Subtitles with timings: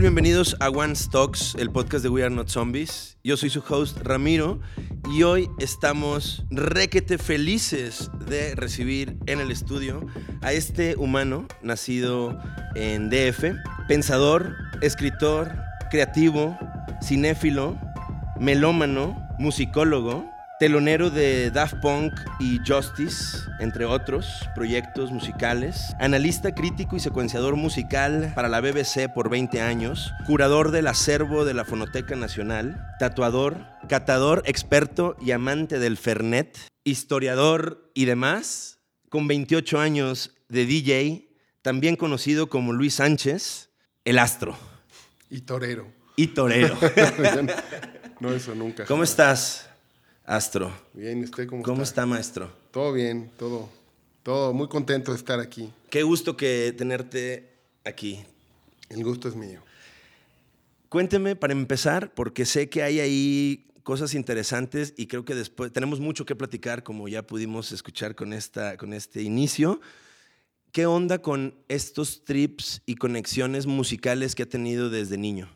[0.00, 3.18] Bienvenidos a One Stocks, el podcast de We Are Not Zombies.
[3.22, 4.58] Yo soy su host Ramiro
[5.12, 10.06] y hoy estamos requete felices de recibir en el estudio
[10.40, 12.40] a este humano nacido
[12.76, 13.56] en DF,
[13.88, 15.52] pensador, escritor,
[15.90, 16.56] creativo,
[17.02, 17.78] cinéfilo,
[18.40, 20.29] melómano, musicólogo,
[20.60, 28.30] telonero de Daft Punk y Justice, entre otros proyectos musicales, analista crítico y secuenciador musical
[28.34, 34.42] para la BBC por 20 años, curador del acervo de la Fonoteca Nacional, tatuador, catador,
[34.44, 42.50] experto y amante del Fernet, historiador y demás, con 28 años de DJ, también conocido
[42.50, 43.70] como Luis Sánchez,
[44.04, 44.58] el astro.
[45.30, 45.90] Y torero.
[46.16, 46.76] Y torero.
[48.20, 48.84] no, eso nunca.
[48.84, 49.69] ¿Cómo estás?
[50.30, 50.72] Astro.
[50.94, 52.06] Bien, ¿usted cómo, ¿Cómo está?
[52.06, 52.52] maestro?
[52.70, 53.68] Todo bien, todo,
[54.22, 55.72] todo, muy contento de estar aquí.
[55.90, 57.50] Qué gusto que tenerte
[57.84, 58.24] aquí.
[58.90, 59.60] El gusto es mío.
[60.88, 65.98] Cuénteme para empezar, porque sé que hay ahí cosas interesantes y creo que después tenemos
[65.98, 69.80] mucho que platicar, como ya pudimos escuchar con, esta, con este inicio.
[70.70, 75.48] ¿Qué onda con estos trips y conexiones musicales que ha tenido desde niño?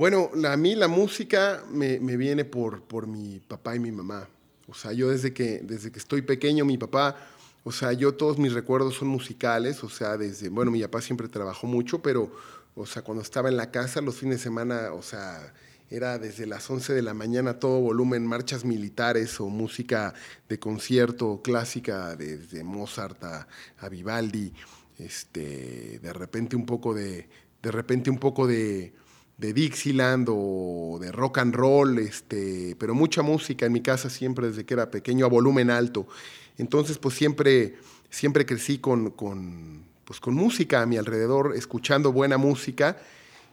[0.00, 4.30] Bueno, a mí la música me, viene por, por mi papá y mi mamá.
[4.66, 7.16] O sea, yo desde que, desde que estoy pequeño, mi papá,
[7.64, 11.28] o sea, yo todos mis recuerdos son musicales, o sea, desde, bueno, mi papá siempre
[11.28, 12.32] trabajó mucho, pero,
[12.74, 15.52] o sea, cuando estaba en la casa, los fines de semana, o sea,
[15.90, 20.14] era desde las 11 de la mañana todo volumen, marchas militares o música
[20.48, 24.54] de concierto clásica, desde Mozart a, a Vivaldi,
[24.98, 27.28] este, de repente un poco de,
[27.62, 28.94] de repente un poco de
[29.40, 34.48] de Dixieland o de rock and roll, este, pero mucha música en mi casa siempre
[34.48, 36.06] desde que era pequeño a volumen alto.
[36.58, 37.76] Entonces, pues siempre,
[38.10, 42.98] siempre crecí con, con, pues, con música a mi alrededor, escuchando buena música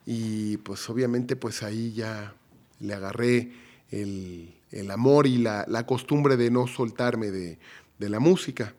[0.06, 2.33] y pues obviamente pues ahí ya
[2.79, 3.51] le agarré
[3.91, 4.53] el,
[4.91, 7.59] amor y la, costumbre de no soltarme de,
[7.97, 8.73] de la música.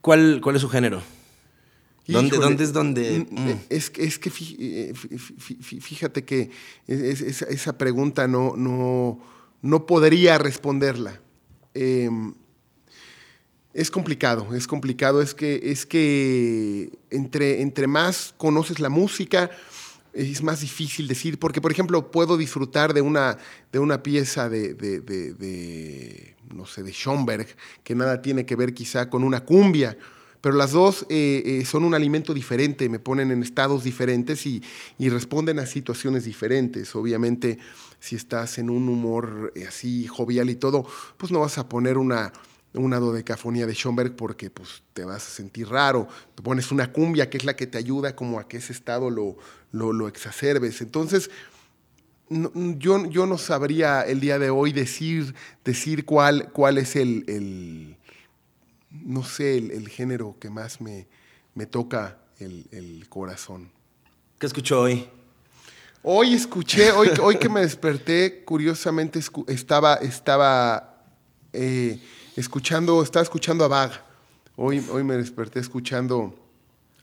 [0.00, 1.02] ¿Cuál, ¿Cuál es su género?
[2.06, 3.26] ¿Dónde, es donde?
[3.30, 3.60] Mm, mm.
[3.68, 4.92] Es, que eh,
[5.80, 6.50] fíjate que
[6.86, 9.20] esa pregunta no, no,
[9.62, 11.20] no podría responderla.
[11.74, 12.34] Em,
[13.72, 15.22] es complicado, es complicado.
[15.22, 19.50] Es que, es que entre, entre más conoces la música,
[20.12, 23.38] es más difícil decir, porque por ejemplo puedo disfrutar de una,
[23.70, 27.46] de una pieza de, de, no sé, de Schoenberg,
[27.82, 29.96] que nada tiene que ver quizá con una cumbia,
[30.42, 34.60] pero las dos eh, eh, son un alimento diferente, me ponen en estados diferentes y,
[34.98, 36.94] responden a situaciones diferentes.
[36.96, 37.58] Obviamente,
[38.00, 40.84] si estás en un humor eh, así jovial y todo,
[41.16, 42.32] pues no vas a poner una,
[42.74, 46.08] una dodecafonía de Schoenberg porque pues, te vas a sentir raro.
[46.34, 49.10] Te pones una cumbia que es la que te ayuda como a que ese estado
[49.10, 49.36] lo,
[49.70, 50.80] lo, exacerbes.
[50.80, 51.30] Entonces,
[52.28, 57.96] yo, yo no sabría el día de hoy decir, decir cuál, cuál es el
[58.92, 61.06] no sé, el, género que más me,
[61.54, 63.70] me toca el, corazón.
[64.38, 65.08] ¿Qué escuchó hoy?
[66.02, 71.04] Hoy escuché, hoy, hoy que me desperté, curiosamente estaba, estaba
[71.52, 72.02] eh,
[72.36, 74.04] escuchando, estaba escuchando a Bag.
[74.56, 76.34] Hoy, hoy me desperté escuchando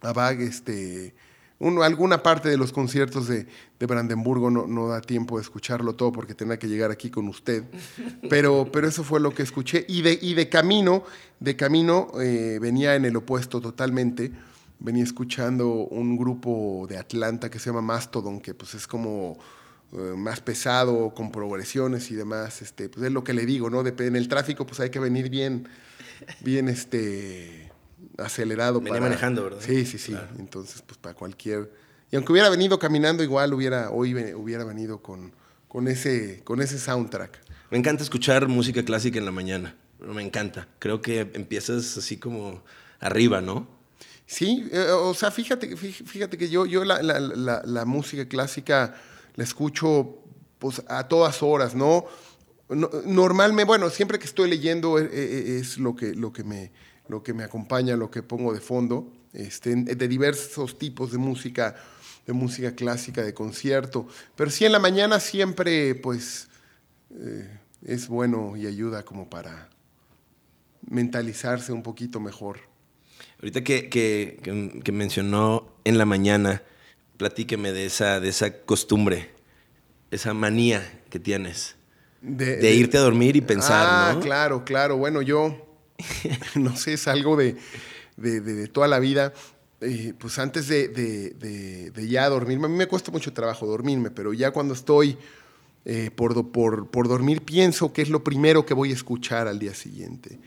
[0.01, 1.13] a Bag, este,
[1.59, 3.47] alguna parte de los conciertos de,
[3.79, 7.63] Brandenburgo no, da tiempo de escucharlo todo porque tenía que llegar aquí con usted,
[8.29, 9.85] pero, pero eso fue lo que escuché.
[9.87, 11.03] Y de, y de camino,
[11.39, 14.31] de camino eh, venía en el opuesto totalmente,
[14.79, 19.37] venía escuchando un grupo de Atlanta que se llama Mastodon, que pues es como
[19.91, 23.83] eh, más pesado, con progresiones y demás, este, pues es lo que le digo, ¿no?
[23.85, 25.67] en el tráfico pues hay que venir bien,
[26.41, 27.68] bien, este
[28.23, 28.81] acelerado.
[28.81, 29.59] Venía manejando, ¿verdad?
[29.61, 30.15] Sí, sí, sí.
[30.37, 31.71] Entonces, pues para cualquier...
[32.11, 35.31] Y aunque hubiera venido caminando, igual hubiera, hoy hubiera venido con,
[35.67, 37.39] con, ese, con ese soundtrack.
[37.69, 39.75] Me encanta escuchar música clásica en la mañana.
[39.99, 40.67] Me encanta.
[40.79, 42.63] Creo que empiezas así como
[42.99, 43.67] arriba, ¿no?
[44.25, 48.93] Sí, eh, o sea, fíjate, fíjate que yo, yo la, la, la, música clásica
[49.35, 50.19] la escucho
[50.59, 52.05] pues, a todas horas, ¿no?
[52.69, 56.71] Normalmente, bueno, siempre que estoy leyendo eh, eh, es, lo, que, lo que me,
[57.09, 61.75] lo que me acompaña, lo que pongo de fondo, este, de diversos tipos de música,
[62.25, 64.07] de música clásica, de concierto.
[64.35, 66.47] Pero sí en la mañana siempre, pues,
[67.11, 69.69] eh, es bueno y ayuda como para
[70.87, 72.59] mentalizarse un poquito mejor.
[73.41, 76.61] Ahorita que, que, mencionó en la mañana,
[77.17, 79.31] platíqueme de esa, de esa costumbre,
[80.11, 81.75] esa manía que tienes.
[82.21, 84.97] De, irte a dormir y pensar, ah, claro, claro.
[84.97, 85.68] Bueno, yo
[86.55, 87.55] no sé, es algo de,
[88.71, 89.33] toda la vida.
[89.81, 94.11] eh, pues antes de, de, de, ya dormirme, a mí me cuesta mucho trabajo dormirme,
[94.11, 95.17] pero ya cuando estoy
[95.85, 99.59] eh, por, por, por, dormir pienso que es lo primero que voy a escuchar al
[99.59, 100.39] día siguiente.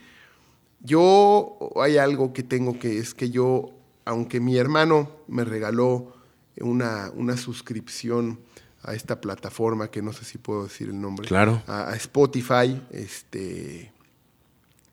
[0.81, 3.71] Yo hay algo que tengo que es que yo,
[4.05, 6.13] aunque mi hermano me regaló
[6.57, 8.39] una, una suscripción
[8.83, 11.63] a esta plataforma, que no sé si puedo decir el nombre, claro.
[11.67, 13.92] a, a Spotify, este,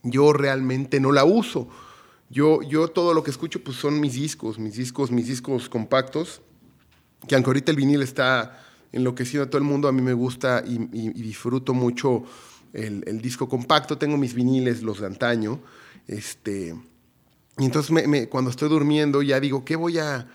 [0.03, 1.69] yo realmente no la uso
[2.31, 6.41] yo, yo todo lo que escucho pues son mis discos, mis discos, mis discos compactos,
[7.27, 10.63] que aunque ahorita el vinil está enloquecido a todo el mundo, a mí me gusta
[10.65, 10.79] y,
[11.11, 12.23] disfruto mucho
[12.73, 13.99] el, disco compacto.
[13.99, 15.61] Tengo mis viniles, los de antaño.
[16.07, 16.77] Este,
[17.59, 20.29] y entonces cuando estoy durmiendo ya digo, ¿qué voy, a,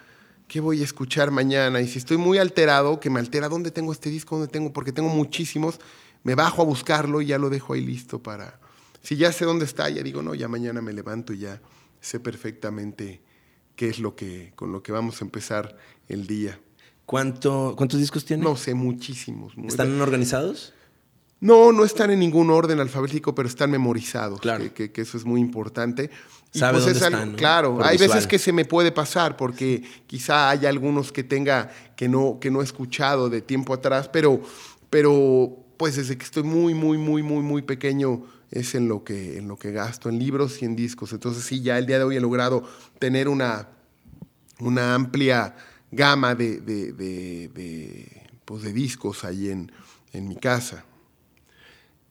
[0.49, 1.79] ¿qué voy a escuchar mañana?
[1.79, 4.37] Y si estoy muy alterado, que me altera, ¿dónde tengo este disco?
[4.37, 4.73] ¿Dónde tengo?
[4.73, 5.79] Porque tengo muchísimos.
[6.23, 8.64] Me bajo a buscarlo y ya lo dejo ahí listo para...
[9.05, 11.61] Si ya sé dónde está, ya digo, no, ya mañana me levanto y ya
[12.01, 13.21] sé perfectamente
[13.75, 16.59] qué es lo que, con lo que vamos a empezar el día.
[17.05, 18.43] ¿Cuánto, ¿Cuántos discos tiene?
[18.43, 19.53] No sé, muchísimos.
[19.67, 20.73] ¿Están organizados?
[21.39, 24.39] No, no están en ningún orden alfabético, pero están memorizados.
[24.39, 24.73] Claro.
[24.73, 26.09] Que, eso es muy importante.
[26.51, 30.49] Y ¿Sabe pues dónde están, Claro, hay veces que se me puede pasar porque quizá
[30.49, 34.41] hay algunos que tenga que no, que no he escuchado de tiempo atrás, pero,
[34.89, 39.37] pero pues desde que estoy muy, muy, muy, muy, muy pequeño es en lo, que,
[39.37, 41.13] en lo que gasto, en libros y en discos.
[41.13, 42.63] Entonces sí, ya el día de hoy he logrado
[42.99, 43.69] tener una,
[44.59, 45.55] una amplia
[45.91, 48.07] gama de, de,
[48.45, 49.71] pues de discos ahí en,
[50.13, 50.85] en mi casa.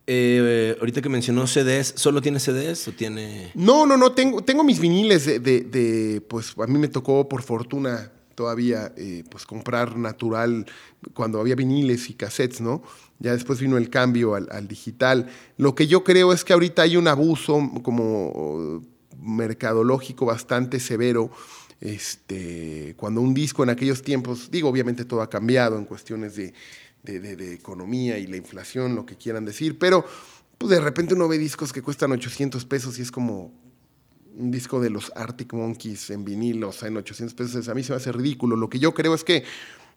[0.06, 3.52] Eh, ahorita que mencionó CDs, ¿solo tiene CDs o tiene...?
[3.54, 8.10] No, no, no, tengo, tengo mis viniles de, pues a mí me tocó por fortuna
[8.34, 10.66] todavía eh, pues comprar natural
[11.14, 12.82] cuando había viniles y cassettes, ¿no?
[13.24, 15.30] Ya después vino el cambio al, digital.
[15.56, 18.82] Lo que yo creo es que ahorita hay un abuso como
[19.18, 21.30] mercadológico bastante severo.
[21.80, 26.52] Este, cuando un disco en aquellos tiempos, digo, obviamente todo ha cambiado en cuestiones de,
[27.02, 30.04] de, economía y la inflación, lo que quieran decir, pero
[30.58, 33.54] pues de repente uno ve discos que cuestan 800 pesos y es como,
[34.36, 37.82] un disco de los Arctic Monkeys en vinilo, o sea, en 800 pesos, a mí
[37.82, 38.54] se me hace ridículo.
[38.54, 39.44] Lo que yo creo es que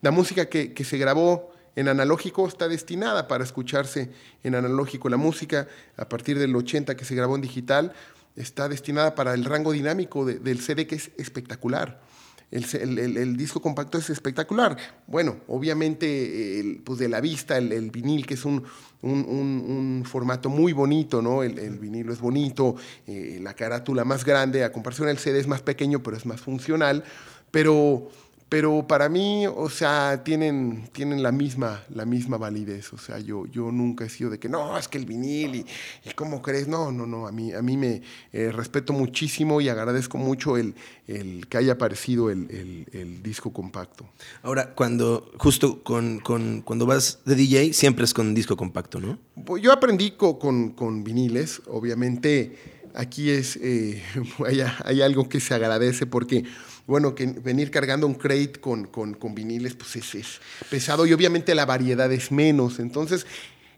[0.01, 4.09] la música que, se grabó en analógico está destinada para escucharse
[4.43, 5.09] en analógico.
[5.09, 7.93] La música, a partir del 80 que se grabó en digital,
[8.35, 12.01] está destinada para el rango dinámico del CD, que es espectacular.
[12.49, 14.75] El, disco compacto es espectacular.
[15.05, 18.63] Bueno, obviamente, pues de la vista, el, vinil, que es un,
[19.03, 21.43] un, formato muy bonito, ¿no?
[21.43, 22.75] El, vinilo es bonito,
[23.05, 26.41] eh, la carátula más grande, a comparación del CD es más pequeño, pero es más
[26.41, 27.03] funcional.
[27.51, 28.09] Pero
[28.49, 32.93] pero para mí, o sea, tienen, tienen la, misma, la misma validez.
[32.93, 35.65] O sea, yo, yo nunca he sido de que no, es que el vinil y,
[36.05, 36.67] y cómo crees.
[36.69, 37.27] No, no, no.
[37.27, 38.01] A mí, a mí me
[38.31, 40.75] eh, respeto muchísimo y agradezco mucho el,
[41.07, 44.07] el que haya aparecido el, el, disco compacto.
[44.43, 49.19] Ahora, cuando, justo con, con, cuando vas de DJ, siempre es con disco compacto, ¿no?
[49.45, 51.61] Pues yo aprendí con, con, viniles.
[51.67, 52.55] Obviamente,
[52.93, 54.01] aquí es, eh,
[54.45, 56.45] hay, hay algo que se agradece porque
[56.87, 60.39] bueno, que venir cargando un crate con, con, viniles, pues es,
[60.69, 62.79] pesado y obviamente la variedad es menos.
[62.79, 63.27] Entonces,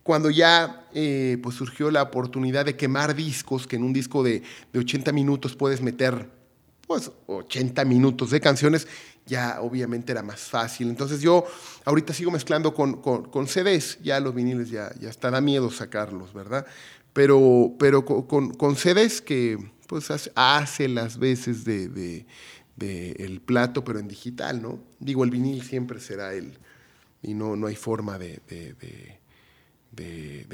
[0.04, 4.44] cuando ya eh, pues surgió la oportunidad de quemar discos, que en un disco de,
[4.76, 6.30] 80 minutos puedes meter
[6.86, 8.88] pues 80 minutos de canciones,
[9.26, 10.90] ya obviamente era más fácil.
[10.90, 11.46] Entonces yo
[11.86, 16.34] ahorita sigo mezclando con, con, CDs, ya los viniles ya, ya está, da miedo sacarlos,
[16.34, 16.66] ¿verdad?
[17.14, 19.58] Pero, pero con, con CDs que
[19.88, 22.26] pues hace, las veces de
[22.82, 24.80] el plato, pero en digital, ¿no?
[25.00, 26.58] Digo, el vinil siempre será el,
[27.22, 29.20] y no, no hay forma de, de,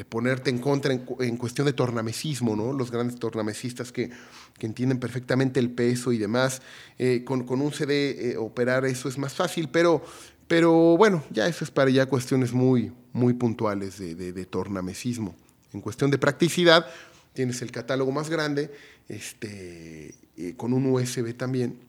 [0.05, 2.74] ponerte en contra en, cuestión de tornamesismo, ¿no?
[2.74, 4.10] Los grandes tornamesistas que,
[4.58, 6.62] que entienden perfectamente el peso y demás,
[6.98, 10.03] eh, con, con, un CD eh, operar eso es más fácil, pero,
[10.48, 15.36] pero bueno, ya eso es para ya cuestiones muy, muy puntuales de, tornamesismo.
[15.74, 16.88] En cuestión de practicidad,
[17.34, 18.72] tienes el catálogo más grande,
[19.10, 21.79] este, eh, con un USB también,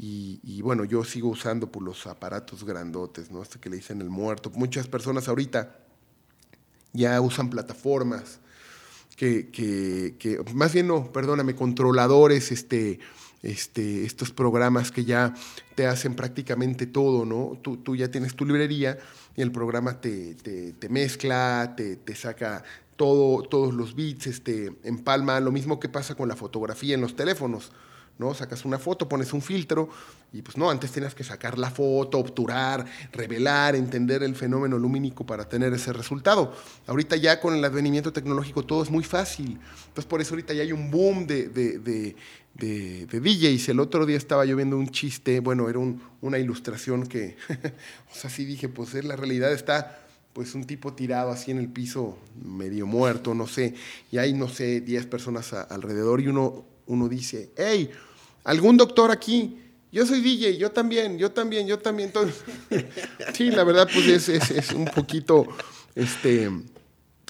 [0.00, 3.42] y, bueno, yo sigo usando por los aparatos grandotes, ¿no?
[3.42, 4.48] Este que le dicen el muerto.
[4.54, 5.76] Muchas personas ahorita
[6.92, 8.38] ya usan plataformas
[9.16, 13.00] que, que, más bien no, perdóname, controladores, este,
[13.42, 15.34] este, estos programas que ya
[15.74, 17.58] te hacen prácticamente todo, ¿no?
[17.60, 18.98] Tú, tú ya tienes tu librería
[19.34, 22.62] y el programa te, te, te mezcla, te, te saca
[22.94, 27.16] todo, todos los bits, este, empalma, lo mismo que pasa con la fotografía en los
[27.16, 27.72] teléfonos
[28.18, 28.34] ¿no?
[28.34, 29.88] Sacas una foto, pones un filtro
[30.32, 35.24] y pues no, antes tenías que sacar la foto, obturar, revelar, entender el fenómeno lumínico
[35.24, 36.54] para tener ese resultado.
[36.86, 39.58] Ahorita ya con el advenimiento tecnológico todo es muy fácil.
[39.88, 42.16] Entonces por eso ahorita ya hay un boom de, de, de,
[42.54, 43.70] de, de DJs.
[43.70, 45.78] El otro día estaba yo viendo un chiste, bueno, era
[46.20, 47.36] una ilustración que,
[48.12, 51.68] o sea, sí dije, pues la realidad está pues un tipo tirado así en el
[51.68, 53.74] piso, medio muerto, no sé,
[54.12, 57.90] y hay, no sé, 10 personas alrededor y uno, uno dice, hey,
[58.48, 59.58] ¿algún doctor aquí?
[59.92, 62.08] Yo soy DJ, yo también, yo también, yo también.
[62.08, 62.42] Entonces,
[63.34, 65.46] sí, la verdad, pues es, es, un poquito,
[65.94, 66.50] este,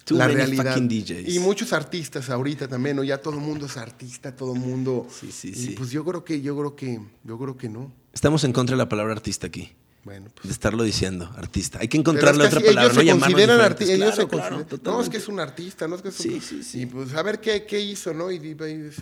[0.08, 0.76] la realidad.
[0.76, 3.04] Y muchos artistas ahorita también, ¿no?
[3.04, 5.06] Ya todo el mundo es artista, todo el mundo.
[5.10, 5.70] Sí, sí, sí.
[5.70, 7.92] Pues yo creo que, yo creo que, yo creo que no.
[8.12, 9.72] Estamos en contra de la palabra artista aquí.
[10.04, 10.46] Bueno, pues.
[10.46, 11.78] De estarlo diciendo, artista.
[11.80, 13.02] Hay que encontrarle otra palabra.
[13.02, 14.16] Ellos no se consideran artistas.
[14.16, 14.66] Se consideran.
[14.82, 16.32] No, es que es un artista, no es que es un...
[16.32, 16.82] Sí, sí, sí.
[16.82, 18.30] Y pues a ver qué, qué hizo, ¿no?
[18.30, 18.54] Y, y,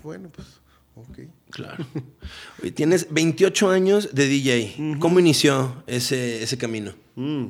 [0.02, 0.46] bueno, pues,
[0.96, 1.18] ok.
[1.50, 1.86] Claro.
[2.62, 4.96] Oye, tienes 28 años de DJ.
[4.98, 6.92] ¿Cómo inició ese, ese camino?
[7.14, 7.46] Mm.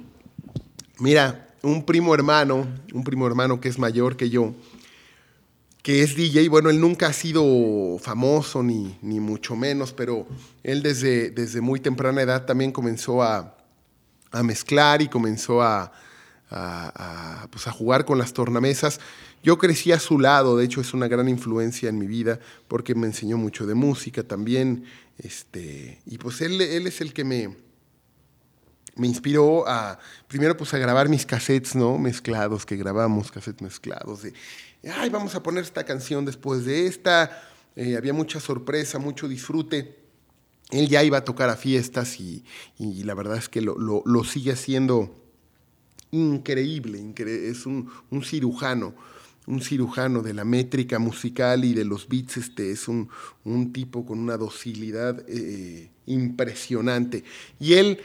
[0.98, 4.54] Mira, un primo hermano, un primo hermano que es mayor que yo,
[5.82, 10.26] que es DJ, bueno, él nunca ha sido famoso ni, ni mucho menos, pero
[10.64, 13.56] él desde, desde muy temprana edad también comenzó a,
[14.32, 15.92] a mezclar y comenzó a,
[16.50, 19.00] a, pues a, jugar con las tornamesas.
[19.42, 22.94] Yo crecí a su lado, de hecho es una gran influencia en mi vida porque
[22.94, 24.84] me enseñó mucho de música también.
[25.18, 27.56] Este, y pues él, él es el que me,
[28.96, 31.98] me inspiró a, primero pues a grabar mis cassettes, ¿no?
[31.98, 34.32] Mezclados, que grabamos cassettes mezclados, de
[34.90, 37.42] ay, vamos a poner esta canción después de esta.
[37.74, 39.98] Eh, había mucha sorpresa, mucho disfrute.
[40.70, 42.44] Él ya iba a tocar a fiestas y,
[42.78, 45.14] la verdad es que lo, sigue haciendo
[46.10, 47.12] increíble.
[47.16, 47.90] es un,
[48.24, 48.94] cirujano,
[49.46, 52.36] un cirujano de la métrica musical y de los beats.
[52.36, 53.08] Este, es un,
[53.72, 57.24] tipo con una docilidad eh, impresionante.
[57.60, 58.00] Y él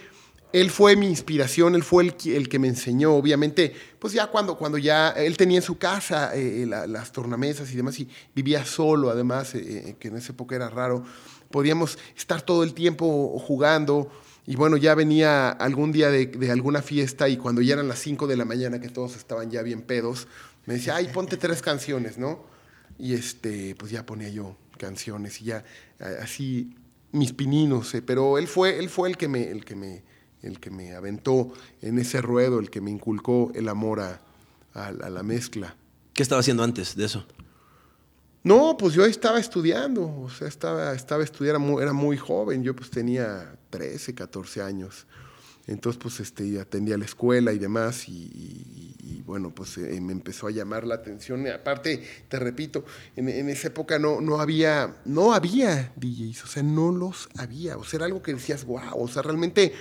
[0.54, 4.58] él fue mi inspiración, él fue el, el, que me enseñó, obviamente, pues ya cuando,
[4.58, 8.66] cuando ya él tenía en su casa eh, eh, las tornamesas y demás, y vivía
[8.66, 11.06] solo, además, que en esa época era raro,
[11.52, 14.12] podíamos estar todo el tiempo jugando,
[14.46, 18.00] y bueno, ya venía algún día de, de alguna fiesta, y cuando ya eran las
[18.00, 20.28] 5 de la mañana, que todos estaban ya bien pedos,
[20.66, 22.44] me decía, ay, ponte tres canciones, ¿no?
[23.00, 25.64] Y este, pues ya ponía yo canciones, y ya
[26.22, 26.76] así
[27.12, 29.50] mis pininos, pero él fue, él fue el que me...
[29.50, 31.52] El que me el que me aventó
[31.82, 34.22] en ese ruedo, el que me inculcó el amor a,
[34.74, 35.76] la mezcla.
[36.14, 37.26] ¿Qué estaba haciendo antes de eso?
[38.44, 42.90] No, pues yo estaba estudiando, o sea, estaba, estaba estudiando, era muy, joven, yo pues
[42.90, 45.06] tenía 13, 14 años.
[45.68, 50.52] Entonces, pues este, atendía la escuela y demás, y, bueno, pues eh, me empezó a
[50.52, 51.48] llamar la atención.
[51.48, 52.84] Aparte, te repito,
[53.16, 57.78] en, en, esa época no, no, había, no había DJs, o sea, no los había,
[57.78, 59.74] o sea, era algo que decías, wow, o sea, realmente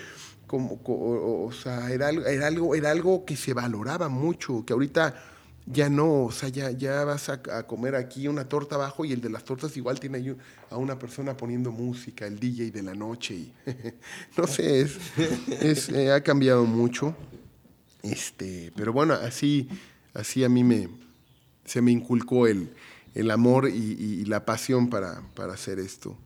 [0.50, 5.14] como, o sea, era, era, algo, era algo que se valoraba mucho, que ahorita
[5.66, 9.20] ya no, o sea, ya, ya vas a, comer aquí una torta abajo y el
[9.20, 10.36] de las tortas igual tiene
[10.70, 13.52] a una persona poniendo música, el DJ de la noche, y
[14.36, 14.82] no sé,
[15.60, 17.14] es, eh, ha cambiado mucho,
[18.02, 19.68] este, pero bueno, así,
[20.14, 20.88] así a mí me,
[21.64, 22.70] se me inculcó el,
[23.14, 26.16] el amor y, y la pasión para, para hacer esto.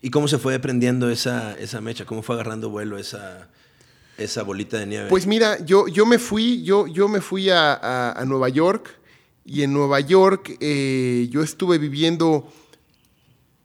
[0.00, 2.04] ¿Y cómo se fue prendiendo esa, esa mecha?
[2.04, 3.48] ¿Cómo fue agarrando vuelo esa,
[4.18, 5.08] esa bolita de nieve?
[5.08, 8.90] Pues mira, yo, yo me fui, yo, yo me fui a, a, Nueva York
[9.44, 12.52] y en Nueva York eh, yo estuve viviendo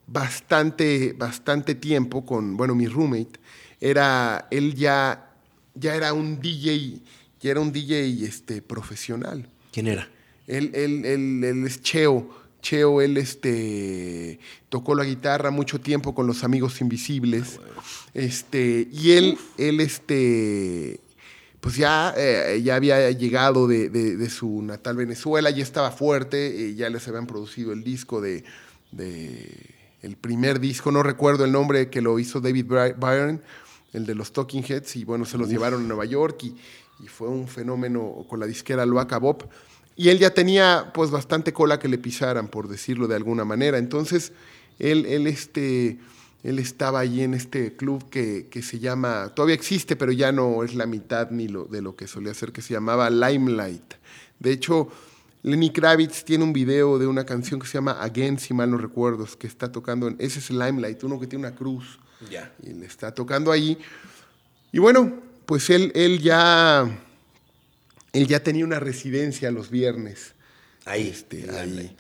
[0.08, 3.40] bastante, bastante tiempo con, bueno, mi roommate.
[3.82, 5.34] Era, él ya,
[5.74, 7.00] ya era un DJ,
[7.42, 9.50] ya era un DJ este, profesional.
[9.72, 10.08] ¿Quién era?
[10.48, 12.43] Él, él, él, él es Cheo.
[12.64, 14.40] Cheo, él este,
[14.70, 17.60] tocó la guitarra mucho tiempo con los Amigos Invisibles.
[17.62, 17.84] Ah,
[18.16, 21.00] este, y él, él este,
[21.60, 26.90] pues ya, eh, ya había llegado de, su natal Venezuela, ya estaba fuerte, eh, ya
[26.90, 28.44] les habían producido el disco de,
[30.02, 33.42] el primer disco, no recuerdo el nombre que lo hizo David Byrne,
[33.92, 36.56] el de los Talking Heads, y bueno, se los llevaron a Nueva York y,
[37.00, 39.48] y, fue un fenómeno con la disquera Loaca Bob.
[39.96, 43.78] Y él ya tenía pues bastante cola que le pisaran, por decirlo de alguna manera.
[43.78, 44.32] Entonces,
[44.80, 46.00] él, él, este,
[46.44, 50.76] él estaba allí en este club que, se llama, todavía existe, pero ya no es
[50.76, 53.94] la mitad ni lo, de lo que solía ser, que se llamaba Limelight.
[54.40, 54.90] De hecho,
[55.44, 58.78] Lenny Kravitz tiene un video de una canción que se llama Again, si mal no
[58.78, 62.00] recuerdo, que está tocando, en, ese es Limelight, uno que tiene una cruz.
[62.30, 62.54] Ya.
[62.64, 63.78] Y le está tocando ahí.
[64.72, 65.14] Y bueno,
[65.46, 66.90] pues él, él ya
[68.14, 70.36] él ya tenía una residencia los viernes.
[70.86, 71.96] Ahí, este, ahí.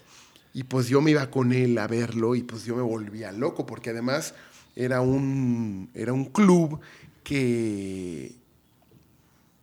[0.53, 3.65] Y pues yo me iba con él a verlo y pues yo me volvía loco,
[3.65, 4.35] porque además
[4.75, 6.79] era un, era un club
[7.23, 8.35] que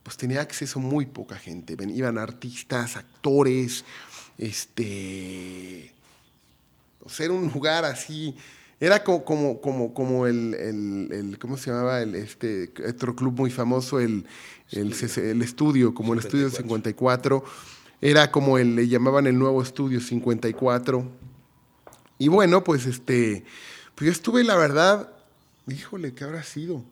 [0.02, 1.76] pues tenía acceso muy poca gente.
[1.76, 3.84] Ven, iban artistas, actores,
[4.36, 5.92] este...
[7.02, 8.34] O sea, era un lugar así...
[8.80, 12.00] Era como, como, como, como el, el, el, ¿cómo se llamaba?
[12.00, 14.24] El, este otro club muy famoso, el,
[14.72, 16.14] el, el estudio, como 54.
[16.14, 17.44] el estudio 54
[18.00, 21.04] era como el, le llamaban el nuevo estudio 54.
[22.18, 23.44] Y bueno, pues este,
[23.94, 25.10] pues yo estuve, la verdad,
[25.66, 26.82] híjole, ¿qué habrá sido?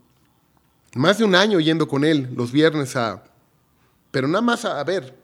[0.94, 3.22] Más de un año yendo con él los viernes a,
[4.10, 5.16] pero nada más a, a ver.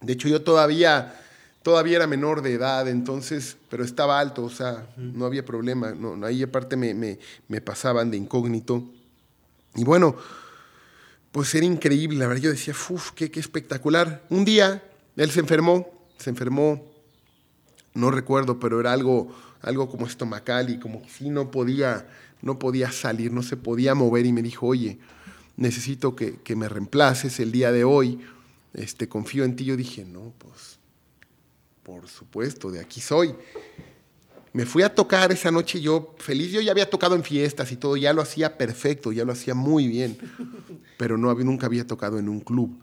[0.00, 1.20] De hecho, yo todavía,
[1.62, 5.92] todavía era menor de edad, entonces, pero estaba alto, o sea, no había problema.
[5.92, 8.84] No, ahí aparte me, me, me pasaban de incógnito.
[9.76, 10.16] Y bueno,
[11.32, 14.24] pues era increíble, la verdad, yo decía, uff, qué, qué espectacular.
[14.28, 14.82] Un día
[15.16, 16.90] él se enfermó, se enfermó,
[17.94, 22.06] no recuerdo, pero era algo, algo como estomacal y como si no podía,
[22.40, 24.98] no podía salir, no se podía mover y me dijo, oye,
[25.56, 28.20] necesito que, que me reemplaces el día de hoy,
[28.74, 29.64] este, confío en ti.
[29.64, 30.78] Yo dije, no, pues,
[31.82, 33.34] por supuesto, de aquí soy.
[34.52, 37.76] Me fui a tocar esa noche, yo feliz, yo ya había tocado en fiestas y
[37.76, 40.18] todo, ya lo hacía perfecto, ya lo hacía muy bien,
[40.98, 42.78] pero no, nunca había tocado en un club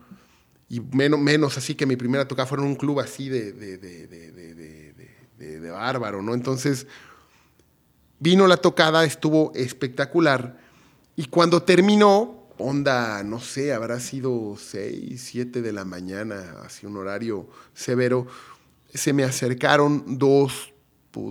[0.69, 3.77] y menos, menos así que mi primera tocada fue en un club así de, de,
[3.79, 4.93] de,
[5.37, 6.35] de, bárbaro, ¿no?
[6.35, 6.85] Entonces,
[8.19, 10.59] vino la tocada, estuvo espectacular,
[11.15, 16.97] y cuando terminó, onda, no sé, habrá sido 6, 7 de la mañana, así un
[16.97, 18.27] horario severo,
[18.93, 20.71] se me acercaron dos,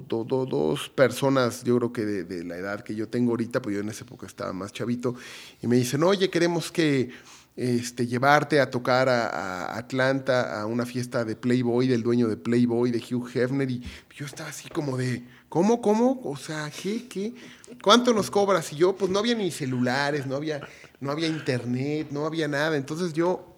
[0.07, 3.75] do, do, dos personas, yo creo que de, la edad que yo tengo ahorita, pues
[3.75, 5.15] yo en esa época estaba más chavito,
[5.63, 7.11] y me dicen, oye, queremos que
[7.57, 12.37] este, llevarte a tocar a, a, Atlanta a una fiesta de Playboy, del dueño de
[12.37, 13.83] Playboy, de Hugh Hefner, y
[14.15, 16.21] yo estaba así como de, ¿cómo, cómo?
[16.25, 17.35] O sea, ¿qué, qué?
[17.83, 18.73] ¿Cuánto nos cobras?
[18.73, 20.61] Y yo, pues no había ni celulares, no había,
[21.01, 22.77] no había internet, no había nada.
[22.77, 23.55] Entonces yo,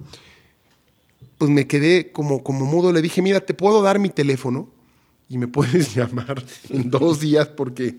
[1.39, 4.80] pues me quedé como, como mudo, le dije, mira, te puedo dar mi teléfono
[5.31, 7.97] y me puedes llamar en dos días porque,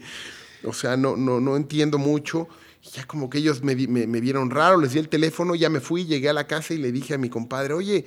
[0.63, 2.47] o sea, no, no, no entiendo mucho.
[2.83, 5.69] Y ya como que ellos me, me, me, vieron raro, les di el teléfono, ya
[5.69, 8.05] me fui, llegué a la casa y le dije a mi compadre, oye,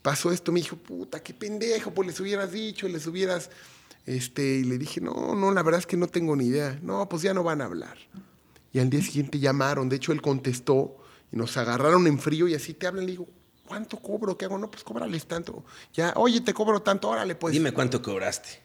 [0.00, 3.50] pasó esto, me dijo, puta, qué pendejo, pues les hubieras dicho, les hubieras,
[4.06, 7.06] este, y le dije, no, no, la verdad es que no tengo ni idea, no,
[7.10, 7.98] pues ya no van a hablar.
[8.72, 10.96] Y al día siguiente llamaron, de hecho él contestó
[11.30, 13.28] y nos agarraron en frío y así te hablan, le digo,
[13.66, 14.38] ¿cuánto cobro?
[14.38, 14.58] ¿Qué hago?
[14.58, 15.64] No, pues cóbrales tanto.
[15.92, 17.52] Ya, oye, te cobro tanto, órale, pues.
[17.52, 18.60] Dime cuánto cobraste.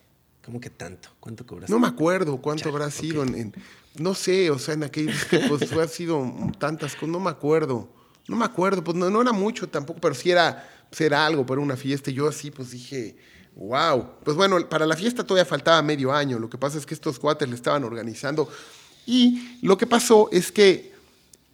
[0.45, 1.09] ¿Cómo que tanto?
[1.19, 1.71] ¿Cuánto cobraste?
[1.71, 2.99] No me acuerdo cuánto habrá okay.
[2.99, 3.55] sido en, en,
[3.95, 6.25] no sé, o sea, en aquellos tiempos ha sido
[6.57, 7.89] tantas cosas, no me acuerdo.
[8.27, 11.45] No me acuerdo, pues no, no era mucho tampoco, pero sí era, pues era algo
[11.45, 12.09] para una fiesta.
[12.09, 13.17] Y yo así, pues dije,
[13.55, 14.11] wow.
[14.23, 16.39] Pues bueno, para la fiesta todavía faltaba medio año.
[16.39, 18.49] Lo que pasa es que estos cuates le estaban organizando.
[19.05, 20.90] Y lo que pasó es que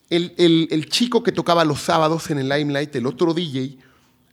[0.10, 3.78] el, el, el chico que tocaba los sábados en el Limelight, el otro DJ,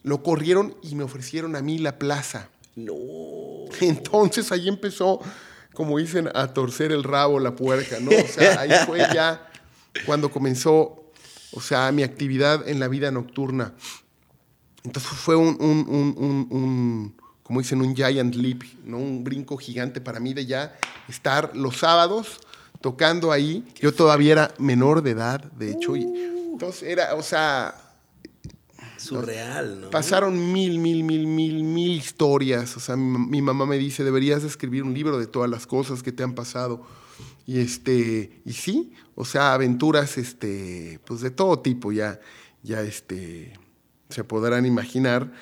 [0.03, 2.49] lo corrieron y me ofrecieron a mí la plaza.
[2.77, 2.95] No.
[3.81, 5.21] Entonces ahí empezó,
[5.73, 8.11] como dicen, a torcer el rabo la puerca, ¿no?
[8.11, 9.51] O sea, ahí fue ya
[10.07, 11.11] cuando comenzó,
[11.53, 13.75] o sea, mi actividad en la vida nocturna.
[14.85, 18.99] Entonces fue un, un, un, un, un como dicen, un giant leap, ¿no?
[18.99, 20.77] Un brinco gigante para mí de ya
[21.09, 22.41] estar los sábados
[22.85, 23.65] tocando ahí.
[23.77, 25.97] Yo todavía era menor de edad, de hecho.
[25.97, 27.75] Y, entonces era, o sea,
[28.99, 29.89] surreal, ¿no?
[29.89, 32.77] Pasaron mil, mil, mil, mil, mil historias.
[32.77, 36.03] O sea, mi, mi, mamá me dice, deberías escribir un libro de todas las cosas
[36.03, 36.83] que te han pasado.
[37.47, 42.21] Y este, y sí, o sea, aventuras, este, pues de todo tipo ya,
[42.63, 43.59] ya este,
[44.11, 45.33] se podrán imaginar.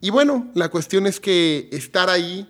[0.00, 2.48] Y bueno, la cuestión es que estar ahí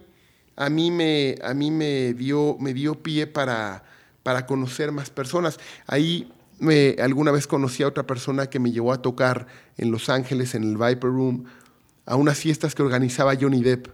[0.56, 3.95] a mí me, a mí me dio, me dio pie para,
[4.26, 5.60] para conocer más personas.
[5.86, 10.08] Ahí me, alguna vez conocí a otra persona que me llevó a tocar en Los
[10.08, 11.44] Ángeles, en el Viper Room,
[12.06, 13.86] a unas fiestas que organizaba Johnny Depp,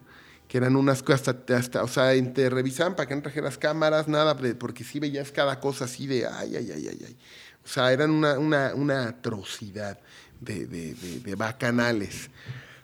[0.49, 4.09] que eran unas cosas, hasta, hasta, o sea, te revisaban para que no trajeras cámaras,
[4.09, 7.17] nada, porque sí veías cada cosa así de, ay, ay, ay, ay, ay.
[7.63, 9.99] O sea, eran una, una, una atrocidad
[10.41, 12.31] de, de, de, de, bacanales.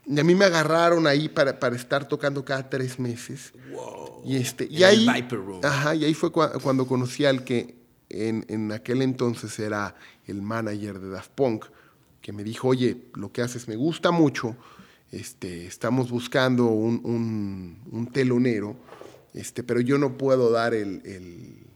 [0.09, 3.53] Y a mí me agarraron ahí para, para estar tocando cada tres meses.
[3.71, 4.23] Wow.
[4.25, 5.61] Y, este, y en ahí, el Viper Room.
[5.63, 7.77] Ajá, y ahí fue cu cuando conocí al que
[8.09, 9.95] en, en, aquel entonces era
[10.27, 11.67] el manager de Daft Punk,
[12.23, 14.57] que me dijo, oye, lo que haces me gusta mucho,
[15.13, 18.77] este, estamos buscando un, un, un telonero,
[19.35, 21.67] este, pero yo no puedo dar el, el,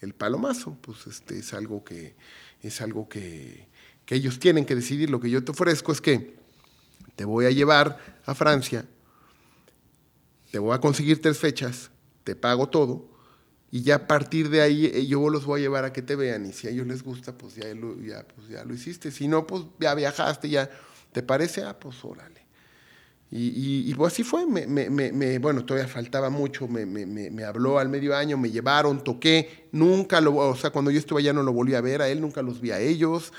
[0.00, 2.14] el, palomazo, pues este, es algo, que,
[2.62, 3.68] es algo que,
[4.06, 5.10] que ellos tienen que decidir.
[5.10, 6.41] Lo que yo te ofrezco es que
[7.22, 8.84] te voy a llevar a Francia
[10.50, 11.90] te voy a conseguir tres fechas,
[12.24, 13.08] te pago todo,
[13.70, 16.16] y ya a partir de ahí eh, yo los voy a llevar a que te
[16.16, 19.12] vean, y si a ellos les gusta, pues ya lo, ya, pues ya lo hiciste,
[19.12, 20.68] si no, pues ya viajaste, ya,
[21.12, 21.62] ¿te parece?
[21.62, 22.42] Ah, pues órale.
[23.30, 27.88] Y, y, pues así fue, me, me, me, bueno, todavía faltaba mucho, me, habló al
[27.88, 31.52] medio año, me llevaron, toqué, nunca lo, o sea, cuando yo estuve allá no lo
[31.52, 33.32] volví a ver a él, nunca los vi a ellos,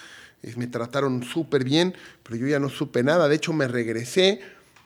[0.58, 4.42] me trataron súper bien, pero yo ya no supe nada, de hecho me regresé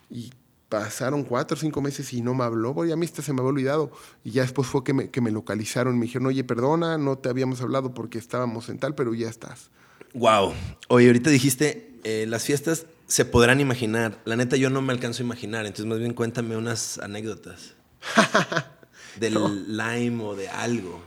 [0.10, 0.32] y
[0.70, 3.50] pasaron cuatro o cinco meses y no me habló, voy a mí se me había
[3.50, 3.92] olvidado,
[4.24, 7.30] y ya después fue que me, que me localizaron, me dijeron, oye, perdona, no te
[7.30, 9.70] habíamos hablado porque estábamos en tal, pero ya estás.
[10.14, 10.54] Wow,
[10.90, 14.20] oye, ahorita dijiste, eh, las fiestas se podrán imaginar.
[14.26, 15.66] La neta, yo no me alcanzo a imaginar.
[15.66, 17.74] Entonces, más bien cuéntame unas anécdotas.
[19.20, 19.36] del
[19.68, 21.02] lime o de algo.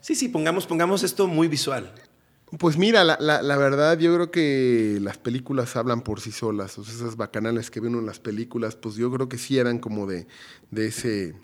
[0.00, 1.92] Sí, sí, pongamos, pongamos esto muy visual.
[2.58, 6.78] Pues mira, la, la, verdad, yo creo que las películas hablan por sí solas.
[6.78, 9.78] O sea, esas bacanales que ven en las películas, pues yo creo que sí eran
[9.78, 10.26] como de,
[10.70, 11.34] de ese.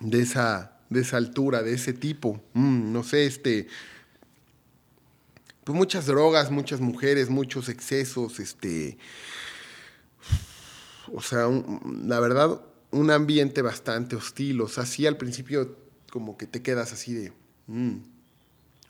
[0.00, 0.78] de esa.
[0.90, 2.40] de esa altura, de ese tipo.
[2.54, 3.68] Mm, no sé, este
[5.64, 8.98] pues muchas drogas, muchas mujeres, muchos excesos, este,
[11.12, 11.48] o sea,
[12.04, 15.76] la verdad, un ambiente bastante hostil, o sea, sí al principio
[16.10, 17.32] como que te quedas así de,
[17.68, 17.98] mm,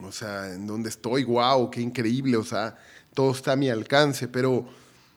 [0.04, 1.24] o sea, ¿en dónde estoy?
[1.24, 1.70] ¡Wow!
[1.70, 2.36] ¡Qué increíble!
[2.36, 2.78] O sea,
[3.14, 4.66] todo está a mi alcance, pero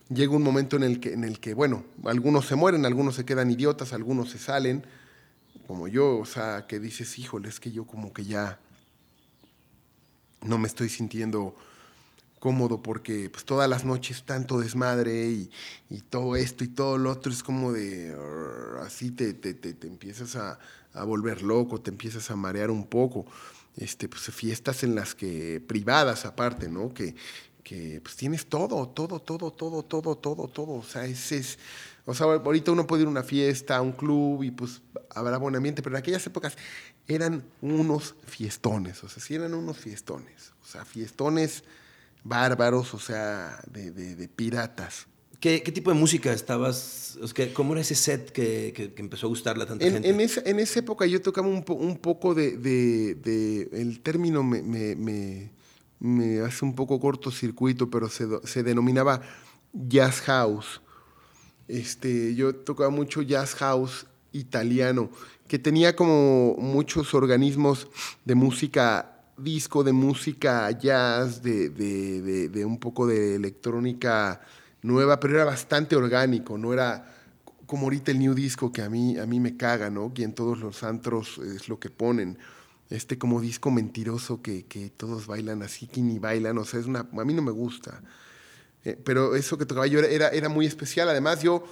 [0.09, 3.25] llega un momento en el que, en el que bueno, algunos se mueren, algunos se
[3.25, 4.85] quedan idiotas, algunos se salen,
[5.67, 8.59] como yo, o sea, que dices, híjole, es que yo como que ya
[10.41, 11.55] no me estoy sintiendo
[12.39, 15.49] cómodo porque pues, todas las noches tanto desmadre y,
[16.09, 18.15] todo esto y todo lo otro es como de
[18.81, 20.59] así te, te, te, empiezas a,
[21.05, 23.25] volver loco, te empiezas a marear un poco.
[23.77, 26.93] Este, pues fiestas en las que, privadas aparte, ¿no?
[26.93, 27.15] Que,
[27.63, 30.71] que pues tienes todo, todo, todo, todo, todo, todo, todo.
[30.73, 31.59] O sea, ese es,
[32.05, 35.37] o sea, ahorita uno puede ir a una fiesta, a un club y pues habrá
[35.37, 36.55] buen ambiente, pero en aquellas épocas
[37.07, 41.63] eran unos fiestones, o sea, sí eran unos fiestones, o sea, fiestones
[42.23, 45.07] bárbaros, o sea, de, piratas.
[45.39, 47.17] ¿Qué, tipo de música estabas?
[47.53, 50.07] ¿Cómo era ese set que, empezó a gustarle a tanta gente?
[50.09, 54.61] En esa, en esa época yo tocaba un, un poco de, El término me,
[55.99, 59.21] me, hace un poco cortocircuito, pero se, se denominaba
[59.73, 60.81] jazz house.
[61.67, 65.09] Este, yo tocaba mucho jazz house italiano
[65.47, 67.87] que tenía como muchos organismos
[68.23, 74.41] de música disco, de música jazz, de, un poco de electrónica
[74.85, 77.11] nueva, pero era bastante orgánico, no era
[77.65, 80.13] como ahorita el new disco que a mí, a mí me caga, ¿no?
[80.13, 82.37] Que en todos los antros es lo que ponen.
[82.89, 86.99] Este como disco mentiroso que, todos bailan así, que ni bailan, o sea, es una,
[86.99, 88.01] a mí no me gusta.
[88.83, 91.09] Eh, pero eso que tocaba yo era, era muy especial.
[91.09, 91.63] Además, yo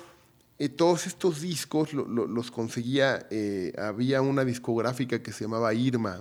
[0.60, 6.19] eh, todos estos discos los conseguía, eh, había una discográfica que se llamaba Irma,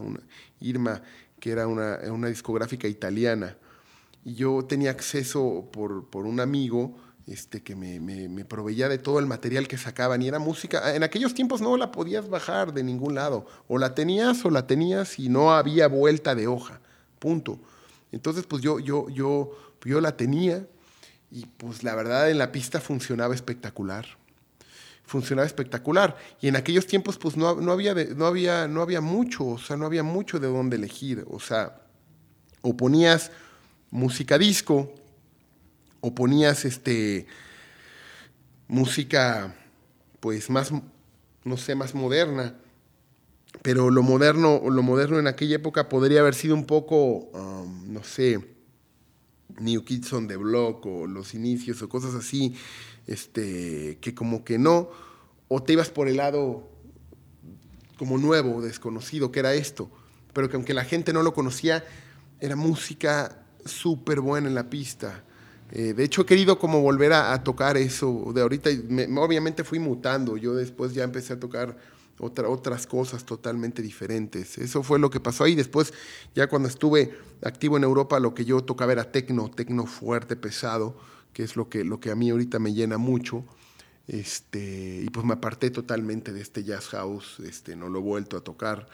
[0.61, 1.03] Irma,
[1.39, 3.57] que era una, discográfica italiana.
[4.25, 9.19] Y yo tenía acceso por, por un amigo este, que me, me, proveía de todo
[9.19, 10.23] el material que sacaban.
[10.23, 13.47] Y era música, en aquellos tiempos no la podías bajar de ningún lado.
[13.69, 16.81] O la tenías o la tenías y no había vuelta de hoja.
[17.19, 17.59] Punto.
[18.11, 20.67] Entonces, pues yo, yo, yo, yo la tenía
[21.31, 24.07] y pues la verdad en la pista funcionaba espectacular
[25.05, 26.17] funcionaba espectacular.
[26.41, 29.77] Y en aquellos tiempos, pues no, no, había, no, había, no había mucho, o sea,
[29.77, 31.27] no había mucho de dónde elegir.
[31.29, 31.83] O sea,
[32.63, 33.31] o ponías
[33.93, 34.93] música disco,
[36.01, 37.27] o ponías este,
[38.67, 39.55] música,
[40.19, 40.73] pues más,
[41.45, 42.57] no sé, más moderna.
[43.61, 48.03] Pero lo moderno, lo moderno en aquella época podría haber sido un poco, um, no
[48.03, 48.41] sé,
[49.61, 52.57] New Kids on the Block o los inicios o cosas así
[53.07, 54.89] este, que como que no,
[55.49, 56.67] o te ibas por el lado
[57.99, 59.91] como nuevo, desconocido, que era esto,
[60.33, 61.85] pero que aunque la gente no lo conocía,
[62.41, 65.25] era música súper buena en la pista.
[65.71, 68.71] Eh, de hecho, he querido como volver a, tocar eso de ahorita.
[69.17, 70.37] obviamente fui mutando.
[70.37, 71.77] Yo después ya empecé a tocar
[72.19, 74.59] otra, otras cosas totalmente diferentes.
[74.59, 75.55] Eso fue lo que pasó ahí.
[75.55, 75.95] Después,
[76.35, 80.97] ya cuando estuve activo en Europa, lo que yo tocaba era tecno, tecno fuerte, pesado
[81.33, 83.45] que es lo que, lo que a mí ahorita me llena mucho.
[84.07, 88.37] Este, y pues me aparté totalmente de este jazz house, este, no lo he vuelto
[88.37, 88.89] a tocar.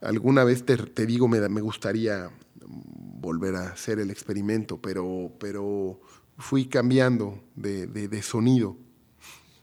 [0.00, 2.30] Alguna vez te, te digo, me, me gustaría
[2.66, 6.00] volver a hacer el experimento, pero, pero
[6.38, 8.76] fui cambiando de, de, de sonido.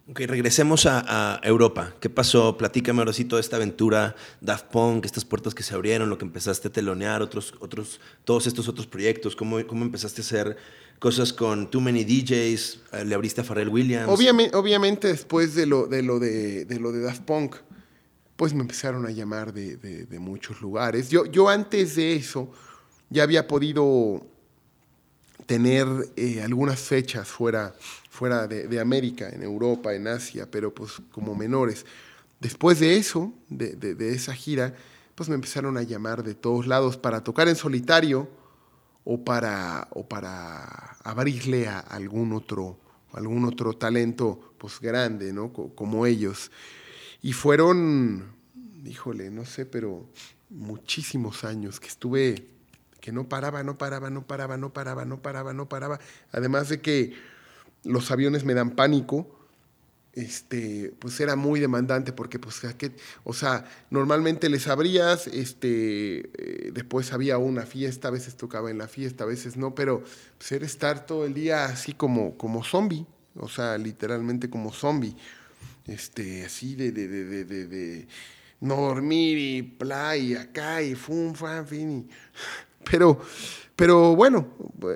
[0.10, 1.94] Ok, regresemos a, Europa.
[2.00, 2.58] ¿Qué pasó?
[2.58, 6.26] Platícame ahora sí toda esta aventura, Daft Punk, estas puertas que se abrieron, lo que
[6.26, 10.58] empezaste a telonear, otros, otros, todos estos otros proyectos, cómo, cómo empezaste a hacer
[10.98, 14.10] cosas con Too Many DJs, eh, le abriste a Pharrell Williams.
[14.10, 17.58] Obviamente, obviamente después de lo de, lo de, lo de Daft Punk,
[18.36, 21.10] pues me empezaron a llamar de, muchos lugares.
[21.10, 22.52] Yo, yo antes de eso
[23.10, 24.26] ya había podido
[25.46, 27.74] tener eh, algunas fechas fuera,
[28.10, 31.86] fuera de, América, en Europa, en Asia, pero pues como menores.
[32.40, 34.76] Después de eso, de, de, esa gira,
[35.16, 38.30] pues me empezaron a llamar de todos lados para tocar en solitario
[39.04, 42.78] o para, o para abrirle a algún otro,
[43.14, 45.52] algún otro talento pues grande, ¿no?
[45.52, 46.52] como ellos.
[47.24, 48.36] Y fueron,
[48.86, 50.08] híjole, no sé, pero
[50.50, 52.59] muchísimos años que estuve
[53.00, 56.00] que no paraba, no paraba, no paraba, no paraba, no paraba, no paraba.
[56.32, 57.14] Además de que
[57.84, 59.40] los aviones me dan pánico,
[60.14, 62.62] este, pues era muy demandante porque, pues,
[63.24, 68.80] o sea, normalmente les abrías, este, eh, después había una fiesta, a veces tocaba en
[68.80, 70.04] la fiesta, a veces no, pero
[70.38, 75.16] pues, era estar todo el día así como, como zombie, o sea, literalmente como zombie,
[75.86, 78.08] este, así de, de, de, de, de
[78.62, 82.10] no dormir y playa, acá y fum, fan, fin, y
[82.90, 83.20] pero,
[83.76, 84.48] pero bueno,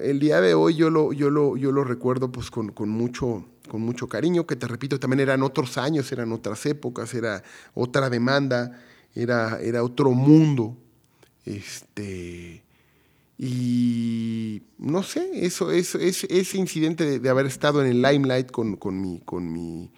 [0.02, 3.46] el día de hoy yo lo, yo lo, yo lo recuerdo pues con, con, mucho,
[3.70, 8.10] con mucho cariño, que te repito, también eran otros años, eran otras épocas, era otra
[8.10, 8.80] demanda,
[9.16, 10.78] era, era otro mundo.
[11.46, 12.64] Este,
[13.38, 18.78] y no sé, eso, eso, ese, ese incidente de, haber estado en el limelight con,
[18.78, 19.92] con, mi, con, mi,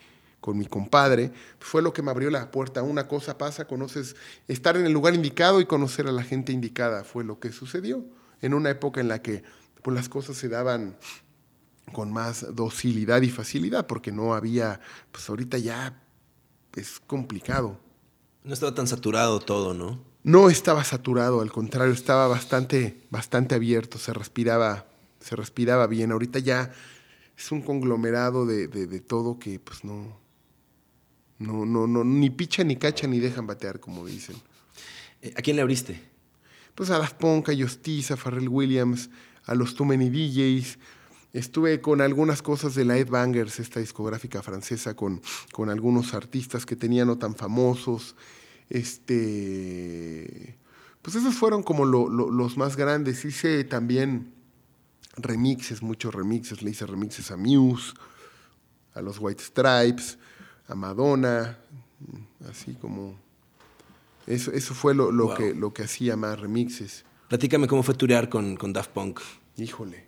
[0.45, 2.83] con mi compadre fue lo que me abrió la puerta.
[2.83, 4.15] Una cosa pasa, conoces,
[4.47, 8.05] estar en el lugar indicado y conocer a la gente indicada fue lo que sucedió
[8.43, 9.41] en una época en la que
[9.81, 10.97] pues, las cosas se daban
[11.93, 14.81] con más docilidad y facilidad, porque no había,
[15.11, 15.99] pues ahorita ya
[16.75, 17.79] es complicado.
[18.43, 19.99] No estaba tan saturado todo, ¿no?
[20.21, 24.85] No estaba saturado, al contrario, estaba bastante, bastante abierto, se respiraba,
[25.19, 26.11] se respiraba bien.
[26.11, 26.71] Ahorita ya
[27.35, 30.19] es un conglomerado de, de, todo que pues no,
[31.39, 34.35] no, no, no, ni picha ni cacha ni dejan batear, como dicen.
[35.21, 36.01] Eh, ¿A quién le abriste?
[36.73, 39.09] Pues a Daft Punk, a Justice, a Pharrell Williams,
[39.45, 40.77] a los Too Many DJs,
[41.35, 45.21] Estuve con algunas cosas de la Ed Bangers, esta discográfica francesa, con,
[45.51, 48.15] con algunos artistas que tenían no tan famosos.
[48.69, 50.57] Este,
[51.01, 53.25] pues esos fueron como los más grandes.
[53.25, 54.33] Hice también
[55.17, 56.61] remixes, muchos remixes.
[56.61, 57.91] Le hice remixes a Muse,
[58.93, 60.17] a los White Stripes,
[60.67, 61.57] a Madonna,
[62.49, 63.15] así como...
[64.27, 67.05] Eso, eso fue lo, que, lo que hacía más remixes.
[67.27, 69.19] Platícame cómo fue turear con, con Daft Punk.
[69.55, 70.05] Híjole.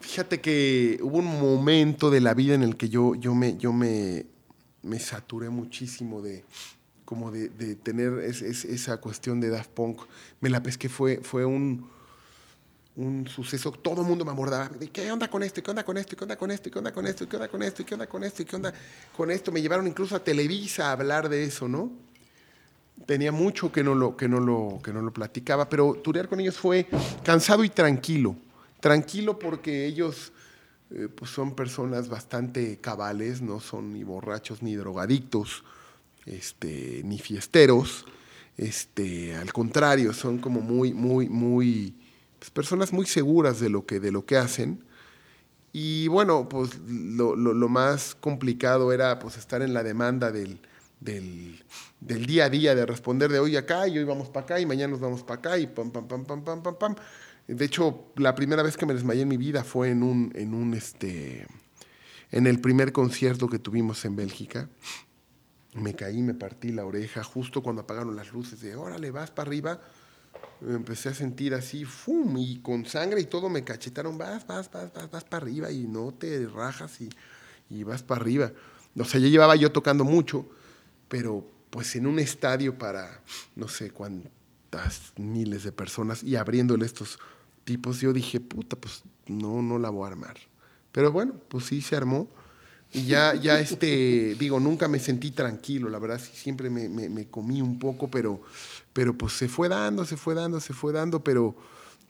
[0.00, 3.72] Fíjate que hubo un momento de la vida en el que yo, yo, me, yo
[3.72, 4.26] me,
[4.82, 6.44] me saturé muchísimo de,
[7.06, 10.02] como de, tener esa cuestión de Daft Punk.
[10.40, 11.88] Me la pesqué, fue, fue un,
[12.96, 15.62] un suceso, todo el mundo me abordaba, ¿qué onda con esto?
[15.62, 16.16] ¿Qué onda con esto?
[16.16, 16.70] ¿Qué onda con esto?
[16.70, 17.26] ¿Qué onda con esto?
[17.26, 17.84] ¿Qué onda con esto?
[17.84, 18.44] ¿Qué onda con esto?
[18.44, 18.74] ¿Qué onda
[19.16, 19.52] con esto?
[19.52, 21.90] Me llevaron incluso a Televisa a hablar de eso, ¿no?
[23.06, 26.38] Tenía mucho que no lo, que no lo, que no lo platicaba, pero turear con
[26.38, 26.86] ellos fue
[27.24, 28.36] cansado y tranquilo
[28.84, 30.30] tranquilo porque ellos
[30.90, 35.64] eh, pues son personas bastante cabales, no son ni borrachos ni drogadictos,
[36.26, 38.04] este, ni fiesteros.
[38.58, 41.94] Este, al contrario, son como muy, muy, muy,
[42.44, 44.84] pues, personas muy seguras de lo que, de lo que hacen.
[45.72, 50.60] Y bueno, pues lo, más complicado era pues estar en la demanda del,
[51.00, 51.64] del,
[52.00, 54.66] del, día a día, de responder de hoy acá y hoy vamos para acá y
[54.66, 56.94] mañana nos vamos para acá y pam, pam, pam, pam, pam, pam, pam.
[57.48, 60.52] De hecho, la primera vez que me desmayé en mi vida fue en un, en
[60.54, 61.46] un este,
[62.30, 64.68] en el primer concierto que tuvimos en Bélgica.
[65.72, 68.60] Me caí, me partí la oreja justo cuando apagaron las luces.
[68.60, 69.80] De, órale, vas para arriba.
[70.62, 72.36] Empecé a sentir así, ¡fum!
[72.38, 75.86] Y con sangre y todo me cachetaron, vas, vas, vas, vas, vas para arriba y
[75.86, 77.08] no te rajas y,
[77.70, 78.52] y vas para arriba.
[78.98, 80.48] O sea, ya llevaba yo tocando mucho,
[81.08, 83.20] pero pues en un estadio para
[83.56, 87.18] no sé cuántas miles de personas y abriéndole estos
[87.64, 90.36] tipos, yo dije, puta, pues no, no la voy a armar.
[90.92, 92.28] Pero bueno, pues sí se armó.
[92.92, 97.60] Y ya, ya este, digo, nunca me sentí tranquilo, la verdad, siempre me, me, comí
[97.60, 98.40] un poco, pero,
[98.94, 101.54] pero pues se fue dando, se fue dando, se fue dando, pero,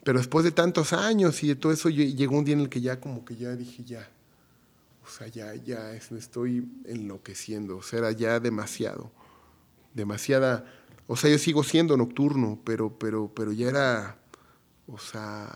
[0.05, 2.81] pero después de tantos años y de todo eso, llegó un día en el que
[2.81, 4.09] ya como que ya dije, ya,
[5.05, 9.11] o sea, ya, ya me estoy enloqueciendo, o sea, era ya demasiado,
[9.93, 10.65] demasiada,
[11.09, 14.19] o sea, yo sigo siendo nocturno, pero, pero, pero ya era
[14.87, 15.49] o sea,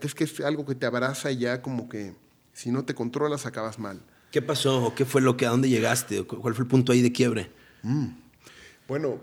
[0.00, 2.14] es que es algo que te abraza y ya como que
[2.52, 4.02] si no te controlas acabas mal.
[4.32, 4.92] ¿Qué pasó?
[4.96, 6.24] ¿Qué fue lo que, a dónde llegaste?
[6.24, 7.50] ¿Cuál fue el punto ahí de quiebre?
[7.82, 8.08] Mm.
[8.88, 9.20] Bueno,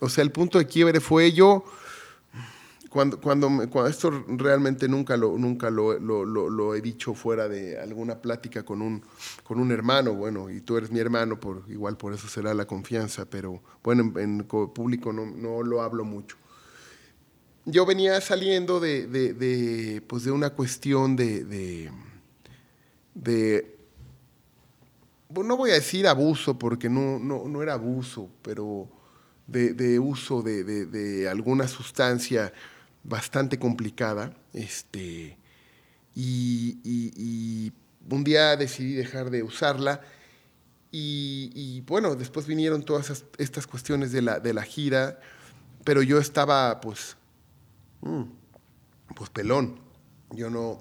[0.00, 1.64] o sea, el punto de quiebre fue yo,
[2.90, 3.48] cuando, cuando,
[3.86, 9.02] esto realmente nunca, lo, nunca lo, lo, he dicho fuera de alguna plática con un,
[9.44, 12.66] con un hermano, bueno, y tú eres mi hermano, por, igual por eso será la
[12.66, 16.36] confianza, pero bueno, en, público no, no, lo hablo mucho.
[17.64, 21.92] Yo venía saliendo de, de, de pues de una cuestión de, de,
[23.14, 23.76] de
[25.28, 28.88] no voy a decir abuso porque no, no, no era abuso, pero
[29.50, 32.52] de, uso de, de, alguna sustancia
[33.02, 34.32] bastante complicada.
[34.52, 35.36] Este,
[36.14, 37.72] y,
[38.08, 40.00] un día decidí dejar de usarla.
[40.92, 45.20] Y, bueno, después vinieron todas estas cuestiones de la, de la gira,
[45.84, 47.16] pero yo estaba pues,
[48.00, 48.22] mm,
[49.14, 49.78] pues pelón.
[50.32, 50.80] Yo no,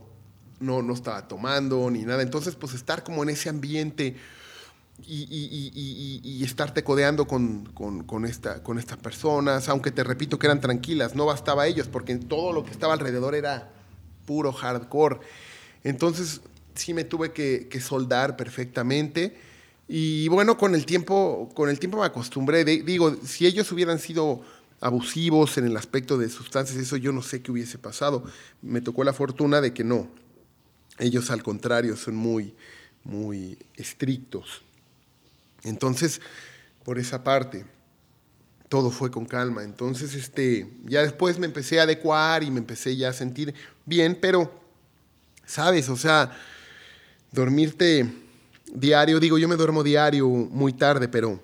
[0.60, 2.21] no, no estaba tomando ni nada.
[2.21, 4.15] Entonces, pues estar como en ese ambiente
[5.06, 11.16] y, estarte codeando con, con, esta, con estas personas, aunque te repito que eran tranquilas,
[11.16, 13.70] no bastaba ellos, porque todo lo que estaba alrededor era
[14.26, 15.20] puro hardcore.
[15.84, 16.42] Entonces
[16.76, 19.38] sí me tuve que, soldar perfectamente.
[19.88, 22.64] Y bueno, con el tiempo, con el tiempo me acostumbré.
[22.64, 24.42] digo, si ellos hubieran sido
[24.82, 28.24] abusivos en el aspecto de sustancias, eso yo no sé qué hubiese pasado.
[28.62, 30.08] Me tocó la fortuna de que no.
[31.00, 32.54] Ellos al contrario son muy,
[33.04, 34.62] muy estrictos.
[35.63, 36.22] Entonces,
[36.84, 37.65] por esa parte,
[38.69, 39.63] todo fue con calma.
[39.63, 43.54] Entonces, este, ya después me empecé a adecuar y me empecé ya a sentir
[43.86, 44.52] bien, pero,
[45.45, 45.89] ¿sabes?
[45.89, 46.32] O sea,
[47.32, 48.10] dormirte
[48.72, 51.41] diario, digo, yo me duermo diario muy tarde, pero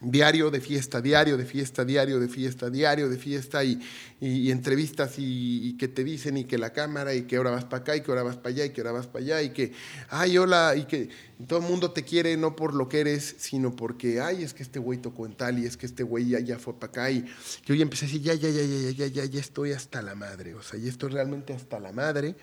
[0.00, 3.78] diario de fiesta, diario de fiesta, diario de fiesta, diario de fiesta y,
[4.20, 7.82] y, entrevistas y, que te dicen y que la cámara y que ahora vas para
[7.82, 9.72] acá y que ahora vas para allá y que ahora vas para allá y que,
[10.08, 11.10] ay, hola, y que
[11.46, 14.62] todo el mundo te quiere no por lo que eres, sino porque, ay, es que
[14.62, 17.10] este güey tocó en tal y es que este güey ya, ya fue para acá
[17.10, 17.24] y
[17.64, 20.14] yo ya empecé a decir, ya, ya, ya, ya, ya, ya, ya estoy hasta la
[20.14, 22.36] madre, o sea, ya estoy realmente hasta la madre.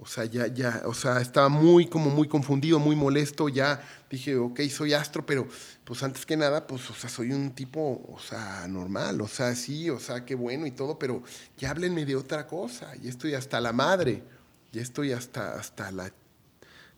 [0.00, 3.48] O sea, ya, ya, o sea, estaba muy, como muy confundido, muy molesto.
[3.48, 5.46] Ya dije, ok, soy astro, pero
[5.84, 9.20] pues antes que nada, pues, o sea, soy un tipo, o sea, normal.
[9.20, 11.22] O sea, sí, o sea, qué bueno y todo, pero
[11.56, 12.94] ya háblenme de otra cosa.
[12.96, 14.22] Ya estoy hasta la madre.
[14.72, 16.12] Ya estoy hasta, hasta la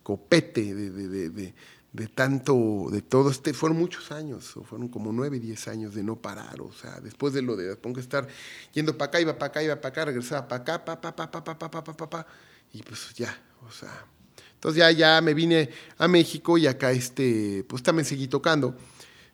[0.03, 1.53] copete de, de, de,
[1.93, 6.03] de tanto, de todo este, fueron muchos años, o fueron como nueve, diez años de
[6.03, 8.27] no parar, o sea, después de lo de, pongo estar
[8.73, 11.31] yendo para acá, iba para acá, iba para acá, regresaba para acá, pa, pa, pa,
[11.31, 12.27] pa, pa, pa, pa, pa, pa, pa,
[12.73, 13.35] y pues ya,
[13.67, 14.05] o sea.
[14.53, 18.77] Entonces ya, ya me vine a México y acá este, pues también seguí tocando,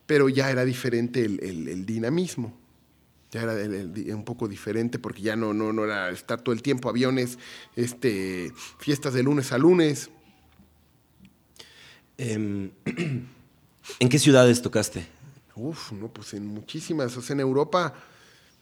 [0.05, 2.57] pero ya era diferente el, dinamismo.
[3.29, 6.87] Ya era un poco diferente porque ya no, no, no era estar todo el tiempo,
[6.87, 7.37] aviones,
[7.75, 10.09] este, fiestas de lunes a lunes.
[12.17, 12.71] Em,
[13.99, 15.05] ¿En qué ciudades tocaste?
[15.55, 17.17] Uf, no, pues en muchísimas.
[17.17, 17.93] O sea, en Europa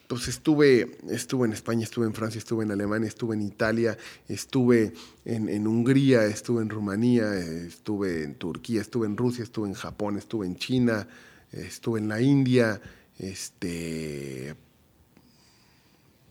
[0.08, 4.94] pues estuve, estuve en España, estuve en Francia, estuve en Alemania, estuve en Italia, estuve
[5.26, 10.46] en, Hungría, estuve en Rumanía, estuve en Turquía, estuve en Rusia, estuve en Japón, estuve
[10.46, 11.08] en China,
[11.52, 12.80] estuve en la India,
[13.18, 14.56] este,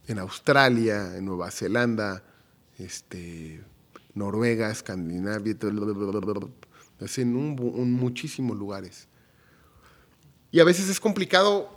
[0.07, 2.23] en Australia, en Nueva Zelanda,
[2.79, 3.61] este,
[4.15, 5.57] Noruega, Escandinavia,
[7.17, 9.09] en un, muchísimos lugares.
[10.53, 11.69] Y a veces es complicado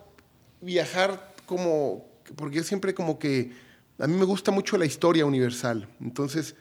[0.62, 2.06] viajar como,
[2.36, 3.52] porque yo siempre como que,
[3.98, 6.56] a mí me gusta mucho la historia universal, entonces,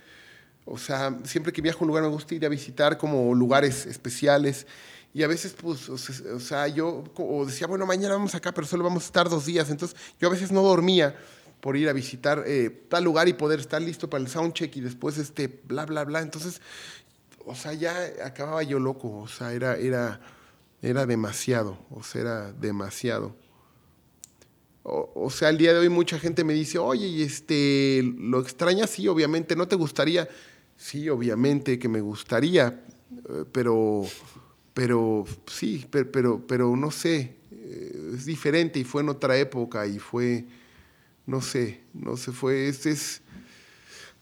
[0.64, 3.84] o sea, siempre que viajo a un lugar me gusta ir a visitar como lugares
[3.86, 4.66] especiales.
[5.14, 5.96] Y a veces, pues, o
[6.40, 7.04] sea, yo
[7.46, 10.30] decía, bueno, mañana vamos acá, pero solo vamos a estar dos días, entonces yo a
[10.30, 11.16] veces no dormía
[11.60, 14.80] por ir a visitar eh, tal lugar y poder estar listo para el soundcheck y
[14.80, 16.20] después este bla bla bla.
[16.20, 16.60] Entonces
[17.46, 17.94] o sea ya
[18.24, 19.18] acababa yo loco.
[19.18, 20.20] O sea era era
[20.82, 21.78] era demasiado.
[21.90, 23.34] O sea era demasiado
[24.88, 28.90] o, sea, el día de hoy mucha gente me dice, oye, este, ¿lo extrañas?
[28.90, 30.28] Sí, obviamente, ¿no te gustaría?
[30.76, 32.84] Sí, obviamente que me gustaría,
[33.28, 34.04] eh, pero,
[34.74, 39.98] pero sí, pero, pero, no sé, eh, es diferente y fue en otra época y
[39.98, 40.44] fue,
[41.26, 43.22] no sé, no sé, fue, es, es,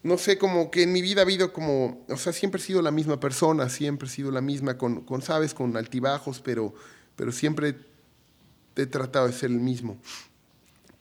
[0.03, 2.81] no sé, como que en mi vida ha habido como, o sea, siempre he sido
[2.81, 6.73] la misma persona, siempre he sido la misma, con, con sabes, con altibajos, pero,
[7.17, 7.77] pero siempre
[8.77, 9.99] he tratado de ser el mismo.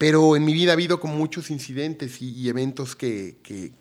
[0.03, 3.71] Pero en mi vida ha habido como muchos incidentes y, eventos que, que,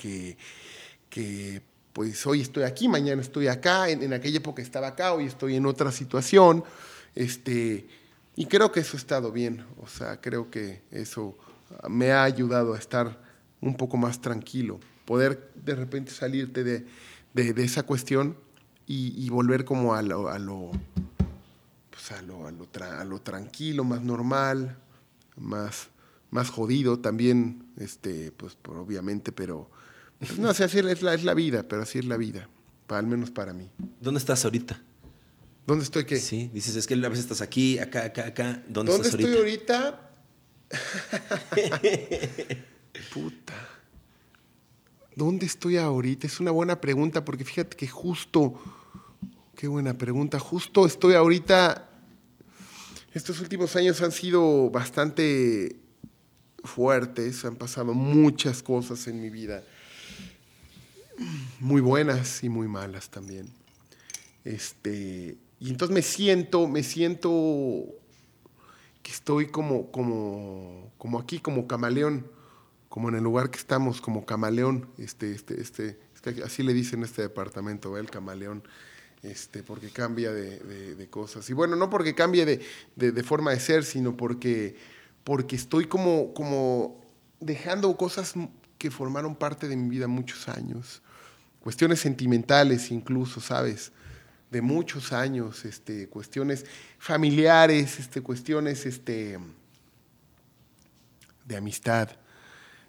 [1.10, 1.62] que,
[1.92, 5.66] pues hoy estoy aquí, mañana estoy acá, en, aquella época estaba acá, hoy estoy en
[5.66, 6.62] otra situación.
[7.16, 7.88] Este,
[8.36, 11.36] y creo que eso ha estado bien, o sea, creo que eso
[11.88, 13.20] me ha ayudado a estar
[13.60, 16.86] un poco más tranquilo, poder de repente salirte de,
[17.34, 18.36] de, esa cuestión
[18.86, 20.70] y, volver como a lo, a lo,
[21.90, 24.78] pues a lo, a lo, tranquilo, más normal,
[25.36, 25.88] más,
[26.32, 29.70] más jodido también, este, pues obviamente, pero
[30.18, 32.48] pues, no sé, así es la, es la vida, pero así es la vida,
[32.86, 33.70] para, al menos para mí.
[34.00, 34.82] ¿Dónde estás ahorita?
[35.66, 36.16] ¿Dónde estoy qué?
[36.16, 38.62] Sí, dices, es que a veces estás aquí, acá, acá, acá.
[38.66, 40.10] ¿Dónde, ¿Dónde estoy ahorita?
[43.12, 43.68] Puta.
[45.14, 46.26] ¿Dónde estoy ahorita?
[46.26, 48.58] Es una buena pregunta porque fíjate que justo,
[49.54, 51.90] qué buena pregunta, justo estoy ahorita,
[53.12, 55.81] estos últimos años han sido bastante
[56.64, 59.62] fuertes, han pasado muchas cosas en mi vida,
[61.60, 63.48] muy buenas y muy malas también.
[64.44, 67.84] Este, y entonces me siento, me siento
[69.02, 72.24] que estoy como, como, como aquí, como camaleón
[72.92, 75.98] como en el lugar que estamos, como camaleón, este, este, este,
[76.44, 78.62] así le dicen este departamento, el camaleón,
[79.22, 81.48] este, porque cambia de, cosas.
[81.48, 84.76] Y bueno, no porque cambie de, forma de ser, sino porque,
[85.24, 87.00] porque estoy como, como
[87.40, 88.34] dejando cosas
[88.78, 91.02] que formaron parte de mi vida muchos años,
[91.60, 93.92] cuestiones sentimentales incluso, ¿sabes?
[94.50, 96.66] De muchos años, este, cuestiones
[96.98, 99.38] familiares, este, cuestiones este,
[101.46, 102.10] de amistad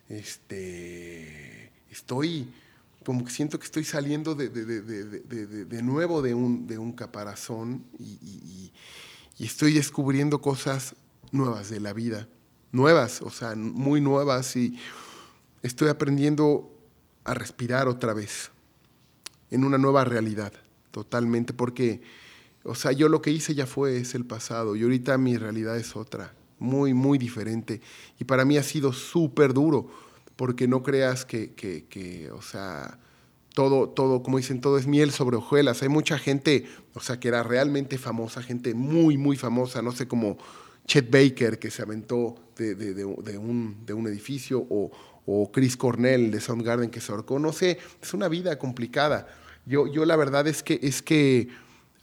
[0.09, 2.47] este, estoy,
[3.05, 8.71] como que siento que estoy saliendo de, nuevo de un, de un caparazón y,
[9.39, 10.95] estoy descubriendo cosas
[11.33, 12.29] nuevas de la vida,
[12.71, 14.79] nuevas, o sea, muy nuevas y
[15.63, 16.71] estoy aprendiendo
[17.25, 18.51] a respirar otra vez
[19.51, 20.53] en una nueva realidad,
[20.91, 22.01] totalmente, porque,
[22.63, 25.75] o sea, yo lo que hice ya fue, es el pasado y ahorita mi realidad
[25.77, 27.81] es otra muy, muy diferente.
[28.19, 29.89] Y para mí ha sido súper duro,
[30.35, 32.97] porque no creas que, o sea,
[33.53, 35.83] todo, todo, como dicen, todo es miel sobre hojuelas.
[35.83, 40.07] Hay mucha gente, o sea, que era realmente famosa, gente muy, muy famosa, no sé,
[40.07, 40.37] como
[40.85, 44.91] Chet Baker, que se aventó de, un, de un, edificio, o,
[45.25, 49.27] o, Chris Cornell de Soundgarden, que se ahorcó, no sé, es una vida complicada.
[49.65, 51.49] Yo, yo la verdad es que, es que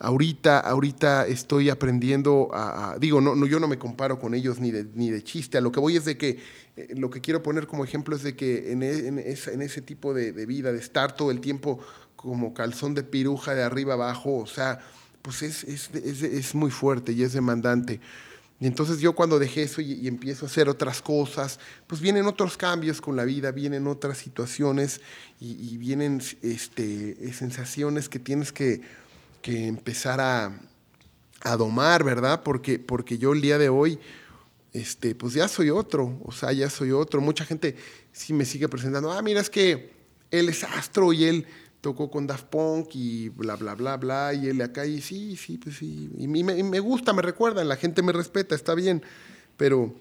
[0.03, 4.71] Ahorita, ahorita estoy aprendiendo a, digo, no, no, yo no me comparo con ellos ni
[4.71, 6.39] de, ni de chiste, a lo que voy es de que,
[6.77, 10.15] eh, lo que quiero poner como ejemplo es de que en, e, en, ese tipo
[10.15, 11.81] de, vida, de estar todo el tiempo
[12.17, 14.79] como calzón de piruja de arriba abajo, o sea,
[15.21, 18.01] pues es, es, es, muy fuerte y es demandante.
[18.61, 22.57] Y entonces yo cuando dejé eso y, empiezo a hacer otras cosas, pues vienen otros
[22.57, 25.01] cambios con la vida, vienen otras situaciones
[25.41, 28.83] y, vienen este, sensaciones que tienes que
[29.41, 30.53] que empezar a,
[31.57, 32.43] domar, ¿verdad?
[32.43, 33.99] Porque, porque yo el día de hoy,
[34.75, 37.23] este, pues ya soy otro, o sea, ya soy otro.
[37.23, 37.77] Mucha gente
[38.13, 39.91] sí me sigue presentando, ah, mira, es que
[40.31, 41.47] él es astro y él
[41.81, 45.59] tocó con Daft Punk y bla, bla, bla, bla, y él acá, y sí, sí,
[45.59, 49.03] pues sí, y me, me gusta, me recuerdan, la gente me respeta, está bien,
[49.57, 49.95] pero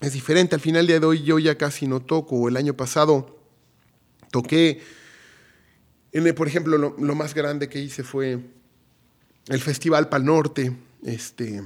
[0.00, 0.54] es diferente.
[0.54, 2.48] Al final día de hoy yo ya casi no toco.
[2.48, 3.38] El año pasado
[4.30, 4.80] toqué,
[6.12, 8.40] en por ejemplo, lo más grande que hice fue
[9.48, 11.62] el Festival Pal Norte, este,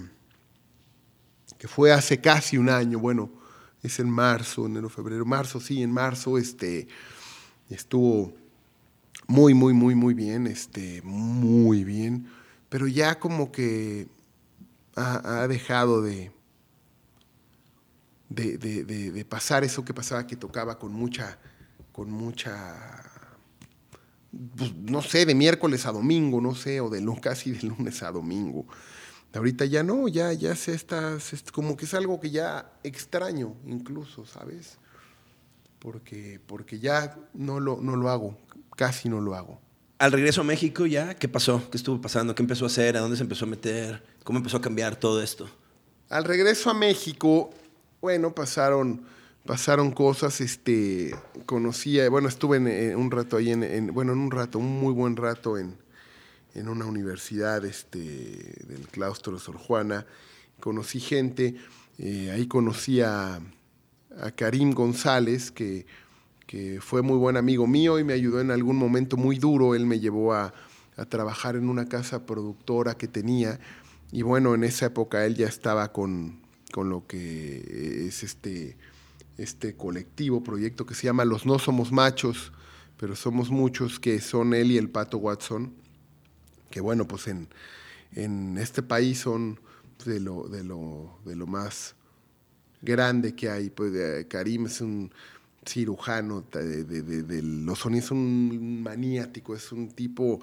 [1.59, 3.31] que fue hace casi un año, bueno,
[3.83, 6.89] es en marzo, enero, febrero, marzo, sí, en marzo, este,
[7.69, 8.35] estuvo
[9.27, 12.27] muy, muy, muy, muy bien, este, muy bien,
[12.68, 14.09] pero ya como que
[14.97, 16.31] ha, dejado de
[18.29, 21.39] de, de, pasar eso que pasaba, que tocaba con mucha,
[21.93, 23.05] con mucha
[24.57, 28.11] pues, no sé, de miércoles a domingo, no sé, o de casi de lunes a
[28.11, 28.66] domingo.
[29.33, 31.18] Ahorita ya no, ya, ya se está,
[31.53, 34.79] como que es algo que ya extraño incluso, ¿sabes?
[35.81, 38.39] Porque, porque ya no lo, no lo hago,
[38.77, 39.61] casi no lo hago.
[39.99, 41.62] Al regreso a México ya, ¿qué pasó?
[41.70, 42.35] ¿Qué estuvo pasando?
[42.35, 42.97] ¿Qué empezó a hacer?
[42.97, 44.03] ¿A dónde se empezó a meter?
[44.25, 45.49] ¿Cómo empezó a cambiar todo esto?
[46.09, 47.51] Al regreso a México,
[48.01, 49.07] bueno, pasaron
[49.45, 51.14] pasaron cosas, este,
[51.47, 55.16] conocía, bueno, estuve en, un rato ahí, en, bueno, en un rato, un muy buen
[55.16, 55.77] rato en,
[56.55, 60.07] en una universidad este, del claustro de Sor Juana,
[60.61, 61.57] conocí gente,
[61.99, 63.41] eh, ahí conocí a,
[64.37, 65.87] Karim González, que,
[66.55, 69.87] que, fue muy buen amigo mío y me ayudó en algún momento muy duro, él
[69.87, 70.55] me llevó a,
[70.97, 73.59] a trabajar en una casa productora que tenía,
[74.13, 76.41] y bueno, en esa época él ya estaba con,
[76.73, 78.77] con lo que es este
[79.39, 82.53] este colectivo, proyecto que se llama Los No Somos Machos,
[82.97, 85.75] pero somos muchos, que son él y el Pato Watson,
[86.71, 87.49] que bueno, pues en,
[88.13, 89.59] en este país son
[90.05, 91.97] de lo, de lo, de lo más
[92.83, 93.71] grande que hay.
[93.71, 95.13] Pues Karim es un
[95.67, 100.41] cirujano de, de, sonidos, es un maniático, es un tipo,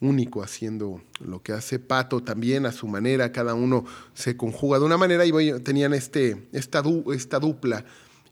[0.00, 4.84] único haciendo lo que hace Pato también a su manera, cada uno se conjuga de
[4.84, 7.84] una manera y tenían este, esta, esta dupla.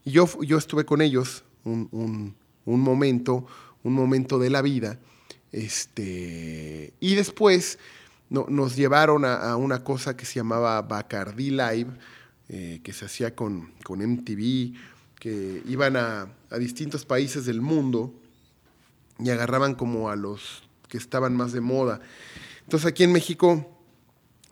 [0.04, 2.34] Y yo, yo estuve con ellos un,
[2.64, 3.46] momento,
[3.82, 4.98] un momento de la vida,
[5.50, 7.78] este, y después
[8.30, 11.90] no, nos llevaron a, una cosa que se llamaba Bacardi Live,
[12.48, 14.74] eh, que se hacía con, con MTV,
[15.22, 16.26] que iban a,
[16.58, 18.12] distintos países del mundo
[19.20, 22.00] y agarraban como a los que estaban más de moda.
[22.62, 23.70] Entonces aquí en México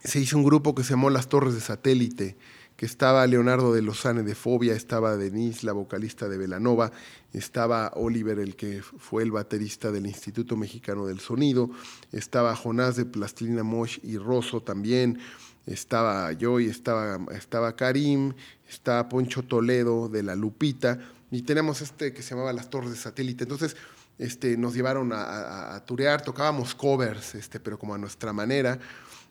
[0.04, 2.36] se hizo un grupo que se llamó Las Torres de Satélite,
[2.76, 6.92] que estaba Leonardo de Lozane de Fobia, estaba Denise, la vocalista de Velanova,
[7.32, 11.68] estaba Oliver, el que fue el baterista del Instituto Mexicano del Sonido,
[12.12, 15.18] estaba Jonás de Plastilina Mosh y Rosso también,
[15.66, 18.34] estaba Joy, estaba, estaba Karim,
[18.68, 20.98] estaba Poncho Toledo de La Lupita,
[21.30, 23.44] y tenemos este que se llamaba Las Torres de Satélite.
[23.44, 23.76] Entonces,
[24.18, 28.78] este, nos llevaron a, a, turear, tocábamos covers, este, pero como a nuestra manera.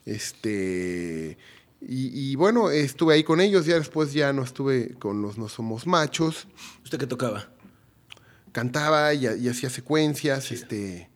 [0.05, 1.38] Este,
[1.82, 5.88] y, bueno, estuve ahí con ellos, ya después ya no estuve con los No Somos
[5.88, 6.47] Machos.
[6.84, 7.49] ¿Usted qué tocaba?
[8.51, 11.09] Cantaba y, hacía secuencias, este,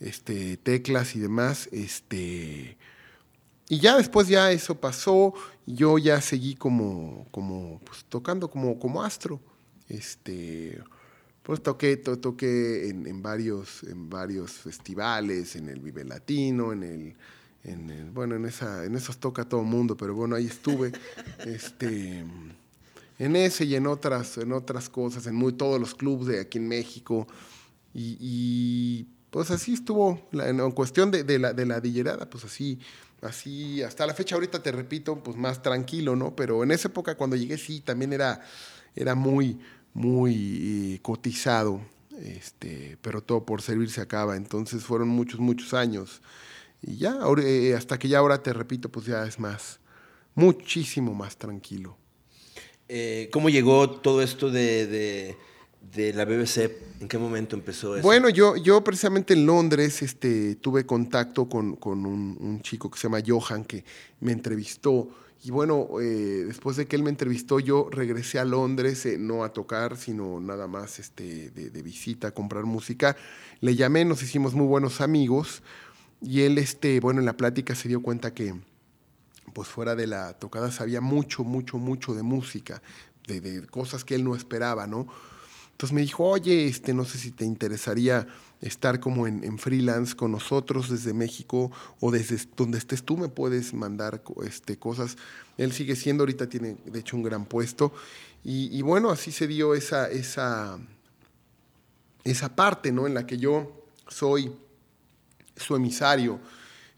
[0.00, 1.68] este, teclas y demás.
[1.70, 2.78] Este,
[3.70, 5.32] y ya después ya eso pasó,
[5.64, 9.40] yo ya seguí como, como pues, tocando como, como astro.
[9.88, 10.82] Este,
[11.44, 17.14] pues toqué, toqué en, varios, en varios festivales, en el Vive Latino, en el,
[17.62, 20.90] en bueno, en esa, en esos toca todo el mundo, pero bueno, ahí estuve,
[21.46, 22.24] este,
[23.20, 26.58] en ese y en otras, en otras cosas, en muy todos los clubes de aquí
[26.58, 27.28] en México,
[27.94, 32.80] y, pues así estuvo, en, cuestión de, la, de la dillerada, pues así,
[33.22, 36.34] así, hasta la fecha ahorita te repito, pues más tranquilo, ¿no?
[36.34, 38.42] Pero en esa época cuando llegué sí, también era,
[38.94, 39.58] era muy,
[39.94, 41.80] muy eh, cotizado,
[42.22, 44.36] este, pero todo por servir se acaba.
[44.36, 46.22] Entonces fueron muchos, muchos años.
[46.82, 49.80] Y ya, eh, hasta que ya ahora te repito, pues ya es más,
[50.34, 51.96] muchísimo más tranquilo.
[52.88, 55.36] Eh, ¿Cómo llegó todo esto de,
[55.94, 56.70] la BBC?
[57.00, 58.02] ¿En qué momento empezó eso?
[58.02, 63.08] Bueno, yo, yo precisamente en Londres este, tuve contacto con, un, un, chico que se
[63.08, 63.84] llama Johan, que
[64.20, 65.08] me entrevistó
[65.42, 69.42] y bueno, eh, después de que él me entrevistó, yo regresé a Londres, eh, no
[69.42, 73.16] a tocar, sino nada más este, de, visita, a comprar música.
[73.60, 75.62] Le llamé, nos hicimos muy buenos amigos.
[76.20, 78.54] Y él, este, bueno, en la plática se dio cuenta que,
[79.54, 82.82] pues fuera de la tocada, sabía mucho, mucho, mucho de música,
[83.26, 85.06] de, de cosas que él no esperaba, ¿no?
[85.80, 88.26] Entonces me dijo, oye, este, no sé si te interesaría
[88.60, 93.72] estar como en, freelance con nosotros desde México o desde donde estés tú me puedes
[93.72, 95.16] mandar este, cosas.
[95.56, 97.94] Él sigue siendo, ahorita tiene de hecho un gran puesto.
[98.44, 100.78] Y, bueno, así se dio esa, esa,
[102.24, 103.06] esa parte ¿no?
[103.06, 104.52] en la que yo soy
[105.56, 106.40] su emisario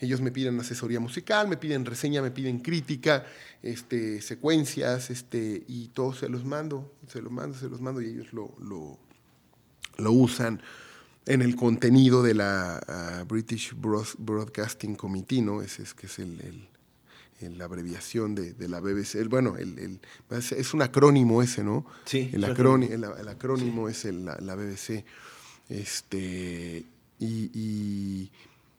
[0.02, 3.24] ellos me piden asesoría musical, me piden reseña, me piden crítica,
[3.62, 8.06] este, secuencias, este, y todo se los mando, se los mando, se los mando y
[8.06, 10.60] ellos lo, lo, usan
[11.26, 15.62] en el contenido de la ah, British Broadcasting Committee, ¿no?
[15.62, 16.68] Ese es que es el,
[17.40, 19.28] la abreviación de, la BBC.
[19.28, 20.00] bueno, el,
[20.30, 21.86] es un acrónimo ese, ¿no?
[22.04, 22.30] Sí.
[22.32, 25.04] El, acrónimo, el, acrónimo es la, la, BBC.
[25.68, 26.84] Este,
[27.20, 28.30] y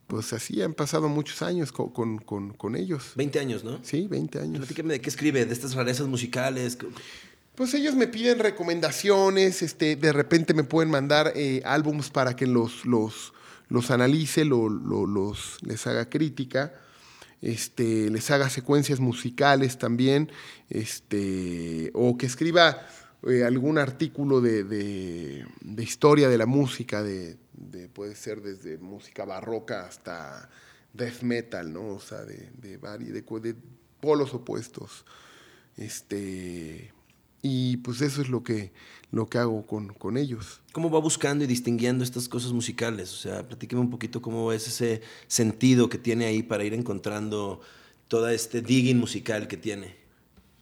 [0.08, 3.14] pues así han pasado muchos años con, ellos.
[3.16, 3.80] 20 años, ¿no?
[3.84, 4.58] Sí, 20 años.
[4.60, 6.78] Platíqueme de qué escribe, de estas rarezas musicales.
[7.56, 12.48] Pues ellos me piden recomendaciones, este, de repente me pueden mandar eh, álbums para que
[12.48, 13.34] los, los,
[13.70, 16.74] los analice, los, les haga crítica,
[17.42, 20.32] este, les haga secuencias musicales también,
[20.70, 22.88] este, o que escriba
[23.28, 27.38] eh, algún artículo de, de, historia de la música, de,
[27.94, 30.50] puede ser desde música barroca hasta
[30.94, 31.88] death metal, ¿no?
[31.90, 33.56] O sea, de, de, de,
[34.00, 35.06] polos opuestos.
[35.78, 36.94] Este,
[37.42, 38.72] y pues eso es lo que,
[39.12, 40.62] lo que hago con, con, ellos.
[40.72, 43.12] ¿Cómo va buscando y distinguiendo estas cosas musicales?
[43.12, 47.62] O sea, platíqueme un poquito cómo es ese sentido que tiene ahí para ir encontrando
[48.08, 50.03] todo este digging musical que tiene.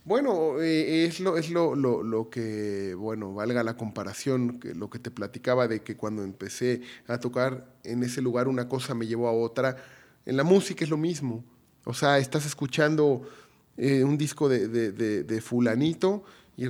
[0.04, 4.98] Bueno, eh, es, lo, es lo, lo, que, bueno, valga la comparación, que lo que
[4.98, 9.28] te platicaba de que cuando empecé a tocar en ese lugar una cosa me llevó
[9.28, 9.78] a otra.
[10.26, 11.44] En la música es lo mismo.
[11.86, 13.22] O sea, estás escuchando
[13.78, 16.24] eh, un disco de, de, de, fulanito
[16.58, 16.66] y,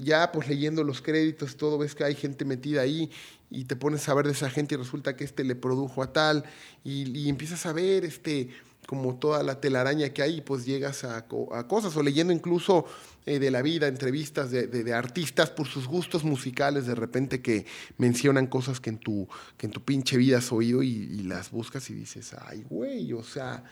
[0.00, 3.10] ya pues leyendo los créditos, todo ves que hay gente metida ahí
[3.48, 6.12] y te pones a ver de esa gente y resulta que este le produjo a
[6.12, 6.44] tal
[6.84, 8.50] y, y empiezas a ver este
[8.86, 12.84] como toda la telaraña que hay, pues llegas a, cosas, o leyendo incluso
[13.26, 17.64] eh, de la vida, entrevistas de, artistas por sus gustos musicales, de repente que
[17.98, 21.88] mencionan cosas que en tu, que en tu pinche vida has oído y, las buscas
[21.90, 23.64] y dices, ay, güey, o sea...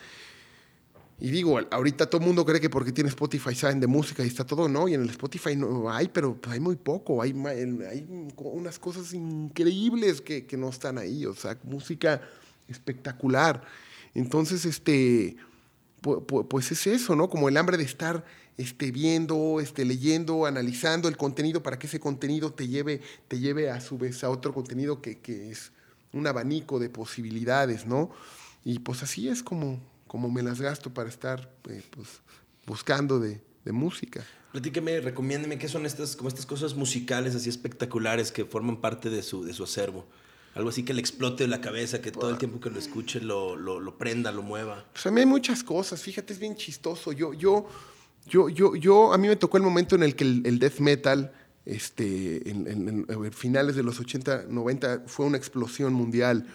[1.23, 4.27] Y digo, ahorita todo el mundo cree que porque tiene Spotify saben de música y
[4.27, 8.07] está todo, no, y en el Spotify no hay, pero hay muy poco, hay, hay
[8.39, 12.23] unas cosas increíbles que, que no están ahí, o sea, música
[12.69, 13.63] espectacular.
[14.15, 15.37] Entonces, este,
[16.01, 17.29] pues, es eso, ¿no?
[17.29, 18.25] Como el hambre de estar
[18.57, 23.71] este, viendo, este, leyendo, analizando el contenido para que ese contenido te lleve, te lleve
[23.71, 25.19] a su vez a otro contenido que,
[25.51, 25.73] es
[26.13, 28.11] un abanico de posibilidades, ¿no?
[28.65, 32.21] Y pues así es como, como me las gasto para estar eh, pues,
[32.67, 34.25] buscando de, de música.
[34.53, 39.23] Platíqueme, recomiéndeme qué son estas, como estas cosas musicales así espectaculares que forman parte de
[39.23, 40.07] su, de su acervo.
[40.55, 43.57] Algo así que le explote la cabeza, que todo el tiempo que lo escuche lo,
[43.57, 44.85] lo, prenda, lo mueva.
[44.93, 47.13] Pues a mí hay muchas cosas, fíjate, es bien chistoso.
[47.13, 47.69] Yo, yo,
[48.27, 51.33] yo, yo, yo, a mí me tocó el momento en el que el, death metal,
[51.65, 56.47] este, en, en, finales de los 80, 90, fue una explosión mundial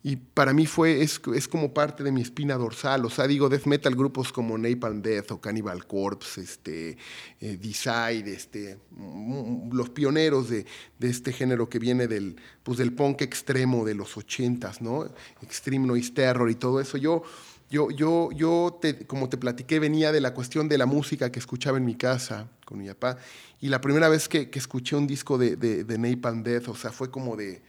[0.00, 3.04] y para mí fue, es, es, como parte de mi espina dorsal.
[3.04, 6.96] O sea, digo, death metal, grupos como Napalm Death o Cannibal Corpse, este,
[7.40, 10.66] eh, Decide, este, mm, los pioneros de,
[11.00, 15.04] de, este género que viene del, pues, del punk extremo de los ochentas, ¿no?
[15.42, 16.96] Extreme Noise Terror y todo eso.
[16.96, 17.24] Yo,
[17.68, 21.40] yo, yo, yo te, como te platiqué, venía de la cuestión de la música que
[21.40, 23.18] escuchaba en mi casa con mi papá.
[23.60, 26.92] Y la primera vez que, que escuché un disco de, de, Napalm Death, o sea,
[26.92, 27.60] fue como de,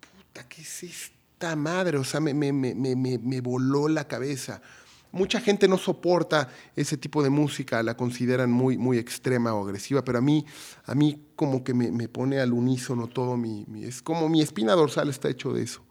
[0.00, 1.21] puta, ¿qué es esto?
[1.56, 4.62] Madre, o sea, me, me, me, me, voló la cabeza.
[5.10, 10.02] Mucha gente no soporta ese tipo de música, la consideran muy, muy extrema o agresiva,
[10.04, 10.46] pero a mí,
[10.86, 15.10] a mí como que me, pone al unísono todo mi, Es como mi espina dorsal
[15.10, 15.82] está hecho de eso,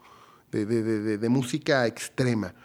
[0.52, 2.56] de, de, de, de, música extrema.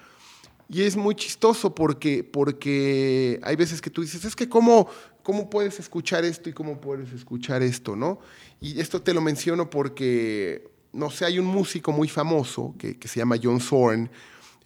[0.68, 4.88] Y es muy chistoso porque, porque hay veces que tú dices, es que cómo,
[5.22, 8.18] cómo puedes escuchar esto y cómo puedes escuchar esto, ¿no?
[8.60, 13.20] Y esto te lo menciono porque no sé, hay un músico muy famoso que, se
[13.20, 14.10] llama John Zorn,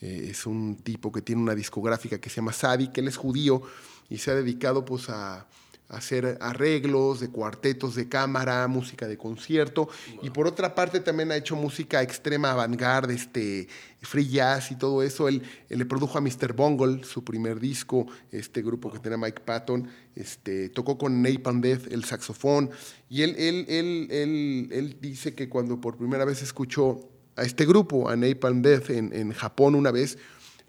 [0.00, 3.16] eh, es un tipo que tiene una discográfica que se llama Sadi, que él es
[3.16, 3.62] judío
[4.08, 5.46] y se ha dedicado pues a,
[5.90, 9.88] hacer arreglos de cuartetos de cámara, música de concierto,
[10.22, 13.68] y por otra parte también ha hecho música extrema avant-garde, este,
[14.00, 15.28] free jazz y todo eso.
[15.28, 16.52] Él, le produjo a Mr.
[16.54, 21.92] Bungle, su primer disco, este grupo que tenía Mike Patton, este, tocó con Napalm Death
[21.92, 22.70] el saxofón,
[23.08, 27.00] y él, él, él, él, él dice que cuando por primera vez escuchó
[27.34, 30.18] a este grupo, a Napalm Death, en, en Japón una vez,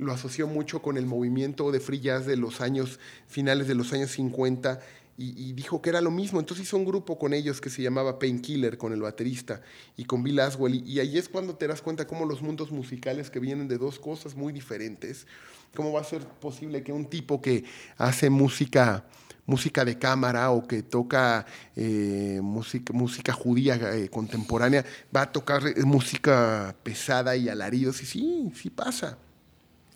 [0.01, 3.93] lo asoció mucho con el movimiento de free jazz de los años finales de los
[3.93, 4.80] años 50
[5.22, 6.39] y, dijo que era lo mismo.
[6.39, 9.61] Entonces hizo un grupo con ellos que se llamaba Painkiller, con el baterista
[9.95, 10.88] y con Bill Aswell.
[10.88, 13.99] Y, ahí es cuando te das cuenta cómo los mundos musicales que vienen de dos
[13.99, 15.28] cosas muy diferentes,
[15.76, 17.63] cómo va a ser posible que un tipo que
[17.97, 19.05] hace música
[19.47, 21.45] música de cámara o que toca
[21.76, 28.01] eh, música, música judía eh, contemporánea, va a tocar eh, música pesada y alaridos.
[28.01, 29.17] Y sí, sí pasa.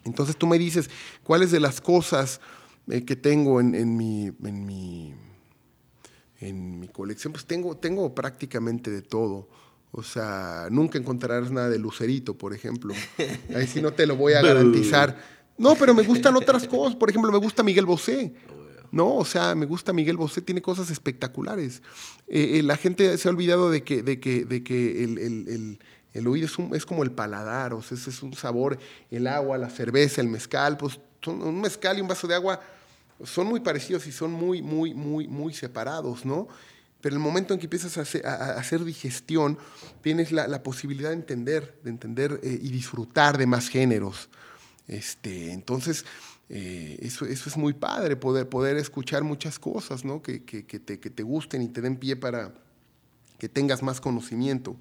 [0.03, 0.89] Entonces tú me dices,
[1.23, 2.41] ¿cuáles de las cosas
[2.89, 5.13] eh, que tengo en, mi, en, mi,
[6.39, 9.47] en mi colección, pues tengo, tengo prácticamente de todo.
[9.91, 12.93] O sea, nunca encontrarás nada de Lucerito, por ejemplo.
[13.55, 15.17] Ahí sí no te lo voy a garantizar.
[15.57, 16.95] No, pero me gustan otras cosas.
[16.95, 18.33] Por ejemplo, me gusta Miguel Bosé.
[18.91, 21.81] No, o sea, me gusta Miguel Bosé, tiene cosas espectaculares.
[22.27, 25.79] Eh, eh, la gente se ha olvidado de que, de que, de que el, el,
[26.13, 28.77] el, oído es, un, es, como el paladar, o sea, es un sabor,
[29.11, 32.59] el agua, la cerveza, el mezcal, pues un mezcal y un vaso de agua
[33.23, 36.47] son muy parecidos y son muy, muy, muy, muy separados, ¿no?
[37.01, 38.01] Pero el momento en que empiezas a
[38.57, 39.59] hacer, digestión,
[40.01, 44.27] tienes la, posibilidad de entender, de entender eh, y disfrutar de más géneros.
[44.87, 46.03] Este, entonces,
[46.49, 50.21] eh, eso, eso es muy padre, poder, poder escuchar muchas cosas, ¿no?
[50.23, 52.53] Que, que, te, que te gusten y te den pie para
[53.37, 54.75] que tengas más conocimiento.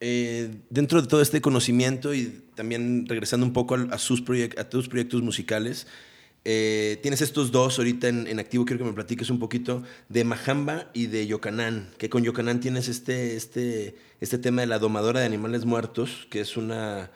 [0.00, 4.22] Eh, dentro de todo este conocimiento y también regresando un poco a, sus
[4.58, 5.86] a tus proyectos musicales,
[6.48, 10.92] eh, tienes estos dos ahorita en, activo, quiero que me platiques un poquito de Majamba
[10.94, 15.26] y de Yocanán, que con Yocanán tienes este, este, este tema de la domadora de
[15.26, 17.10] animales muertos, que es una,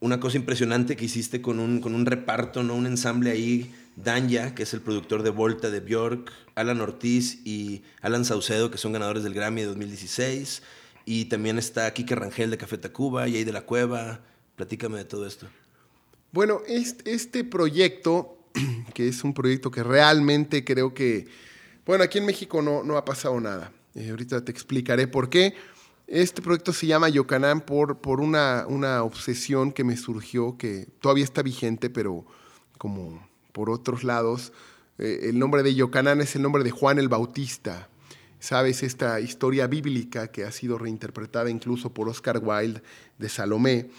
[0.00, 2.74] una cosa impresionante que hiciste con un, con un reparto, ¿no?
[2.74, 7.84] un ensamble ahí, Danya, que es el productor de Volta de Bjork, Alan Ortiz y
[8.02, 10.64] Alan Saucedo, que son ganadores del Grammy de 2016,
[11.04, 14.22] y también está Kike Rangel de Café Tacuba, y ahí de la Cueva,
[14.56, 15.46] platícame de todo esto.
[16.32, 18.38] Bueno, este proyecto
[18.94, 21.26] que es un proyecto que realmente creo que,
[21.86, 23.72] bueno, aquí en México no, no ha pasado nada.
[23.94, 25.54] Eh, ahorita te explicaré por qué.
[26.06, 31.24] Este proyecto se llama Yocanán por, por una, una obsesión que me surgió, que todavía
[31.24, 32.26] está vigente, pero
[32.78, 34.52] como por otros lados.
[34.98, 37.88] Eh, el nombre de Yocanán es el nombre de Juan el Bautista.
[38.38, 42.82] Sabes, esta historia bíblica que ha sido reinterpretada incluso por Oscar Wilde
[43.18, 43.90] de Salomé,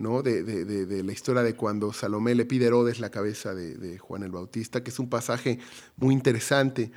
[0.00, 0.22] ¿no?
[0.22, 4.30] De, la historia de cuando Salomé le pide a Herodes la cabeza de, Juan el
[4.30, 5.58] Bautista, que es un pasaje
[5.96, 6.90] muy interesante.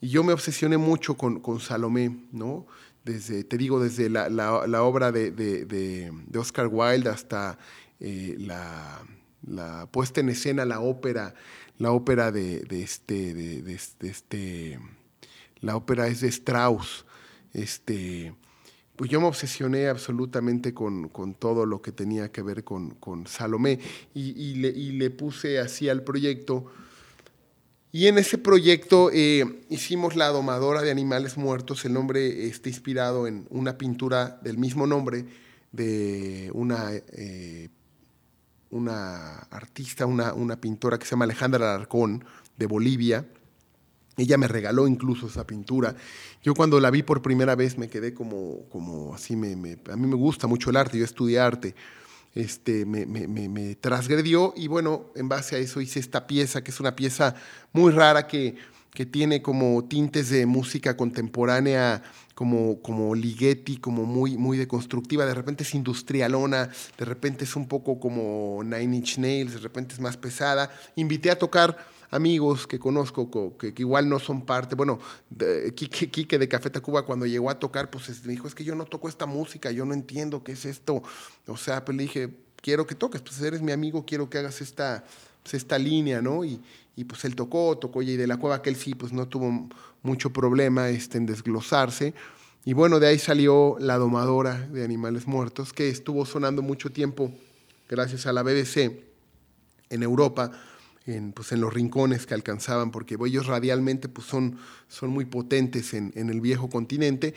[0.00, 2.66] Y yo me obsesioné mucho con, Salomé, ¿no?
[3.04, 7.58] desde, te digo, desde la, obra de, Oscar Wilde hasta
[8.00, 9.04] eh, la,
[9.46, 11.34] la, puesta en escena, la ópera,
[11.78, 14.80] la ópera de, este, de, este,
[15.60, 17.06] la ópera es de Strauss,
[17.52, 18.34] este,
[18.98, 23.28] pues yo me obsesioné absolutamente con, con, todo lo que tenía que ver con, con
[23.28, 23.78] Salomé
[24.12, 26.66] y, le, y, le, puse así al proyecto
[27.90, 31.84] y en ese proyecto eh, hicimos La Domadora de Animales Muertos.
[31.86, 35.24] El nombre está inspirado en una pintura del mismo nombre
[35.72, 37.70] de una, eh,
[38.70, 42.24] una artista, una, una, pintora que se llama Alejandra Alarcón,
[42.58, 43.24] de Bolivia.
[44.18, 45.96] Ella me regaló incluso esa pintura.
[46.42, 49.52] Yo cuando la vi por primera vez me quedé como, como así, me,
[49.90, 51.74] a mí me gusta mucho el arte, yo estudié arte
[52.34, 56.80] este, me, me, transgredió y bueno, en base a eso hice esta pieza, que es
[56.80, 57.34] una pieza
[57.72, 58.56] muy rara que,
[58.92, 62.02] que tiene como tintes de música contemporánea,
[62.34, 67.66] como, como Ligeti, como muy, muy deconstructiva, de repente es industrialona, de repente es un
[67.66, 70.70] poco como Nine Inch Nails, de repente es más pesada.
[70.94, 71.76] Invité a tocar
[72.10, 74.74] amigos que conozco que, igual no son parte.
[74.74, 74.98] Bueno,
[75.74, 78.84] Quique, de Café Tacuba cuando llegó a tocar, pues me dijo, es que yo no
[78.84, 81.02] toco esta música, yo no entiendo qué es esto.
[81.46, 82.30] O sea, pues le dije,
[82.60, 85.04] quiero que toques, pues eres mi amigo, quiero que hagas esta,
[85.42, 86.44] pues, esta línea, ¿no?
[86.44, 86.60] Y,
[86.96, 89.68] y pues él tocó, tocó y de la Cueva, que él sí, pues no tuvo
[90.02, 92.14] mucho problema este, en desglosarse.
[92.64, 97.32] Y bueno, de ahí salió La Domadora de Animales Muertos, que estuvo sonando mucho tiempo
[97.88, 99.00] gracias a la BBC
[99.90, 100.50] en Europa
[101.08, 105.94] en, pues, en los rincones que alcanzaban, porque ellos radialmente pues, son, son muy potentes
[105.94, 107.34] en, en, el viejo continente.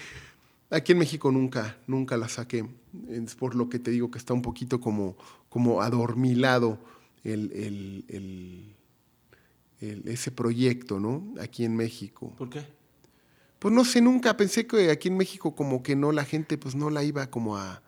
[0.70, 2.66] Aquí en México nunca, nunca la saqué,
[3.10, 5.16] es por lo que te digo que está un poquito como,
[5.50, 6.80] como adormilado
[7.24, 8.76] el, el,
[9.80, 11.34] el, ese proyecto, ¿no?
[11.40, 12.34] Aquí en México.
[12.38, 12.66] ¿Por qué?
[13.60, 16.76] Pues no sé, nunca pensé que aquí en México como que no, la gente pues
[16.76, 17.82] no la iba como a,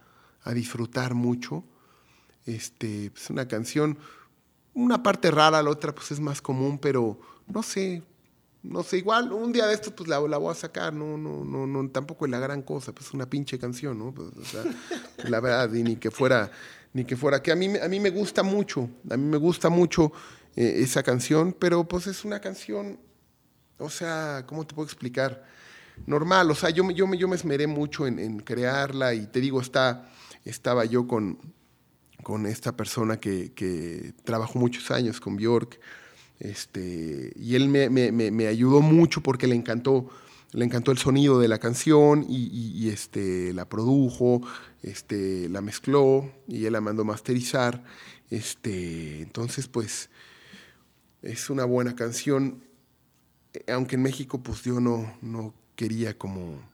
[0.43, 1.63] a disfrutar mucho.
[2.45, 3.97] Este, pues una canción
[4.73, 8.03] una parte rara, la otra pues es más común, pero no sé,
[8.63, 11.43] no sé, igual un día de estos pues la, la, voy a sacar, no, no,
[11.43, 14.13] no, no, tampoco es la gran cosa, pues una pinche canción, ¿no?
[14.13, 14.63] Pues, o sea,
[15.29, 16.49] la verdad, y ni que fuera,
[16.93, 19.69] ni que fuera, que a mí, a mí me gusta mucho, a mí me gusta
[19.69, 20.11] mucho
[20.55, 22.99] eh, esa canción, pero pues es una canción,
[23.77, 25.43] o sea, ¿cómo te puedo explicar?
[26.07, 29.61] Normal, o sea, yo, yo, yo me esmeré mucho en, en crearla y te digo,
[29.61, 30.09] está,
[30.45, 31.37] estaba yo con
[32.23, 35.79] con esta persona que, trabajó muchos años con Bjork.
[36.39, 40.09] Este, y él me, ayudó mucho porque le encantó,
[40.51, 44.41] le encantó el sonido de la canción y, este, la produjo,
[44.81, 47.83] este, la mezcló y él la mandó masterizar.
[48.29, 50.09] Este, entonces, pues,
[51.21, 52.63] es una buena canción,
[53.67, 56.72] aunque en México, pues yo no, no quería como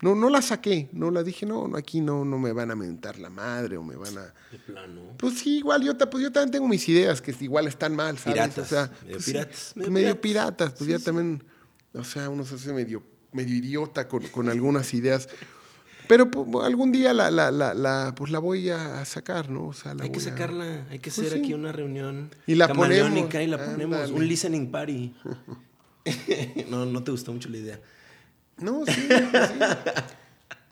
[0.00, 3.18] no, no la saqué, no la dije, no, aquí no, no me van a mentar
[3.18, 4.34] la madre o me van a...
[4.52, 5.00] De plano.
[5.16, 8.34] Pues sí, igual yo, pues yo también tengo mis ideas que igual están mal, ¿sabes?
[8.34, 8.66] Piratas.
[8.66, 9.74] O sea, medio pues piratas.
[9.76, 11.42] medio, piratas, pues ya también,
[11.94, 15.28] o sea, uno se hace medio, medio idiota con, con algunas ideas.
[16.06, 19.66] Pero pues, algún día la, la, la, la, pues la voy a sacar, ¿no?
[19.66, 22.68] O sea, la hay que sacarla, hay que pues hacer aquí una reunión y la
[22.68, 25.12] ponemos, y la ponemos, un listening party.
[26.70, 27.80] no, no te gustó mucho la idea.
[28.60, 29.08] No, sí, sí.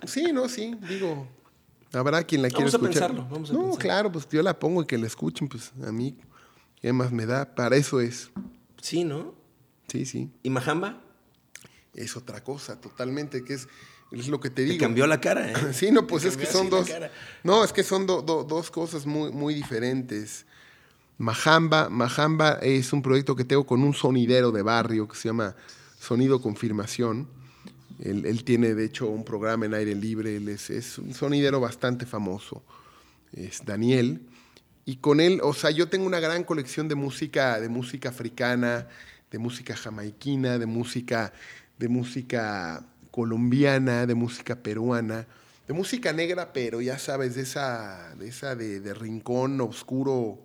[0.05, 1.27] Sí, no, sí, digo,
[1.93, 2.93] habrá quien la quiera escuchar.
[2.93, 5.93] Pensarlo, vamos a no, claro, pues yo la pongo y que la escuchen, pues a
[5.93, 6.17] mí,
[6.81, 7.55] ¿qué más me da?
[7.55, 8.31] Para eso es.
[8.81, 9.35] Sí, ¿no?
[9.89, 10.31] Sí, sí.
[10.43, 11.03] ¿Y Majamba?
[11.95, 13.69] Es otra cosa, totalmente, que es,
[14.13, 14.79] es lo que te digo.
[14.79, 15.55] cambió la cara, ¿eh?
[15.73, 16.89] sí, no, pues es que son dos.
[17.43, 20.47] No, es que son dos cosas muy, muy diferentes.
[21.19, 25.57] Majamba, Majamba es un proyecto que tengo con un sonidero de barrio que se llama
[25.99, 27.36] Sonido Confirmación
[28.01, 32.63] él, tiene, de hecho, un programa en aire libre, él es, un sonidero bastante famoso,
[33.33, 34.21] es Daniel.
[34.85, 38.87] Y con él, o sea, yo tengo una gran colección de música, de música africana,
[39.31, 41.33] de música jamaiquina, de música,
[41.79, 45.27] de música colombiana, de música peruana,
[45.67, 50.39] de música negra, pero ya sabes, de esa, de esa de, de rincón oscuro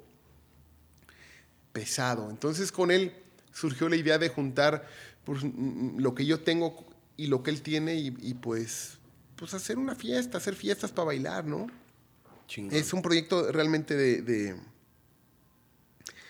[1.73, 2.29] pesado.
[2.29, 3.13] Entonces con él
[3.53, 4.87] surgió la idea de juntar
[5.23, 6.90] pues, lo que yo tengo
[7.21, 8.97] y lo que él tiene y, pues,
[9.35, 11.67] pues hacer una fiesta, hacer fiestas para bailar, ¿no?
[12.47, 12.75] Chingón.
[12.75, 14.55] Es un proyecto realmente de, de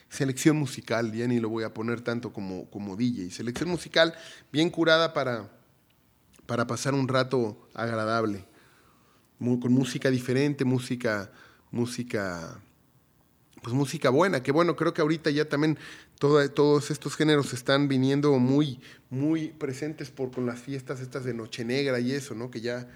[0.10, 3.32] selección musical, ya ni lo voy a poner tanto como, como DJ.
[3.32, 4.14] Selección musical
[4.52, 5.50] bien curada para,
[6.46, 8.46] para pasar un rato agradable,
[9.40, 11.32] con música diferente, música,
[11.72, 12.60] música,
[13.62, 15.78] pues música buena, que bueno, creo que ahorita ya también
[16.20, 21.34] todo- todos estos géneros están viniendo muy, muy presentes por, con las fiestas estas de
[21.34, 22.50] Noche Negra y eso, ¿no?
[22.50, 22.88] Que ya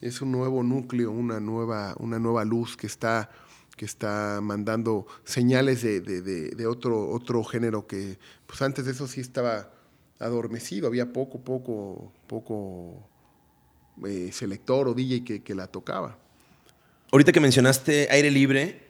[0.00, 3.30] es un nuevo núcleo, una nueva, una nueva luz que está,
[3.76, 9.72] que está mandando señales de, otro, otro género que, pues antes de eso sí estaba
[10.20, 13.08] adormecido, había poco, poco, poco
[14.06, 16.18] eh, selector o DJ que, que la tocaba.
[17.10, 18.81] Ahorita que mencionaste aire libre,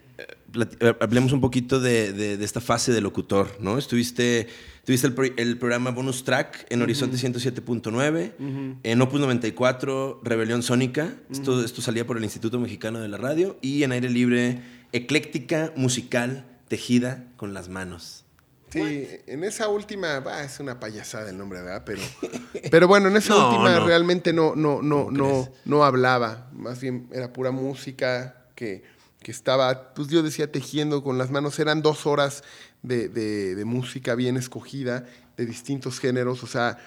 [1.01, 3.79] hablemos un poquito de, de- de esta fase de locutor, ¿no?
[3.79, 4.49] Estuviste,
[4.85, 11.15] tuviste el, pro- el programa Bonus Track en Horizonte 107.9, en Opus 94, Rebelión Sónica,
[11.31, 14.61] esto, esto salía por el Instituto Mexicano de la Radio, y en aire libre,
[14.93, 18.25] ecléctica, musical, tejida con las manos.
[18.71, 21.83] Sí, en esa última, bah, es una payasada el nombre, ¿verdad?
[21.85, 22.01] Pero,
[22.71, 23.87] pero bueno, en esa No, última no.
[23.87, 25.51] realmente no, no, no, ¿Cómo no, crees?
[25.67, 26.49] no hablaba.
[26.55, 28.83] Más bien era pura música que,
[29.23, 31.59] que estaba, pues yo decía tejiendo con las manos.
[31.59, 32.43] Eran dos horas
[32.83, 35.07] de, de- música bien escogida,
[35.37, 36.43] de distintos géneros.
[36.43, 36.79] O sea,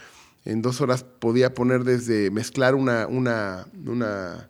[0.43, 4.49] en dos horas podía poner desde mezclar una, una, una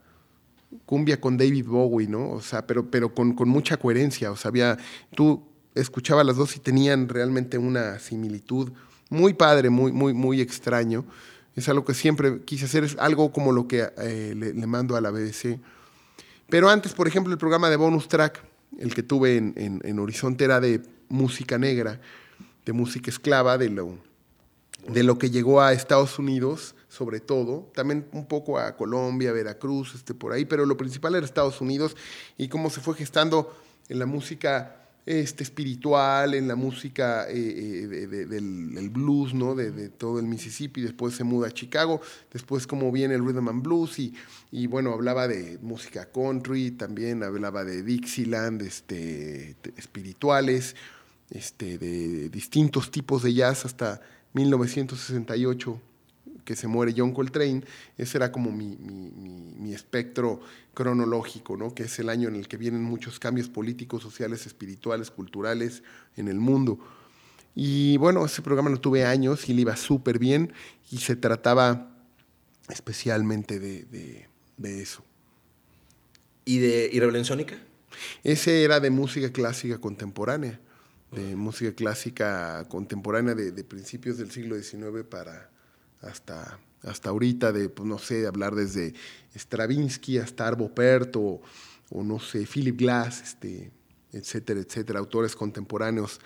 [0.86, 2.32] cumbia con David Bowie, ¿no?
[2.32, 4.32] O sea, pero, pero con, con mucha coherencia.
[4.32, 4.78] O sea, había,
[5.16, 8.72] tú escuchabas las dos y tenían realmente una similitud
[9.10, 11.06] muy padre, muy, muy, muy extraño.
[11.56, 14.98] Es algo que siempre quise hacer, es algo como lo que eh, le, le mando
[14.98, 15.60] a la BBC.
[16.50, 18.44] Pero antes, por ejemplo, el programa de bonus track,
[18.80, 22.00] el que tuve en, en- Horizonte era de música negra,
[22.66, 23.98] de música esclava, de lo,
[24.88, 29.96] de lo que llegó a Estados Unidos, sobre todo, también un poco a Colombia, Veracruz,
[29.96, 31.96] este, por ahí, pero lo principal era Estados Unidos
[32.38, 33.54] y cómo se fue gestando
[33.90, 39.54] en la música este, espiritual, en la música eh, eh, de- de- del, blues, ¿no?
[39.54, 42.02] De, todo el Mississippi, después se muda a Chicago,
[42.34, 44.14] después cómo viene el rhythm and blues y,
[44.52, 50.76] y bueno, hablaba de música country, también hablaba de Dixieland, este, espirituales,
[51.30, 54.02] este, de distintos tipos de jazz hasta
[54.34, 55.80] 1968
[56.46, 57.64] que se muere John Coltrane,
[57.98, 60.40] ese era como mi, mi- mi- mi espectro
[60.74, 61.74] cronológico, ¿no?
[61.74, 65.84] que es el año en el que vienen muchos cambios políticos, sociales, espirituales, culturales
[66.16, 66.80] en el mundo.
[67.56, 70.54] Y bueno, ese programa lo tuve años y le iba súper bien
[70.92, 71.92] y se trataba
[72.70, 74.28] especialmente de, de-
[74.58, 75.04] de eso.
[76.46, 77.56] ¿Y de y Rebelión Sónica?
[78.24, 80.60] Ese era de música clásica contemporánea,
[81.12, 85.50] de música clásica contemporánea de, de principios del siglo XIX para
[86.06, 88.94] hasta, hasta ahorita, de, pues, no sé, de hablar desde
[89.36, 91.42] Stravinsky hasta Arvo Pärt o,
[91.90, 93.72] o, no sé, Philip Glass, este,
[94.12, 96.20] etcétera, etcétera, autores contemporáneos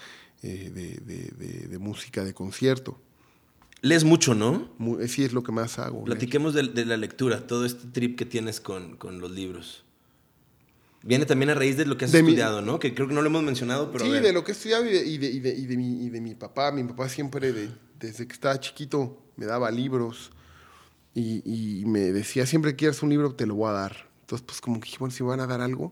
[0.43, 2.99] eh, de, de- de- de música de concierto.
[3.81, 4.69] Lees mucho, ¿no?
[4.77, 6.03] Mu- Sí es lo que más hago.
[6.03, 9.83] Platiquemos de, de la lectura, todo este trip que tienes con, con los libros.
[11.01, 12.77] Viene también a raíz de lo que has De mi- estudiado, ¿no?
[12.77, 14.03] Que creo que no lo hemos mencionado, pero.
[14.03, 14.21] a sí, ver.
[14.23, 16.19] de lo que he estudiado y de, y de- y de- y mi, y de
[16.19, 16.71] mi papá.
[16.73, 17.69] Mi papá siempre, de-
[17.99, 20.31] desde que estaba chiquito, me daba libros
[21.15, 24.09] y, me decía, siempre que quieras un libro, te lo voy a dar.
[24.21, 25.91] Entonces, pues como que dije, bueno, si me van a dar algo,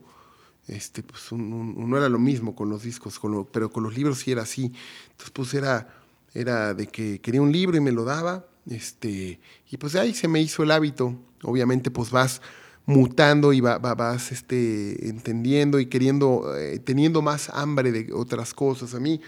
[0.67, 3.19] este, pues no era lo mismo con los discos,
[3.51, 4.71] pero con los libros sí era así.
[5.11, 5.87] Entonces, pues era,
[6.33, 8.45] era de que quería un libro y me lo daba.
[8.69, 9.39] Este,
[9.69, 11.15] y pues ahí se me hizo el hábito.
[11.43, 12.41] Obviamente, pues vas
[12.85, 18.53] mutando y va- va- vas este, entendiendo y queriendo, eh, teniendo más hambre de otras
[18.53, 18.93] cosas.
[18.93, 19.19] A mí,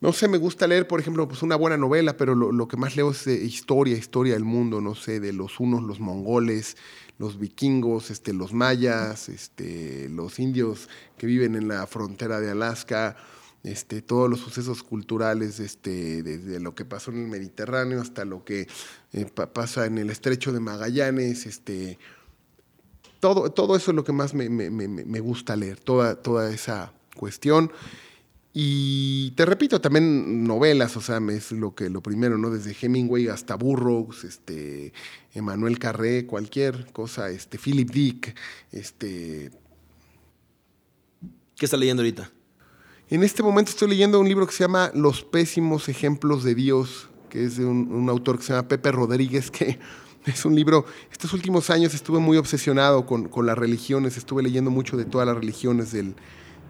[0.00, 2.96] no sé, me gusta leer, por ejemplo, pues una buena novela, pero lo, que más
[2.96, 6.76] leo es historia, historia del mundo, no sé, de los unos, los mongoles,
[7.18, 13.16] los vikingos, este, los mayas, este, los indios que viven en la frontera de Alaska,
[13.64, 18.44] este, todos los sucesos culturales, este, desde lo que pasó en el Mediterráneo hasta lo
[18.44, 18.68] que
[19.14, 21.98] eh, pa- pasa en el estrecho de Magallanes, este,
[23.20, 26.50] todo, todo eso es lo que más me, me- me- me gusta leer, toda, toda
[26.52, 27.72] esa cuestión.
[28.58, 32.48] Y te repito, también novelas, o sea, es lo que lo primero, ¿no?
[32.48, 34.94] Desde Hemingway hasta Burroughs, este,
[35.34, 38.34] Emmanuel Carré, cualquier cosa, este, Philip Dick,
[38.72, 39.50] este.
[41.54, 42.30] ¿Qué estás leyendo ahorita?
[43.10, 47.10] En este momento estoy leyendo un libro que se llama Los pésimos ejemplos de Dios,
[47.28, 49.78] que es de un, un autor que se llama Pepe Rodríguez, que
[50.24, 54.70] es un libro, estos últimos años estuve muy obsesionado con, con las religiones, estuve leyendo
[54.70, 56.14] mucho de todas las religiones del,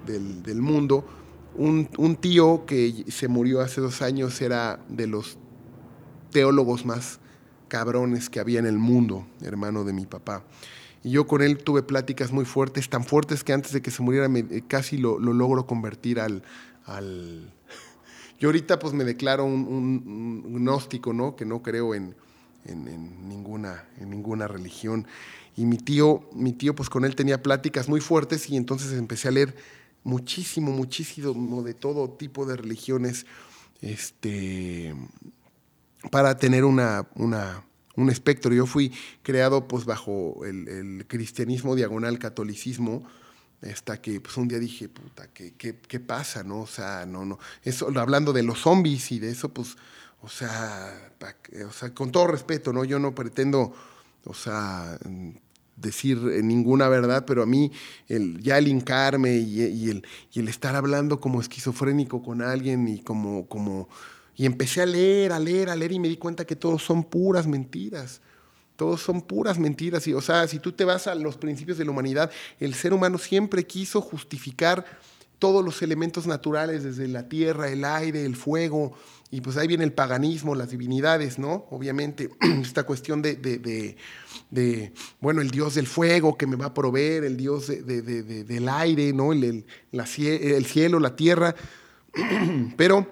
[0.05, 1.07] del- del mundo.
[1.59, 5.39] Un, un tío que se murió hace dos años era de los
[6.31, 7.19] teólogos más
[7.69, 10.45] cabrones que había en el mundo, hermano de mi papá.
[11.03, 14.03] Y yo con él tuve pláticas muy fuertes, tan fuertes que antes de que se
[14.03, 16.43] muriera eh, casi lo, lo, logro convertir al,
[16.85, 17.53] al...
[18.39, 21.37] Yo ahorita pues me declaro un, gnóstico, ¿no?
[21.37, 22.15] Que no creo en,
[22.65, 25.07] en, en, ninguna, en ninguna religión.
[25.57, 29.29] Y mi tío, mi tío pues con él tenía pláticas muy fuertes y entonces empecé
[29.29, 29.55] a leer
[30.07, 33.27] muchísimo, muchísimo de todo tipo de religiones,
[33.81, 34.95] este,
[36.13, 38.55] para tener una, una, un espectro.
[38.55, 38.93] Yo fui
[39.23, 43.05] creado pues bajo el, el cristianismo diagonal catolicismo,
[43.63, 46.45] hasta que pues un día dije, puta, ¿qué, qué, qué pasa?
[46.45, 46.61] ¿No?
[46.61, 47.41] O sea, no, no.
[47.65, 49.77] Eso, hablando de los zombies y de eso, pues,
[50.23, 51.17] o sea,
[51.69, 52.85] o sea, con todo respeto, ¿no?
[52.85, 53.75] Yo no pretendo,
[54.25, 54.99] o sea,
[55.77, 57.71] decir ninguna verdad, pero a mí
[58.09, 62.89] el, ya el hincarme y, y, el, y el estar hablando como esquizofrénico con alguien
[62.89, 63.89] y como, como,
[64.35, 67.05] y empecé a leer, a leer, a leer y me di cuenta que todos son
[67.05, 68.21] puras mentiras.
[68.77, 70.07] Todos son puras mentiras.
[70.07, 72.93] Y, o sea, si tú te vas a los principios de la humanidad, el ser
[72.93, 74.85] humano siempre quiso justificar
[75.39, 78.95] todos los elementos naturales, desde la tierra, el aire, el fuego,
[79.31, 81.67] y pues ahí viene el paganismo, las divinidades, ¿no?
[81.71, 82.31] Obviamente,
[82.63, 83.97] esta cuestión de,
[85.21, 89.33] bueno, el dios del fuego que me va a proveer, el dios del aire, ¿no?
[89.33, 91.55] El, el, el cielo, la tierra.
[92.77, 93.07] Pero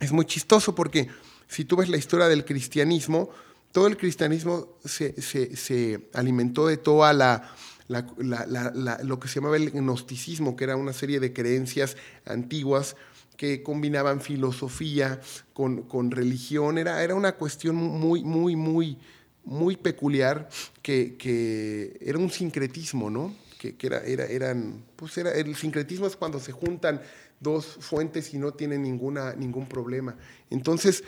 [0.00, 1.08] es muy chistoso porque
[1.46, 3.30] si tú ves la historia del cristianismo,
[3.70, 7.54] todo el cristianismo se, se, se alimentó de toda la,
[7.88, 12.96] lo que se llamaba el gnosticismo, que era una serie de creencias antiguas
[13.36, 15.20] que combinaban filosofía
[15.52, 16.78] con, con religión.
[16.78, 18.98] Era, era, una cuestión muy, muy, muy,
[19.44, 20.48] muy peculiar,
[20.82, 23.34] que, que era un sincretismo, ¿no?
[23.58, 27.00] Que, que era, era, eran, pues era, el sincretismo es cuando se juntan
[27.40, 30.16] dos fuentes y no tienen ninguna, ningún problema.
[30.50, 31.04] Entonces,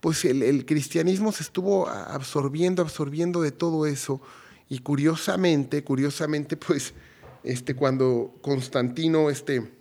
[0.00, 4.20] pues el, cristianismo se estuvo absorbiendo, absorbiendo de todo eso.
[4.70, 6.94] Y curiosamente, curiosamente, pues,
[7.42, 9.72] este, cuando Constantino, este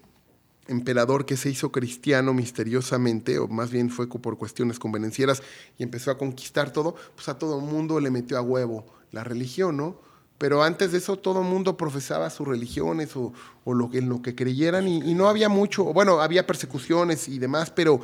[0.67, 5.41] emperador que se hizo cristiano misteriosamente, o más bien fue por cuestiones convenencieras,
[5.77, 9.23] y empezó a conquistar todo, pues a todo el mundo le metió a huevo la
[9.23, 9.97] religión, ¿no?
[10.39, 13.33] Pero antes de eso todo el mundo profesaba sus religiones o,
[13.65, 17.71] o lo, en lo que creyeran y, no había mucho, bueno, había persecuciones y demás,
[17.71, 17.99] pero,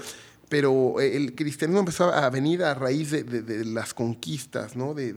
[0.49, 4.93] pero el cristianismo empezó a venir a raíz de, de, las conquistas, ¿no?
[4.93, 5.13] De,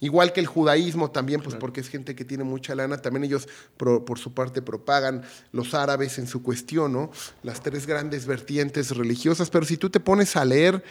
[0.00, 1.60] igual que el judaísmo también, pues claro.
[1.60, 5.22] porque es gente que tiene mucha lana, también ellos pro, por su parte propagan
[5.52, 7.10] los árabes en su cuestión, ¿no?
[7.42, 10.82] Las tres grandes vertientes religiosas, pero si tú te pones a leer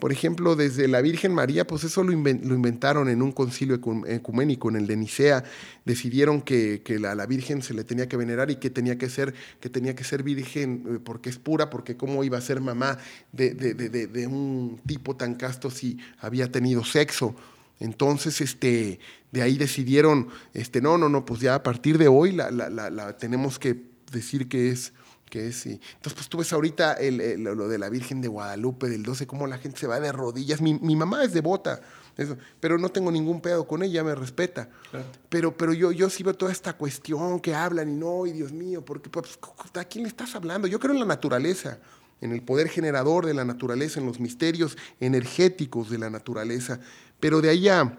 [0.00, 3.78] por ejemplo, desde la Virgen María, pues eso lo, inventaron en un concilio
[4.08, 5.44] ecuménico, en el de Nicea.
[5.84, 9.10] Decidieron que, que la, la, Virgen se le tenía que venerar y que tenía que
[9.10, 12.62] ser, que tenía que ser virgen eh, porque es pura, porque cómo iba a ser
[12.62, 12.96] mamá
[13.30, 17.36] de, de, de, de un tipo tan casto si había tenido sexo.
[17.80, 19.00] Entonces, este,
[19.32, 22.70] de ahí decidieron, este, no, no, no, pues ya a partir de hoy la, la,
[22.70, 24.92] la, la tenemos que decir que es
[25.30, 25.80] que es, sí.
[25.94, 29.26] Entonces, pues tú ves ahorita el, el, lo de la Virgen de Guadalupe del 12,
[29.26, 30.60] cómo la gente se va de rodillas.
[30.60, 31.80] Mi, mi mamá es devota,
[32.16, 34.68] eso, pero no tengo ningún pedo con ella, me respeta.
[34.90, 35.06] Claro.
[35.30, 38.52] Pero, pero yo, yo sí veo toda esta cuestión que hablan y no, y Dios
[38.52, 39.38] mío, porque pues,
[39.74, 40.66] ¿a quién le estás hablando?
[40.66, 41.78] Yo creo en la naturaleza,
[42.20, 46.80] en el poder generador de la naturaleza, en los misterios energéticos de la naturaleza,
[47.20, 47.98] pero de allá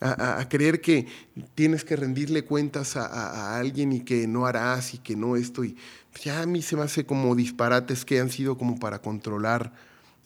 [0.00, 1.06] a, creer que
[1.54, 5.64] tienes que rendirle cuentas a, alguien y que no harás y que no esto.
[5.64, 5.76] Y
[6.22, 9.72] ya a mí se me hace como disparates que han sido como para controlar.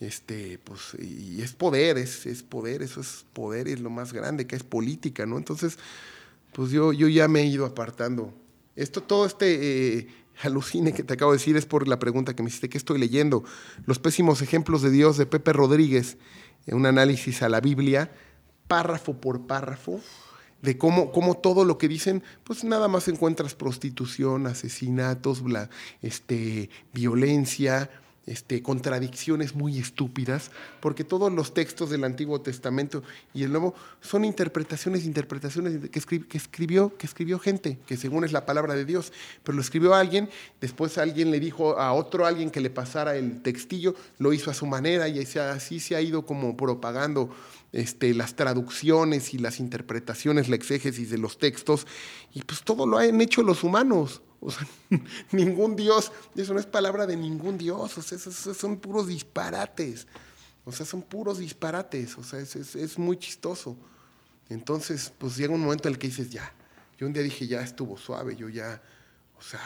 [0.01, 4.47] Este, pues, y es poder, es, es poder, eso es poder, es lo más grande,
[4.47, 5.37] que es política, ¿no?
[5.37, 5.78] Entonces,
[6.55, 8.33] pues yo, yo ya me he ido apartando.
[8.76, 10.09] Esto, todo este eh,
[10.43, 12.99] alucine que te acabo de decir es por la pregunta que me hiciste, ¿qué estoy
[12.99, 13.45] leyendo?
[13.85, 16.16] Los pésimos ejemplos de Dios de Pepe Rodríguez,
[16.69, 18.11] un análisis a la Biblia,
[18.69, 20.01] párrafo por párrafo,
[20.63, 25.71] de cómo, cómo, todo lo que dicen, pues nada más encuentras prostitución, asesinatos, bla,
[26.03, 27.91] este, violencia,
[28.27, 30.51] este, contradicciones muy estúpidas,
[30.81, 33.03] porque todos los textos del Antiguo Testamento
[33.35, 38.25] y el Nuevo son interpretaciones, interpretaciones que, escri que, escribió, que escribió gente, que según
[38.25, 39.12] es la palabra de Dios,
[39.43, 40.29] pero lo escribió alguien,
[40.61, 44.55] después alguien le dijo a otro alguien que le pasara el textillo, lo hizo a
[44.55, 47.31] su manera y así se ha ido como propagando
[47.73, 51.87] este, las traducciones y las interpretaciones, la exégesis de los textos,
[52.35, 54.23] y pues todo lo han hecho los humanos.
[54.41, 54.66] O sea,
[55.32, 59.07] ningún Dios, eso no es palabra de ningún Dios, o sea, esos, esos son puros
[59.07, 60.07] disparates.
[60.64, 63.76] O sea, son puros disparates, o sea, es, es, es, muy chistoso.
[64.49, 66.53] Entonces, pues llega un momento en el que dices, ya,
[66.99, 68.82] yo un día dije, ya estuvo suave, yo ya,
[69.38, 69.61] o sea,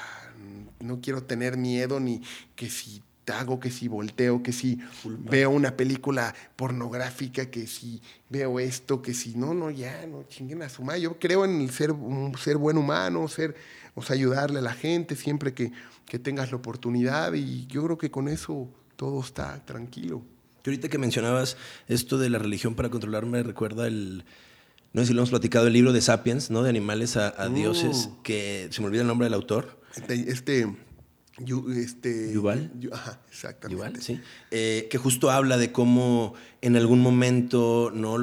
[0.81, 2.23] no quiero tener miedo ni
[2.55, 3.03] que si
[3.33, 9.15] hago, que si volteo, que si veo una película pornográfica, que si veo esto, que
[9.15, 11.03] si no, no, ya, no chinguen a su madre.
[11.03, 13.55] Yo creo en el ser, un ser buen humano, ser,
[13.95, 15.73] o sea, ayudarle a la gente siempre que,
[16.07, 20.23] que tengas la oportunidad y yo creo que con eso todo está tranquilo.
[20.63, 21.57] Que ahorita que mencionabas
[21.89, 24.25] esto de la religión para controlarme, recuerda el,
[24.93, 26.63] no sé si lo hemos platicado, el libro de Sapiens, ¿no?
[26.63, 28.23] De animales a, dioses, uh.
[28.23, 29.81] que se me olvida el nombre del autor.
[29.95, 30.75] Este, este
[31.77, 32.71] este, Yuval.
[32.93, 34.01] ajá, exactamente.
[34.01, 34.21] sí.
[34.53, 38.17] Eh, que justo habla de cómo en algún momento ¿no?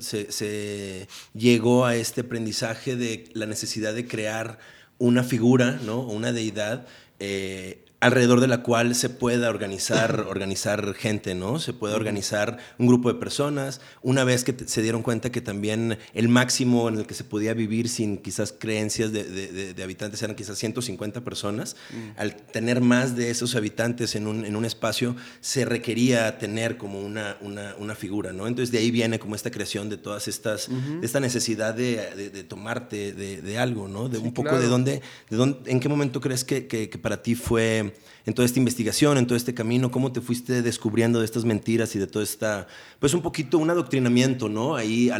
[0.00, 4.58] se, se, llegó a este aprendizaje de la necesidad de crear
[5.00, 6.00] una figura, ¿no?
[6.02, 6.86] una deidad
[7.18, 11.58] eh, alrededor de la cual se pueda organizar, organizar gente, ¿no?
[11.58, 13.82] Se puede organizar un grupo de personas.
[14.02, 17.52] Una vez que se dieron cuenta que también el máximo en el que se podía
[17.52, 22.20] vivir sin quizás creencias de, habitantes eran quizás 150 personas, mm.
[22.20, 27.00] al tener más de esos habitantes en un, en un espacio, se requería tener como
[27.00, 28.46] una, una, figura, ¿no?
[28.46, 33.12] Entonces de ahí viene como esta creación de todas estas, de esta necesidad de, tomarte
[33.12, 34.08] de, algo, ¿no?
[34.08, 37.34] De un poco de dónde, de dónde, en qué momento crees que, que para ti
[37.34, 37.89] fue
[38.26, 39.90] en toda esta investigación, en todo este camino?
[39.90, 42.66] ¿Cómo te fuiste descubriendo de estas mentiras y de todo esta,
[42.98, 44.76] pues un poquito un adoctrinamiento, ¿no?
[44.76, 45.10] Ahí,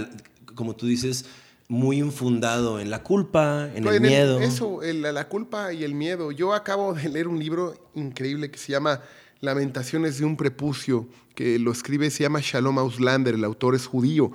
[0.55, 1.25] como tú dices,
[1.71, 4.41] muy infundado en la culpa, en el miedo.
[4.41, 6.33] Eso, la culpa y el miedo.
[6.33, 9.01] Yo acabo de leer un libro increíble que se llama
[9.41, 14.33] Lamentaciones de un prepucio, que lo escribe, se llama Shalom Auslander, el autor es judío.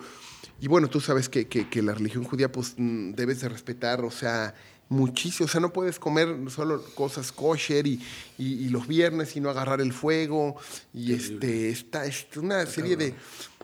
[0.61, 4.11] Y bueno, tú sabes que, que la religión judía pues mm, debes de respetar, o
[4.11, 4.55] sea,
[4.89, 5.45] muchísimo.
[5.45, 8.01] O sea, no puedes comer solo cosas kosher y,
[8.37, 10.55] y, los viernes y no agarrar el fuego.
[10.93, 13.15] Y este, está, es una serie de.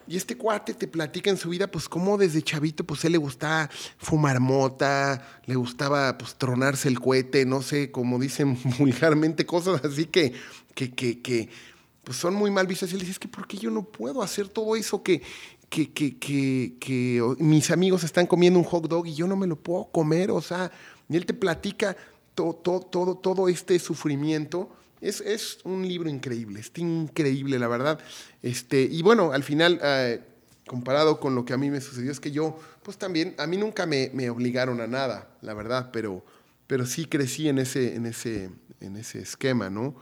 [0.07, 3.17] Y este cuate te platica en su vida, pues, cómo desde chavito, pues, él le
[3.17, 9.83] gustaba fumar mota, le gustaba, pues, tronarse el cohete, no sé, como dicen vulgarmente, cosas
[9.85, 10.33] así que,
[10.73, 11.49] que, que, que
[12.03, 12.91] pues, son muy mal vistas.
[12.91, 15.21] Y él dice, es que, ¿por qué yo no puedo hacer todo eso que,
[15.69, 19.47] que, que, que, que mis amigos están comiendo un hot dog y yo no me
[19.47, 20.31] lo puedo comer?
[20.31, 20.71] O sea,
[21.11, 21.97] y él te platica
[22.33, 24.73] todo, todo, todo este sufrimiento.
[25.01, 27.99] Es, es, un libro increíble, es increíble, la verdad.
[28.41, 30.21] Este, y bueno, al final, eh,
[30.65, 33.57] comparado con lo que a mí me sucedió, es que yo, pues también, a mí
[33.57, 36.23] nunca me, me, obligaron a nada, la verdad, pero,
[36.65, 38.49] pero sí crecí en ese, en, ese,
[38.79, 39.95] en ese esquema, ¿no?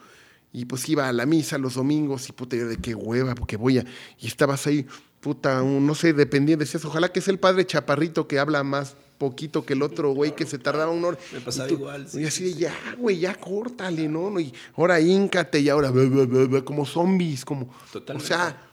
[0.54, 3.58] Y pues iba a la misa los domingos y puta, yo de qué hueva, porque
[3.58, 3.86] voy a...
[4.20, 4.86] Y estabas ahí,
[5.22, 9.64] puta, no sé, dependiendo, decías, ojalá que sea el padre chaparrito que habla más poquito
[9.64, 11.18] que el otro güey que se tardaba un hora.
[11.32, 12.08] Me pasaba igual.
[12.12, 14.40] y así de ya, güey, ya córtale, ¿no?
[14.40, 15.92] Y ahora íncate y ahora
[16.66, 17.70] como zombies, como.
[17.92, 18.26] Totalmente.
[18.26, 18.66] O sea.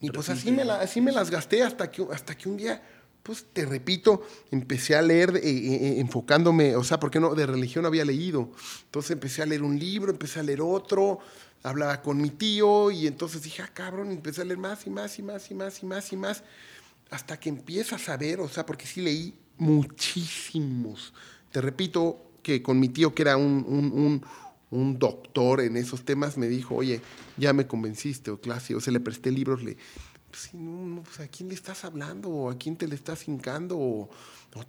[0.00, 2.82] Y pues así me, así me las gasté hasta que, hasta que un día,
[3.22, 7.44] pues te repito, empecé a leer eh, eh, eh, enfocándome, o sea, porque no, de
[7.44, 8.50] religión había leído.
[8.84, 11.18] Entonces empecé a leer un libro, empecé a leer otro,
[11.62, 15.18] hablaba con mi tío y entonces dije, ah, cabrón, empecé a leer más y más
[15.18, 16.44] y más y más y más y más
[17.10, 21.12] hasta que empiezas a ver, o sea, porque sí leí muchísimos.
[21.52, 24.22] Te repito que con mi tío, que era un,
[24.98, 27.00] doctor en esos temas, me dijo, oye,
[27.36, 29.76] ya me convenciste, o clase, o se le presté libros, le,
[30.30, 32.28] pues, no, pues, ¿a quién le estás hablando?
[32.28, 33.76] ¿O a quién te le estás hincando?
[33.78, 34.10] ¿O,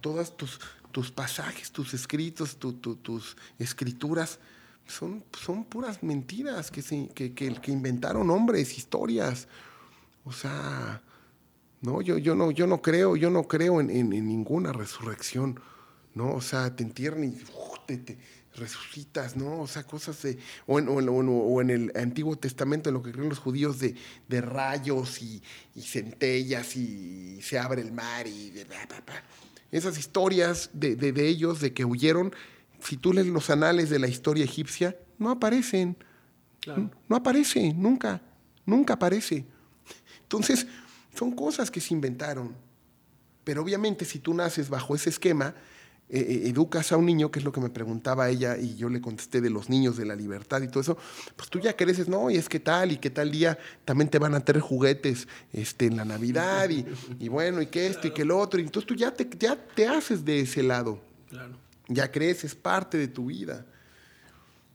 [0.00, 4.38] todas tus, tus pasajes, tus escritos, tus escrituras?
[4.86, 9.46] Son, son puras mentiras que, se, que, que inventaron hombres, historias.
[10.24, 11.00] O sea,
[11.82, 15.60] no, yo, yo no, yo no creo, yo no creo en, ninguna resurrección,
[16.14, 16.32] ¿no?
[16.32, 17.32] O sea, te entierran y
[17.86, 18.18] te,
[18.54, 19.60] resucitas, ¿no?
[19.60, 20.38] O sea, cosas de.
[20.66, 23.96] O en, o en, el Antiguo Testamento, en lo que creen los judíos, de,
[24.28, 25.42] de rayos y,
[25.80, 28.52] centellas y se abre el mar y.
[29.72, 32.32] Esas historias de, de, ellos, de que huyeron,
[32.80, 35.96] si tú lees los anales de la historia egipcia, no aparecen.
[36.64, 38.22] No, no aparece, nunca,
[38.66, 39.46] nunca aparece.
[40.22, 40.66] Entonces,
[41.14, 42.54] son cosas que se inventaron.
[43.44, 45.54] Pero obviamente si tú naces bajo ese esquema,
[46.08, 48.88] eh, eh, educas a un niño, que es lo que me preguntaba ella, y yo
[48.88, 50.98] le contesté de los niños, de la libertad y todo eso,
[51.36, 54.18] pues tú ya creces, no, y es que tal, y que tal día también te
[54.18, 56.84] van a tener juguetes este, en la Navidad, y,
[57.18, 59.56] y bueno, y que esto, y que el otro, y entonces tú ya te, ya
[59.56, 61.00] te haces de ese lado.
[61.30, 61.56] Claro.
[61.88, 63.64] Ya creces, parte de tu vida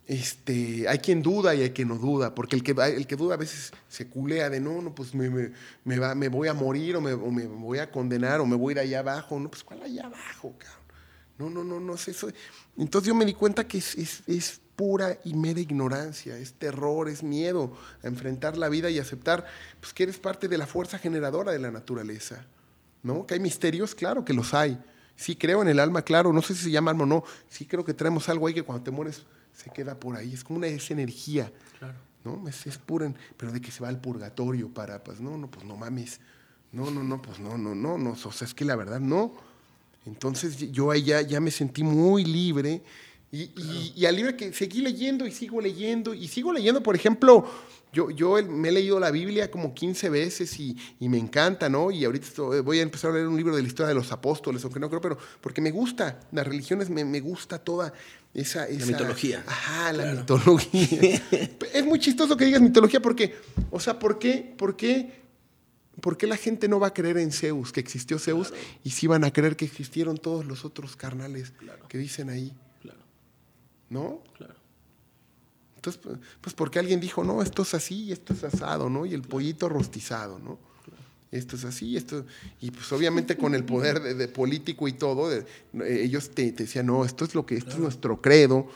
[0.07, 3.33] este, hay quien duda y hay quien no duda, porque el que, el que duda
[3.33, 5.51] a veces se culea de no, no, pues me,
[5.83, 8.75] me, va, me voy a morir o me, voy a condenar o me voy a
[8.75, 9.37] ir allá abajo.
[9.37, 10.87] No, pues ¿cuál allá abajo, cabrón?
[11.37, 12.29] No, no, no, no es eso.
[12.77, 17.23] Entonces yo me di cuenta que es, es, pura y mera ignorancia, es terror, es
[17.23, 19.43] miedo a enfrentar la vida y aceptar
[19.79, 22.45] pues, que eres parte de la fuerza generadora de la naturaleza.
[23.03, 23.25] ¿No?
[23.25, 24.79] Que hay misterios, claro que los hay.
[25.15, 27.23] Sí creo en el alma, claro, no sé si se llama alma o no.
[27.49, 29.25] Sí creo que traemos algo ahí que cuando te mueres
[29.57, 30.33] se queda por ahí.
[30.33, 31.51] Es como una esa energía.
[32.23, 32.47] ¿no?
[32.47, 35.65] Es, es pura, pero de que se va al purgatorio para, pues no, no, pues
[35.65, 36.19] no mames.
[36.71, 39.33] No, no, no, pues no, no, no, no, o sea, es que la verdad no.
[40.05, 42.83] Entonces yo ahí ya, ya me sentí muy libre
[43.29, 43.51] y,
[43.93, 47.45] y, al libro que seguí leyendo y sigo leyendo y sigo leyendo, por ejemplo,
[47.91, 51.91] yo, yo me he leído la Biblia como 15 veces y, y me encanta, ¿no?
[51.91, 54.63] Y ahorita voy a empezar a leer un libro de la historia de los apóstoles,
[54.63, 57.91] aunque no creo, pero porque me gusta, las religiones me, me gusta toda
[58.37, 58.79] esa, esa...
[58.79, 59.43] La mitología.
[59.47, 61.21] Ajá, la mitología.
[61.73, 63.35] es muy chistoso que digas mitología porque,
[63.71, 64.53] o sea, ¿por qué?
[64.57, 65.23] ¿Por qué?
[66.01, 68.53] ¿Por qué la gente no va a creer en Zeus, que existió Zeus,
[68.83, 71.53] y sí van a creer que existieron todos los otros carnales
[71.89, 72.55] que dicen ahí?
[73.89, 74.21] ¿No?
[74.37, 74.53] Claro.
[75.77, 79.07] Entonces, pues, pues porque alguien dijo, no, esto es así y esto es asado, ¿no?
[79.07, 80.59] Y el pollito rostizado, ¿no?
[81.31, 82.25] Esto es así, esto.
[82.61, 85.29] Y pues obviamente con el poder de, político y todo,
[85.85, 88.67] ellos te, decían, no, esto es lo que, esto es nuestro credo,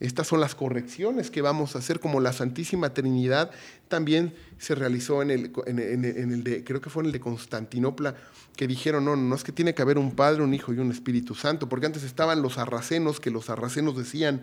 [0.00, 3.50] estas son las correcciones que vamos a hacer, como la Santísima Trinidad
[3.88, 8.16] también se realizó en el, en, el de, creo que fue en el de Constantinopla,
[8.56, 10.90] que dijeron, no, no es que tiene que haber un Padre, un Hijo y un
[10.90, 14.42] Espíritu Santo, porque antes estaban los sarracenos, que los sarracenos decían,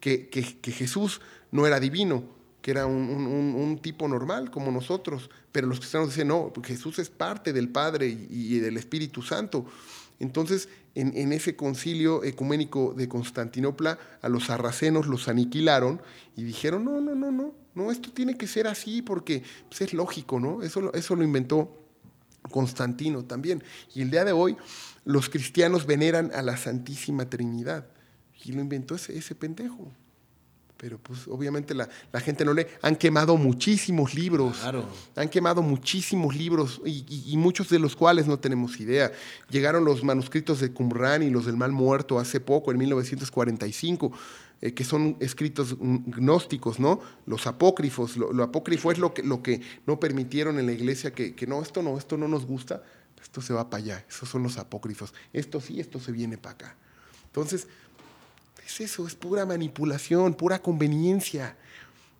[0.00, 0.28] que,
[0.62, 1.20] Jesús
[1.50, 2.24] no era divino,
[2.68, 7.54] que era un, tipo normal como nosotros, pero los cristianos dicen, no, Jesús es parte
[7.54, 9.64] del Padre y, del Espíritu Santo.
[10.20, 16.02] Entonces, en, ese concilio ecuménico de Constantinopla, a los sarracenos los aniquilaron
[16.36, 19.94] y dijeron, no, no, no, no, no, esto tiene que ser así porque pues, es
[19.94, 20.62] lógico, ¿no?
[20.62, 21.74] Eso, eso lo inventó
[22.50, 23.64] Constantino también.
[23.94, 24.58] Y el día de hoy,
[25.06, 27.86] los cristianos veneran a la Santísima Trinidad.
[28.44, 29.90] Y lo inventó ese, ese pendejo.
[30.78, 31.88] Pero pues obviamente la,
[32.20, 32.64] gente no lee.
[32.82, 34.58] Han quemado muchísimos libros.
[34.58, 34.88] Claro.
[35.16, 39.10] Han quemado muchísimos libros y, muchos de los cuales no tenemos idea.
[39.50, 44.12] Llegaron los manuscritos de Qumran y los del Mal Muerto hace poco, en 1945.
[44.60, 47.00] Eh, que son escritos gnósticos, ¿no?
[47.26, 48.16] Los apócrifos.
[48.16, 51.60] Lo, apócrifo es lo que, lo que no permitieron en la iglesia que, que no,
[51.60, 52.82] esto no, esto no nos gusta,
[53.20, 54.04] esto se va para allá.
[54.08, 55.12] Esos son los apócrifos.
[55.32, 56.76] Esto sí, esto se viene para acá.
[57.26, 57.68] Entonces,
[58.68, 61.56] es eso, es pura manipulación, pura conveniencia.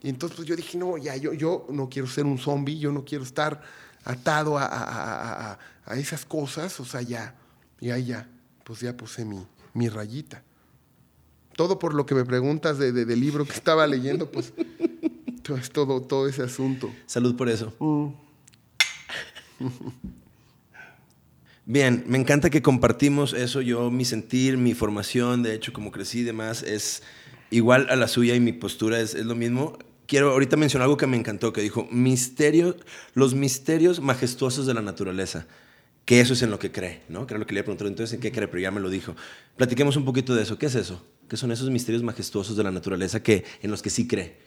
[0.02, 2.90] Y entonces pues, yo dije, no, ya, yo, yo no quiero ser un zombie, yo
[2.90, 3.60] no quiero estar
[4.04, 5.58] atado a,
[5.96, 7.34] esas cosas, o sea, ya,
[7.80, 8.28] ya, ya,
[8.64, 10.42] pues ya puse mi, mi rayita.
[11.54, 14.52] Todo por lo que me preguntas de, del libro que estaba leyendo, pues
[15.56, 16.90] es todo, todo ese asunto.
[17.06, 17.74] Salud por eso.
[17.78, 18.08] Mm.
[21.70, 23.60] Bien, me encanta que compartimos eso.
[23.60, 27.02] Yo, mi sentir, mi formación, de hecho, como crecí y demás, es
[27.50, 29.76] igual a la suya y mi postura es, lo mismo.
[30.06, 32.74] Quiero ahorita mencionar algo que me encantó, que dijo, misterio,
[33.12, 35.46] los misterios majestuosos de la naturaleza.
[36.06, 37.26] Que eso es en lo que cree, ¿no?
[37.26, 38.48] Que era lo que le preguntar entonces, ¿en qué cree?
[38.48, 39.14] Pero ya me lo dijo.
[39.58, 40.56] Platiquemos un poquito de eso.
[40.56, 41.04] ¿Qué es eso?
[41.28, 44.38] ¿Qué son esos misterios majestuosos de la naturaleza que, en los que sí cree?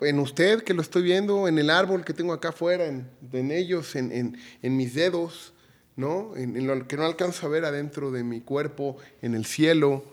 [0.00, 3.94] En usted, que lo estoy viendo, en el árbol que tengo acá afuera, en, ellos,
[3.94, 5.52] en mis dedos,
[5.96, 6.36] ¿no?
[6.36, 10.04] En, lo que no alcanzo a ver adentro de mi cuerpo, en el cielo.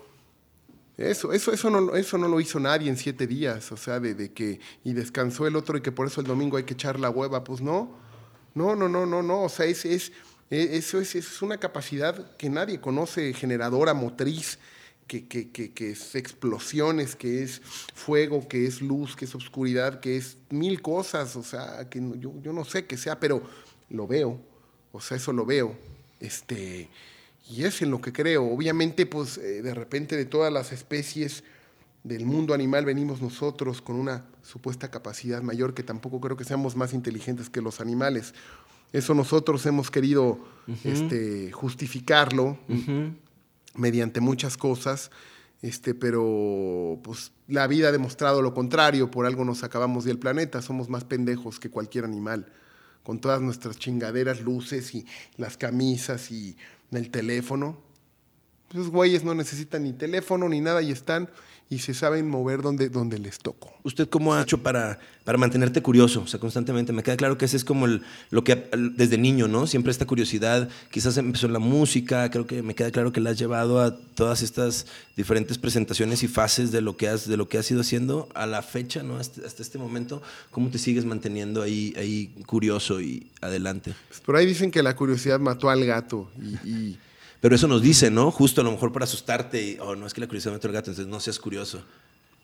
[0.96, 4.32] Eso, eso, eso, no, eso no lo hizo nadie en siete días, o sea, de,
[4.32, 7.10] que y descansó el otro y que por eso el domingo hay que echar la
[7.10, 7.96] hueva, pues no,
[8.54, 10.12] no, no, no, no, no, o sea, es, es,
[10.50, 14.60] eso es, es una capacidad que nadie conoce, generadora, motriz,
[15.08, 17.60] que, que, que, es explosiones, que es
[17.94, 22.32] fuego, que es luz, que es oscuridad, que es mil cosas, o sea, que yo,
[22.40, 23.42] yo no sé qué sea, pero
[23.90, 24.53] lo veo.
[24.94, 25.74] O sea, eso lo veo.
[26.20, 26.88] Este,
[27.50, 28.44] y es en lo que creo.
[28.44, 31.42] Obviamente, pues eh, de repente de todas las especies
[32.04, 36.76] del mundo animal venimos nosotros con una supuesta capacidad mayor que tampoco creo que seamos
[36.76, 38.34] más inteligentes que los animales.
[38.92, 40.38] Eso nosotros hemos querido
[40.84, 42.56] este, justificarlo
[43.74, 45.10] mediante muchas cosas,
[45.62, 50.62] este, pero pues la vida ha demostrado lo contrario, por algo nos acabamos del planeta,
[50.62, 52.46] somos más pendejos que cualquier animal
[53.04, 55.06] con todas nuestras chingaderas, luces y
[55.36, 56.56] las camisas y
[56.90, 57.78] el teléfono.
[58.70, 61.28] Esos güeyes no necesitan ni teléfono ni nada y están
[61.70, 63.72] y se saben mover donde, donde les toco.
[63.82, 66.22] ¿Usted cómo ha hecho para, para mantenerte curioso?
[66.22, 66.92] O sea, constantemente.
[66.92, 69.66] Me queda claro que ese es como lo que desde niño, ¿no?
[69.66, 70.68] Siempre esta curiosidad.
[70.90, 72.30] Quizás empezó en la música.
[72.30, 74.86] Creo que me queda claro que la has llevado a todas estas
[75.16, 78.46] diferentes presentaciones y fases de lo que has, de lo que has ido haciendo a
[78.46, 79.16] la fecha, ¿no?
[79.16, 80.22] Hasta, este momento.
[80.50, 83.94] ¿Cómo te sigues manteniendo ahí, ahí curioso y adelante?
[84.24, 86.30] Por ahí dicen que la curiosidad mató al gato
[86.64, 86.96] y
[87.44, 88.30] pero eso nos dice, ¿no?
[88.30, 90.72] Justo a lo mejor para asustarte y, oh, no, es que la curiosidad mata al
[90.72, 91.84] gato, entonces no seas curioso.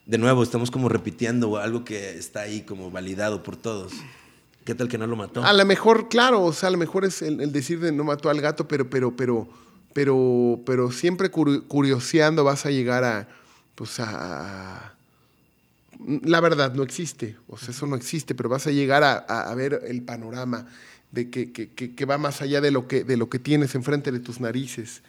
[0.04, 3.94] De nuevo, estamos como repitiendo algo que está ahí como validado por todos.
[4.66, 5.42] ¿Qué tal que no lo mató?
[5.42, 8.28] A lo mejor, claro, o sea, a lo mejor es el, decir de no mató
[8.28, 9.48] al gato, pero, pero, pero,
[9.94, 13.26] pero, pero siempre curioseando vas a llegar a,
[13.76, 14.96] pues a,
[16.26, 17.38] La verdad, no existe.
[17.48, 20.66] O sea, eso no existe, pero vas a llegar a, ver el panorama
[21.12, 24.20] de que, que, va más allá de lo que, de lo que tienes enfrente de
[24.20, 25.02] tus narices.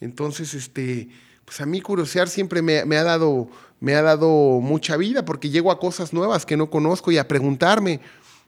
[0.00, 1.08] Entonces, este,
[1.44, 3.48] pues a mí curiosear siempre me, ha dado,
[3.80, 4.28] me ha dado
[4.60, 8.00] mucha vida porque llego a cosas nuevas que no conozco y a preguntarme.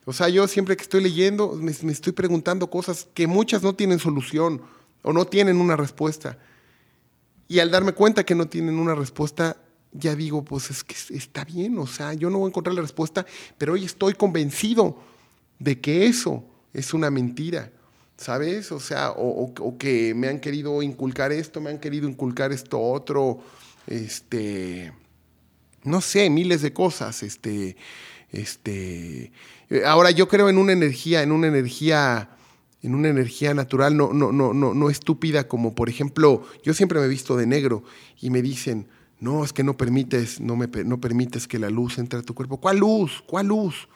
[0.05, 3.75] O sea, yo siempre que estoy leyendo me, me estoy preguntando cosas que muchas no
[3.75, 4.61] tienen solución
[5.03, 6.37] o no tienen una respuesta.
[7.47, 9.57] Y al darme cuenta que no tienen una respuesta,
[9.91, 12.81] ya digo, pues es que está bien, o sea, yo no voy a encontrar la
[12.81, 13.25] respuesta,
[13.57, 14.97] pero hoy estoy convencido
[15.57, 16.43] de que eso
[16.73, 17.71] es una mentira,
[18.17, 18.71] ¿sabes?
[18.71, 23.39] O sea, o, que me han querido inculcar esto, me han querido inculcar esto otro,
[23.87, 24.93] este,
[25.83, 27.75] no sé, miles de cosas, este,
[28.31, 29.31] este,
[29.85, 32.29] ahora yo creo en una energía, en una energía
[32.81, 37.07] en una energía natural, no, no, no, no estúpida, como por ejemplo, yo siempre me
[37.07, 37.83] he visto de negro
[38.21, 38.87] y me dicen,
[39.21, 42.33] no, es que no permites, no, me, no permites que la luz entre a tu
[42.33, 42.57] cuerpo.
[42.57, 43.21] ¿Cuál luz?
[43.27, 43.89] ¿Cuál luz?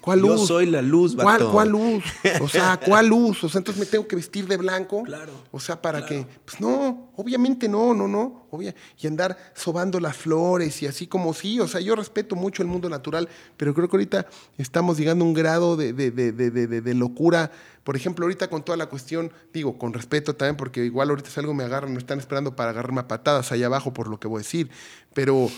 [0.00, 0.40] ¿Cuál luz?
[0.40, 2.02] Yo soy la luz, ¿Cuál, ¿Cuál luz?
[2.40, 3.44] O sea, ¿cuál luz?
[3.44, 5.02] O sea, entonces me tengo que vestir de blanco.
[5.02, 5.32] Claro.
[5.50, 6.26] O sea, para que.
[6.46, 8.46] Pues no, obviamente no, no, no.
[8.50, 11.60] Obvia, y andar sobando las flores y así como sí.
[11.60, 13.28] O sea, yo respeto mucho el mundo natural,
[13.58, 14.26] pero creo que ahorita
[14.56, 17.52] estamos llegando a un grado de, de, de, de locura
[17.84, 21.40] por ejemplo, ahorita con toda la cuestión, digo, con respeto también, porque igual ahorita si
[21.40, 24.40] algo me agarran, no están esperando para agarrarme patadas allá abajo por lo que voy
[24.40, 24.70] a decir,
[25.14, 25.50] pero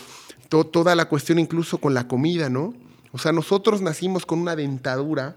[0.49, 2.73] toda la cuestión incluso con la comida, ¿no?
[3.11, 5.35] O sea, nosotros nacimos con una dentadura,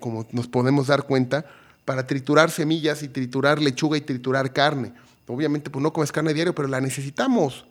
[0.00, 1.46] como nos podemos dar cuenta,
[1.84, 4.92] para triturar semillas y triturar lechuga y triturar carne.
[5.26, 7.66] Obviamente, pues no comes carne diario, pero la necesitamos.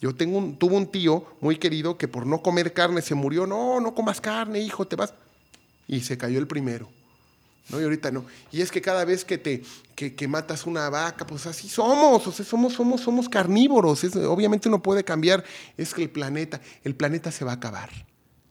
[0.00, 3.46] Yo tengo un, tuve un tío muy querido que por no comer carne se murió.
[3.46, 5.14] No, no comas carne, hijo, te vas.
[5.86, 6.88] Y se cayó el primero.
[7.68, 7.80] ¿No?
[7.80, 8.24] Y ahorita no.
[8.52, 9.62] Y es que cada vez que te
[9.96, 14.04] que, matas una vaca, pues así somos, o sea, somos, somos, somos carnívoros.
[14.26, 15.42] obviamente uno puede cambiar,
[15.76, 17.88] es que el planeta, el planeta se va a acabar,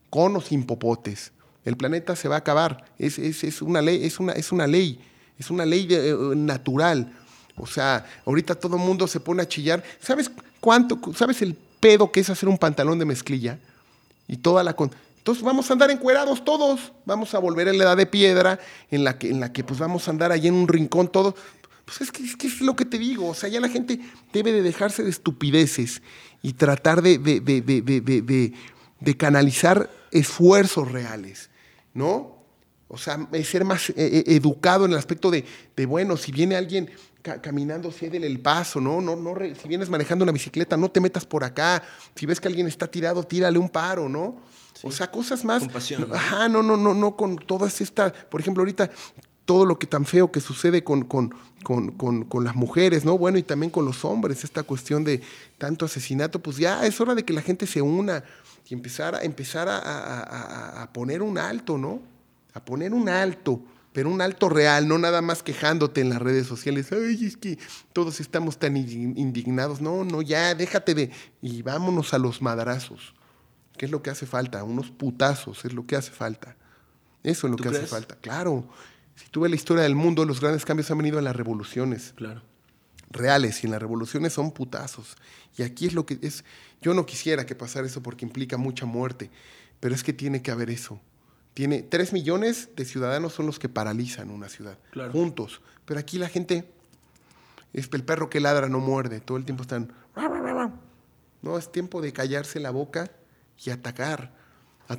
[0.09, 1.31] con o sin popotes.
[1.63, 2.85] El planeta se va a acabar.
[2.97, 4.99] Es, es, una ley, es una, es una ley,
[5.37, 7.11] es una ley eh, natural.
[7.57, 9.83] O sea, ahorita todo el mundo se pone a chillar.
[9.99, 10.99] ¿Sabes cuánto?
[11.15, 13.59] ¿Sabes el pedo que es hacer un pantalón de mezclilla?
[14.27, 14.75] Y toda la.
[15.25, 18.59] Entonces vamos a andar encuerados todos, vamos a volver a la edad de piedra,
[18.91, 21.33] en la que, en la que pues vamos a andar allí en un rincón todos.
[21.83, 23.99] Pues es que, es que, es lo que te digo, o sea, ya la gente
[24.31, 26.03] debe de dejarse de estupideces
[26.43, 28.53] y tratar de,
[29.17, 31.49] canalizar esfuerzos reales,
[31.95, 32.37] ¿no?
[32.87, 35.43] O sea, ser más eh, eh, educado en el aspecto de,
[35.87, 36.91] bueno, si viene alguien
[37.41, 39.01] caminando, cédele el paso, ¿no?
[39.01, 41.81] No, no si vienes manejando una bicicleta, no te metas por acá.
[42.13, 44.53] Si ves que alguien está tirado, tírale un paro, ¿no?
[44.85, 45.63] O sea, cosas más.
[45.63, 46.07] Compasión.
[46.07, 46.15] ¿no?
[46.15, 48.11] Ajá, no, no, no, no con todas estas.
[48.11, 48.89] Por ejemplo, ahorita
[49.45, 51.31] todo lo que tan feo que sucede con, con,
[51.63, 53.17] con, las mujeres, ¿no?
[53.17, 55.21] Bueno, y también con los hombres, esta cuestión de
[55.57, 58.23] tanto asesinato, pues ya es hora de que la gente se una
[58.67, 62.01] y empezar, a, empezar a, a poner un alto, ¿no?
[62.53, 63.61] A poner un alto
[63.95, 66.91] pero un alto real, no nada más quejándote en las redes sociales.
[66.91, 67.57] Ay, es que
[67.93, 69.79] todos estamos tan indignados.
[69.79, 71.11] No, no, ya, déjate de.
[71.41, 73.14] Y vámonos a los madrazos.
[73.77, 74.63] ¿Qué es lo que hace falta?
[74.63, 76.55] Unos putazos es lo que hace falta.
[77.23, 78.15] Eso es lo que hace falta.
[78.15, 78.67] Claro.
[79.15, 82.13] Si tú ves la historia del mundo, los grandes cambios han venido en las revoluciones.
[82.15, 82.41] Claro.
[83.09, 83.63] Reales.
[83.63, 85.15] Y en las revoluciones son putazos.
[85.57, 86.43] Y aquí es lo que es.
[86.81, 89.31] Yo no quisiera que pasara eso porque implica mucha muerte.
[89.79, 91.01] Pero es que tiene que haber eso.
[91.53, 94.77] Tiene tres millones de ciudadanos son los que paralizan una ciudad.
[95.11, 95.61] Juntos.
[95.85, 96.71] Pero aquí la gente.
[97.73, 99.19] Es el perro que ladra no muerde.
[99.19, 99.91] Todo el tiempo están.
[101.41, 103.11] No, es tiempo de callarse la boca
[103.63, 104.33] y atacar.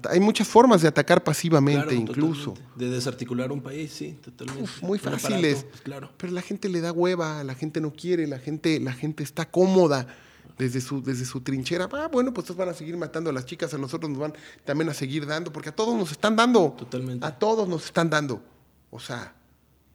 [0.08, 2.54] hay muchas formas de atacar pasivamente incluso.
[2.74, 4.70] De desarticular un país, sí, totalmente.
[4.82, 5.64] muy fáciles.
[5.64, 6.10] Pues, claro.
[6.16, 9.50] Pero la gente le da hueva, la gente no quiere, la gente, la gente está
[9.50, 10.06] cómoda
[10.58, 11.88] desde su, desde su trinchera.
[11.92, 14.34] Ah, bueno, pues van a seguir matando a las chicas, a nosotros nos van
[14.64, 16.74] también a seguir dando, porque a todos nos están dando.
[16.78, 17.26] Totalmente.
[17.26, 18.42] A todos nos están dando.
[18.90, 19.34] O sea,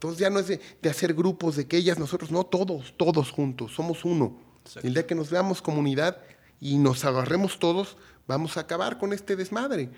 [0.01, 3.73] entonces ya no es de, hacer grupos de que ellas, nosotros, no, todos, todos juntos,
[3.73, 4.35] somos uno.
[4.83, 6.17] El día que nos veamos comunidad
[6.59, 9.89] y nos agarremos todos, vamos a acabar con este desmadre.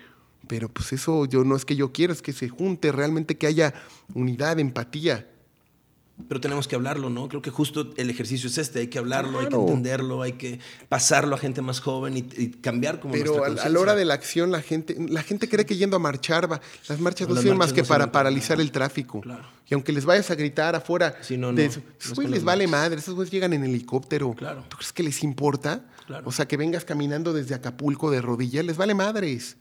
[0.46, 3.46] Pero pues eso yo no es que yo quiera, es que se junte realmente, que
[3.46, 3.74] haya
[4.14, 5.30] unidad, empatía.
[6.28, 7.28] Pero tenemos que hablarlo, ¿no?
[7.28, 10.60] Creo que justo el ejercicio es este, hay que hablarlo, hay que entenderlo, hay que
[10.88, 14.14] pasarlo a gente más joven y, cambiar como Pero a, a, la hora de la
[14.14, 17.58] acción la gente, la gente cree que yendo a marchar va, las marchas no sirven
[17.58, 19.22] más que para paralizar el tráfico.
[19.68, 23.32] Y aunque les vayas a gritar afuera, de esos güeyes les vale madre, esos güeyes
[23.32, 24.36] llegan en helicóptero.
[24.68, 25.84] ¿Tú crees que les importa?
[26.24, 29.56] O sea, que vengas caminando desde Acapulco de rodillas, les vale madres.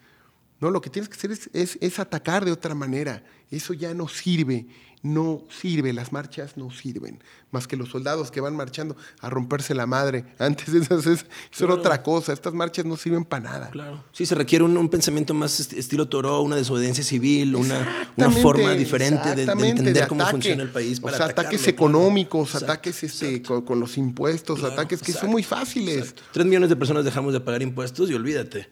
[0.59, 1.49] No, lo que tienes que hacer es,
[1.81, 3.23] es atacar de otra manera.
[3.49, 4.67] Eso ya no sirve
[5.03, 7.21] no sirve, las marchas no sirven,
[7.51, 10.23] más que los soldados que van marchando a romperse la madre.
[10.39, 11.25] Antes de eso es,
[11.61, 13.69] otra cosa, estas marchas no sirven para nada.
[13.69, 14.01] Claro.
[14.13, 19.35] Sí, se requiere un, pensamiento más estilo Toro, una desobediencia civil, una, una forma diferente
[19.35, 21.01] de, entender cómo funciona el país.
[21.01, 26.15] Para o sea, ataques económicos, ataques este, con, los impuestos, ataques que son muy fáciles.
[26.31, 28.69] Tres millones de personas dejamos de pagar impuestos y olvídate.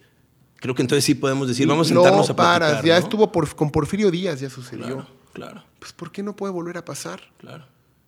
[0.55, 2.61] Creo que entonces sí podemos decir, vamos a sentarnos a platicar.
[2.61, 5.07] Paras, ya estuvo por, con Porfirio Díaz, ya sucedió.
[5.33, 5.70] Claro.
[5.81, 7.23] Pues ¿por qué no puede volver a pasar?
[7.39, 7.65] Claro.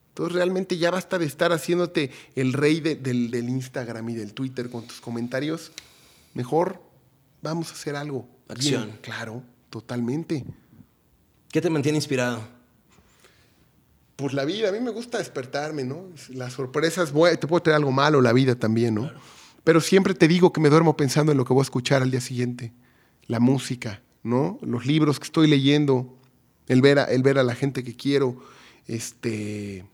[0.10, 4.86] Entonces realmente ya basta de estar haciéndote el rey del, Instagram y del Twitter con
[4.86, 5.72] tus comentarios.
[6.36, 6.80] Mejor
[7.42, 8.30] vamos a hacer algo.
[8.48, 9.00] Acción.
[9.02, 9.42] claro,
[9.72, 10.46] totalmente.
[11.52, 12.44] ¿Qué te mantiene inspirado?
[14.18, 16.10] Pues la vida, a mí me gusta despertarme, ¿no?
[16.30, 19.12] Las sorpresas, te puedo traer algo malo, la vida también, ¿no?
[19.64, 22.12] Pero siempre te digo que me duermo pensando en lo que voy a escuchar al
[22.12, 22.72] día siguiente.
[23.26, 24.60] La música, ¿no?
[24.62, 26.20] Los libros que estoy leyendo,
[26.68, 28.42] el ver a, el ver a la gente que quiero,
[28.88, 29.86] este,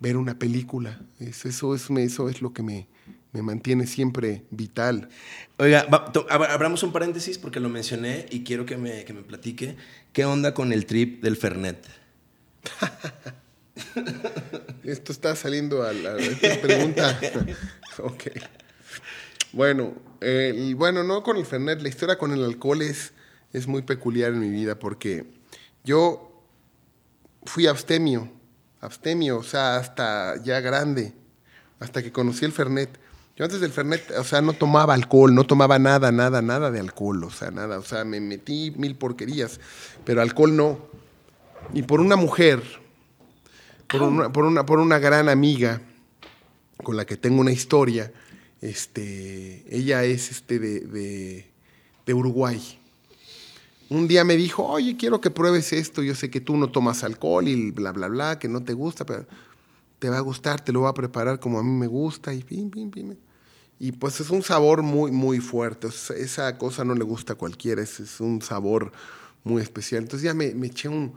[0.00, 1.00] ver una película.
[1.18, 2.86] eso, es, eso es lo que me,
[3.32, 5.08] mantiene siempre vital.
[5.58, 5.86] Oiga,
[6.28, 9.76] abramos un paréntesis porque lo mencioné y quiero que me, platique.
[10.12, 11.84] ¿Qué onda con el trip del Fernet?
[14.84, 16.16] Esto está saliendo a la,
[16.62, 17.18] pregunta.
[17.98, 18.22] ok.
[19.52, 19.94] Bueno,
[20.76, 23.12] bueno, no con el Fernet, la historia con el alcohol es,
[23.52, 25.24] es muy peculiar en mi vida porque
[25.84, 26.42] yo
[27.44, 28.30] fui abstemio,
[28.80, 31.12] abstemio, o sea, hasta ya grande,
[31.78, 32.98] hasta que conocí el Fernet.
[33.36, 36.80] Yo antes del Fernet, o sea, no tomaba alcohol, no tomaba nada, nada, nada de
[36.80, 39.60] alcohol, o sea, nada, o sea, me metí mil porquerías,
[40.04, 40.78] pero alcohol no.
[41.74, 42.62] Y por una mujer,
[43.88, 45.82] por una, por una, por una gran amiga
[46.82, 48.10] con la que tengo una historia,
[48.60, 51.50] este, ella es este de,
[52.06, 52.78] de Uruguay
[53.90, 57.04] un día me dijo, oye, quiero que pruebes esto, yo sé que tú no tomas
[57.04, 59.26] alcohol y bla, bla, bla, que no te gusta, pero
[59.98, 62.42] te va a gustar, te lo voy a preparar como a mí me gusta y
[62.42, 63.16] pim, pim, pim.
[63.78, 67.82] Y pues es un sabor muy, muy fuerte, esa cosa no le gusta a cualquiera,
[67.82, 68.92] es, un sabor
[69.42, 70.02] muy especial.
[70.02, 71.14] Entonces ya me, eché un,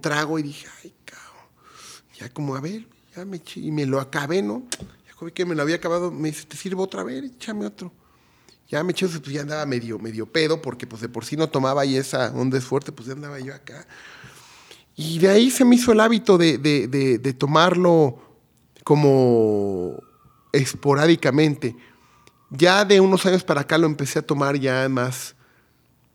[0.00, 1.46] trago y dije, ay, cabrón,
[2.18, 2.86] ya como a ver,
[3.16, 4.64] ya me eché, y me lo acabé, ¿no?
[5.06, 7.24] Ya que me lo había acabado, me dice, ¿te sirvo otra vez?
[7.24, 7.92] Échame otro.
[8.68, 11.48] Ya me eché, pues ya andaba medio, medio pedo, porque pues de por sí no
[11.48, 13.86] tomaba y esa onda es fuerte, pues ya andaba yo acá.
[14.94, 18.18] Y de ahí se me hizo el hábito de, tomarlo
[18.84, 20.02] como
[20.52, 21.76] esporádicamente.
[22.50, 25.34] Ya de unos años para acá lo empecé a tomar ya más,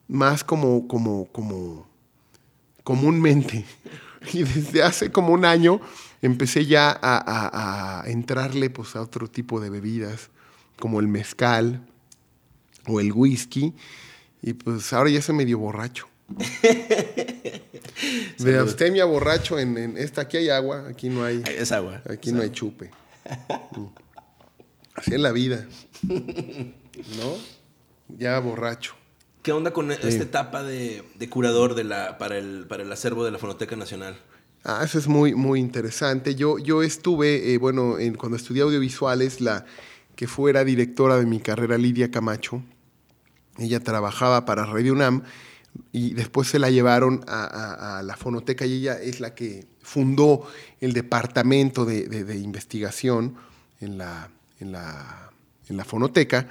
[0.07, 1.87] más como, como, como
[2.83, 3.65] comúnmente.
[4.31, 5.81] Y desde hace como un año
[6.21, 10.29] empecé ya a, a entrarle pues, a otro tipo de bebidas,
[10.79, 11.85] como el mezcal,
[12.87, 13.73] o el whisky.
[14.41, 16.07] Y pues ahora ya se medio borracho.
[18.39, 21.43] de abstemia borracho en, esta, aquí hay agua, aquí no hay.
[21.45, 22.01] Es agua.
[22.09, 22.91] Aquí no hay chupe.
[23.75, 23.87] Mm.
[24.95, 25.65] Así es la vida.
[26.03, 27.37] ¿No?
[28.09, 28.95] Ya borracho.
[29.41, 33.31] ¿Qué onda con esta etapa de, curador de la, para, el, para el acervo de
[33.31, 34.17] la Fonoteca Nacional?
[34.63, 36.35] Ah, eso es muy, muy interesante.
[36.35, 39.65] Yo, yo estuve, eh, bueno, cuando estudié audiovisuales, la
[40.15, 42.63] que fuera directora de mi carrera, Lidia Camacho,
[43.57, 45.23] ella trabajaba para Radio UNAM
[45.91, 50.45] y después se la llevaron a, la fonoteca y ella es la que fundó
[50.81, 53.35] el departamento de, investigación
[53.79, 55.31] en la, en, la,
[55.67, 56.47] en la, fonoteca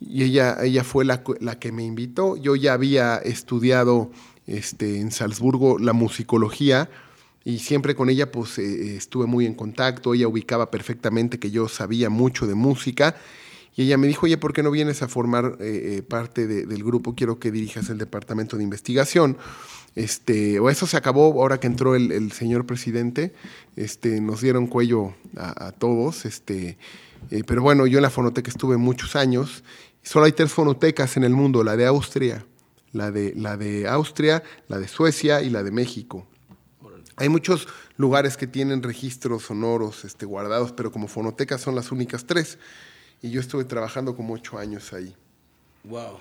[0.00, 2.36] y ella, ella fue la, la, que me invitó.
[2.36, 4.10] Yo ya había estudiado
[4.46, 6.88] este, en Salzburgo la musicología
[7.44, 11.68] y siempre con ella pues eh, estuve muy en contacto, ella ubicaba perfectamente que yo
[11.68, 13.16] sabía mucho de música
[13.78, 16.82] y ella me dijo, oye, ¿por qué no vienes a formar eh, eh, parte del
[16.82, 17.14] grupo?
[17.14, 19.38] Quiero que dirijas el departamento de investigación.
[19.94, 23.36] Este, o eso se acabó ahora que entró el, señor presidente.
[23.76, 26.24] Este, nos dieron cuello a, todos.
[26.24, 26.76] Este,
[27.30, 29.62] eh, pero bueno, yo en la fonoteca estuve muchos años.
[30.02, 32.44] Solo hay tres fonotecas en el mundo, la de Austria,
[32.92, 36.26] la de, la de Austria, la de Suecia y la de México.
[37.14, 42.26] Hay muchos lugares que tienen registros sonoros este, guardados, pero como fonotecas son las únicas
[42.26, 42.58] tres.
[43.22, 45.14] Y yo estuve trabajando como ocho años ahí.
[45.84, 46.18] Wow.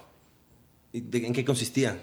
[0.93, 1.99] ¿En qué consistía?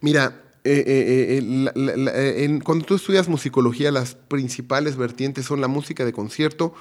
[0.00, 6.12] Mira, eh, eh, eh, cuando tú estudias musicología, las principales vertientes son la música de
[6.12, 6.74] concierto,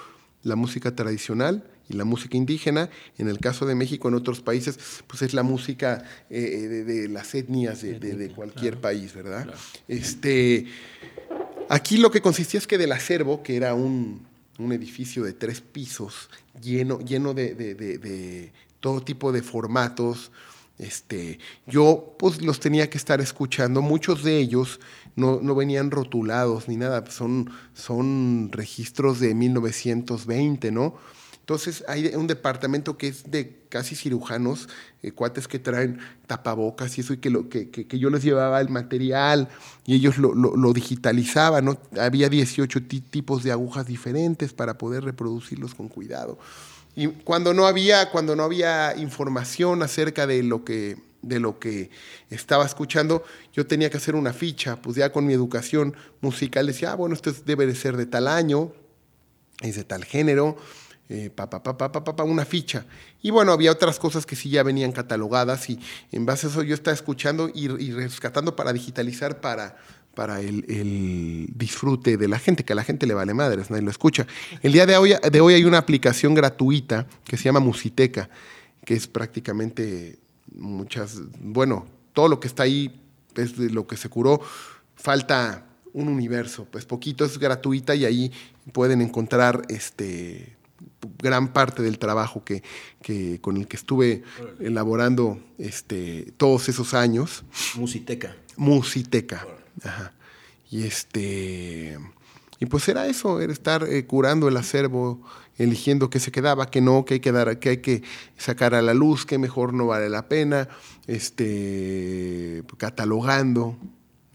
[0.43, 2.89] la música tradicional y la música indígena.
[3.17, 7.81] En el caso de México, en otros países, pues es la música de, las etnias
[7.81, 9.53] de, cualquier país, ¿verdad?
[9.87, 10.65] Este,
[11.69, 14.25] aquí lo que consistía es que del acervo, que era un,
[14.57, 16.29] un edificio de tres pisos
[16.61, 20.31] lleno, lleno de, todo tipo de formatos,
[20.77, 23.81] Este, yo pues los tenía que estar escuchando.
[23.81, 24.81] Muchos de ellos
[25.15, 30.95] no, no venían rotulados ni nada, son, son registros de 1920, ¿no?
[31.45, 34.67] Entonces hay un departamento que es de casi cirujanos,
[35.03, 38.59] eh, cuates que traen tapabocas y eso, y que, lo, que, que, yo les llevaba
[38.61, 39.47] el material
[39.85, 41.77] y ellos lo, lo, lo digitalizaban, ¿no?
[41.99, 42.81] Había 18
[43.11, 46.39] tipos de agujas diferentes para poder reproducirlos con cuidado.
[46.95, 51.91] Y cuando no había, cuando no había información acerca de lo que de lo que
[52.31, 53.23] estaba escuchando,
[53.53, 57.13] yo tenía que hacer una ficha, pues ya con mi educación musical decía, ah, bueno,
[57.13, 58.71] esto debe de ser de tal año,
[59.61, 60.57] es de tal género,
[61.09, 62.85] eh, pa, pa, pa, una ficha.
[63.21, 65.79] Y bueno, había otras cosas que sí ya venían catalogadas y
[66.11, 69.77] en base a eso yo estaba escuchando y, y rescatando para digitalizar para,
[70.15, 73.83] para el, el, disfrute de la gente, que a la gente le vale madres, nadie
[73.83, 74.25] lo escucha.
[74.63, 78.29] El día de hoy, de hoy hay una aplicación gratuita que se llama Musiteca,
[78.83, 80.17] que es prácticamente
[80.55, 83.01] muchas, bueno, todo lo que está ahí
[83.35, 84.41] es de lo que se curó,
[84.95, 88.31] falta un universo, pues poquito es gratuita y ahí
[88.73, 90.54] pueden encontrar este
[91.17, 92.63] gran parte del trabajo que,
[93.01, 94.23] que, con el que estuve
[94.59, 97.43] elaborando este, todos esos años.
[97.75, 98.35] Musiteca.
[98.57, 99.45] Musiteca.
[99.83, 100.13] Ajá.
[100.69, 101.97] Y este.
[102.59, 105.21] Y pues era eso, era estar eh, curando el acervo,
[105.57, 108.03] eligiendo qué se quedaba, qué no, qué hay que dar, qué hay que
[108.37, 110.69] sacar a la luz, qué mejor no vale la pena,
[111.05, 113.77] este, catalogando,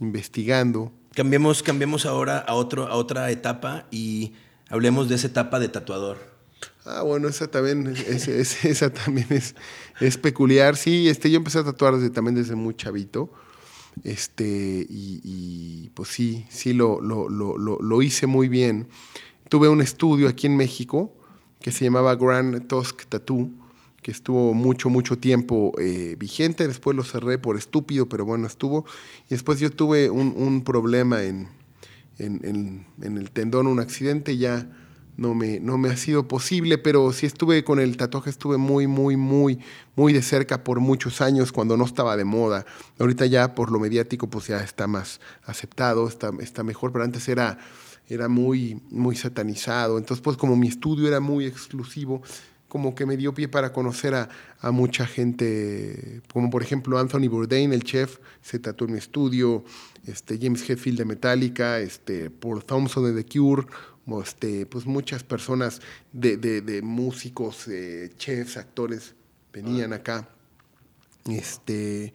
[0.00, 0.92] investigando.
[1.14, 4.34] Cambiemos, cambiemos ahora a, otro, a otra etapa y
[4.68, 6.29] hablemos de esa etapa de tatuador.
[6.92, 8.28] Ah, bueno, esa también es,
[8.64, 9.54] esa también es,
[10.00, 10.76] es, peculiar.
[10.76, 13.32] Sí, este, yo empecé a tatuar desde, también desde muy chavito.
[14.02, 18.88] Este, y, pues sí, sí lo, lo, lo, lo, hice muy bien.
[19.48, 21.14] Tuve un estudio aquí en México
[21.60, 23.50] que se llamaba Grand Tusk Tattoo,
[24.02, 26.66] que estuvo mucho, mucho tiempo eh, vigente.
[26.66, 28.84] Después lo cerré por estúpido, pero bueno, estuvo.
[29.26, 31.48] Y después yo tuve un, un problema en,
[32.18, 32.86] en,
[33.18, 34.70] el tendón, un accidente, ya
[35.16, 38.86] no me, no me ha sido posible, pero sí estuve con el tatuaje, estuve muy,
[38.86, 39.58] muy, muy,
[39.96, 42.64] muy de cerca por muchos años cuando no estaba de moda.
[42.98, 47.28] Ahorita ya por lo mediático pues ya está más aceptado, está, está mejor, pero antes
[47.28, 47.58] era,
[48.08, 49.98] era muy, muy satanizado.
[49.98, 52.22] Entonces pues como mi estudio era muy exclusivo,
[52.70, 54.28] como que me dio pie para conocer a,
[54.60, 59.64] a, mucha gente, como por ejemplo Anthony Bourdain, el chef, se tatuó en mi estudio,
[60.06, 63.66] este, James Hetfield de Metallica, este, Paul Thompson de The Cure,
[64.22, 65.80] este, pues muchas personas
[66.12, 69.14] de, de, músicos, eh, chefs, actores
[69.52, 70.28] venían acá.
[71.26, 72.12] Este,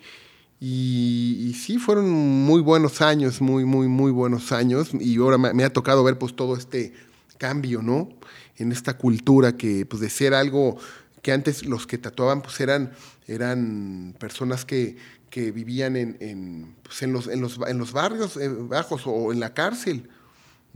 [0.59, 4.89] y, y, sí, fueron muy buenos años, muy, muy, muy buenos años.
[4.99, 6.93] Y ahora me, me, ha tocado ver pues todo este
[7.37, 8.09] cambio, ¿no?
[8.57, 10.77] En esta cultura que, pues de ser algo
[11.21, 12.91] que antes los que tatuaban, pues eran,
[13.27, 14.97] eran personas que,
[15.29, 19.33] que vivían en, en, pues, en, los, en, los, en los barrios eh, bajos o
[19.33, 20.07] en la cárcel.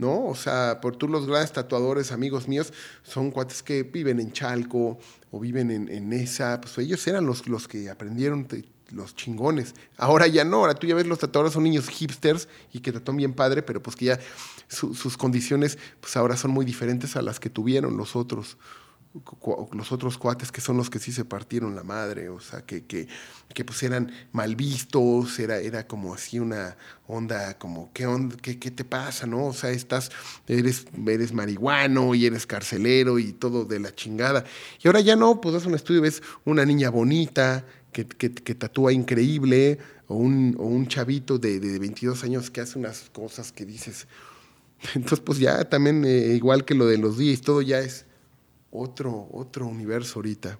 [0.00, 0.26] ¿No?
[0.26, 2.72] O sea, por tú los grandes tatuadores, amigos míos,
[3.02, 4.98] son cuates que viven en Chalco
[5.30, 8.48] o viven en, esa, pues ellos eran los, los que aprendieron
[8.90, 9.74] los chingones.
[9.98, 13.18] Ahora ya no, ahora tú ya ves los tatuadores son niños hipsters y que tatúan
[13.18, 14.18] bien padre, pero pues que ya
[14.68, 18.56] sus condiciones pues ahora son muy diferentes a las que tuvieron los otros
[19.72, 22.84] los otros cuates que son los que sí se partieron la madre, o sea, que,
[22.84, 23.08] que,
[23.52, 26.76] que pues eran mal vistos, era, era como así una
[27.08, 29.46] onda, como, ¿qué, onda, qué, qué te pasa, no?
[29.46, 30.12] O sea, estás,
[30.46, 34.44] eres, eres marihuano y eres carcelero y todo de la chingada.
[34.80, 38.54] Y ahora ya no, pues es un estudio, ves una niña bonita, que, que, que
[38.54, 43.50] tatúa increíble, o un, o un chavito de, de 22 años que hace unas cosas
[43.50, 44.06] que dices...
[44.94, 48.06] Entonces, pues ya también, eh, igual que lo de los días, todo ya es
[48.70, 50.58] otro, otro universo ahorita.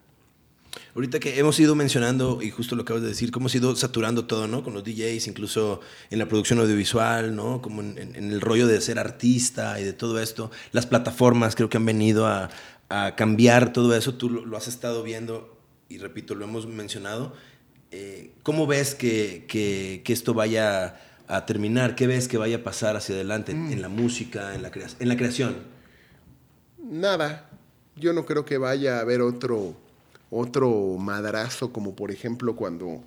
[0.95, 4.27] Ahorita que hemos ido mencionando, y justo lo acabas de decir, cómo hemos ido saturando
[4.27, 4.63] todo, ¿no?
[4.63, 5.81] Con los DJs, incluso
[6.11, 7.61] en la producción audiovisual, ¿no?
[7.61, 10.51] Como en, en el rollo de ser artista y de todo esto.
[10.73, 12.51] Las plataformas creo que han venido a,
[12.89, 14.15] a cambiar todo eso.
[14.15, 15.57] Tú lo, lo, has estado viendo
[15.89, 17.35] y repito, lo hemos mencionado.
[17.91, 21.97] Eh, ¿Cómo ves que, que, que, esto vaya a terminar?
[21.97, 23.73] ¿Qué ves que vaya a pasar hacia adelante mm.
[23.73, 24.71] en la música, en la,
[25.01, 25.57] en la creación?
[26.79, 27.50] Nada,
[28.01, 29.75] yo no creo que vaya a haber otro,
[30.31, 33.01] otro madrazo, como por ejemplo cuando,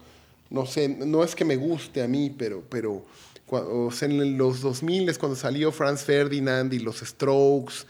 [0.49, 3.03] no sé, no es que me guste a mí, pero, pero
[3.49, 7.85] o en los 2000 es cuando salió Franz Ferdinand y los Strokes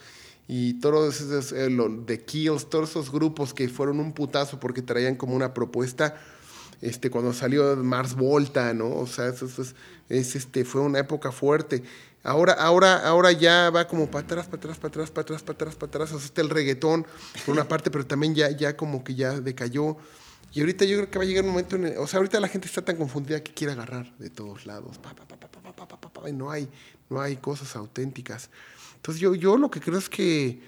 [0.48, 1.70] y todos esos, eh,
[2.06, 6.16] The Kills, todos esos grupos que fueron un putazo porque traían como una propuesta.
[6.82, 8.94] Este, cuando salió Mars Volta, ¿no?
[8.94, 9.74] O sea, eso, eso es,
[10.10, 11.82] es, este, fue una época fuerte.
[12.26, 15.54] Ahora, ahora, ahora ya va como para atrás, para atrás, para atrás, para atrás, para
[15.56, 16.12] atrás, para atrás.
[16.14, 17.06] O sea, está el reggaetón
[17.46, 19.98] por una parte, pero también ya, ya como que ya decayó.
[20.54, 22.40] Y ahorita yo creo que va a llegar un momento en el, O sea, ahorita
[22.40, 25.00] la gente está tan confundida que quiere agarrar de todos lados.
[26.26, 26.70] Y no hay,
[27.10, 28.50] no hay cosas auténticas.
[28.96, 30.62] Entonces yo, yo lo que creo es que,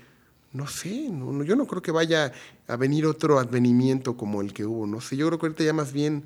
[0.51, 2.33] no sé, yo no creo que vaya
[2.67, 4.87] a venir otro advenimiento como el que hubo.
[4.87, 6.25] No sé, yo creo que ahorita ya más bien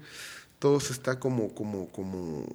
[0.58, 2.46] todo se está como, como, como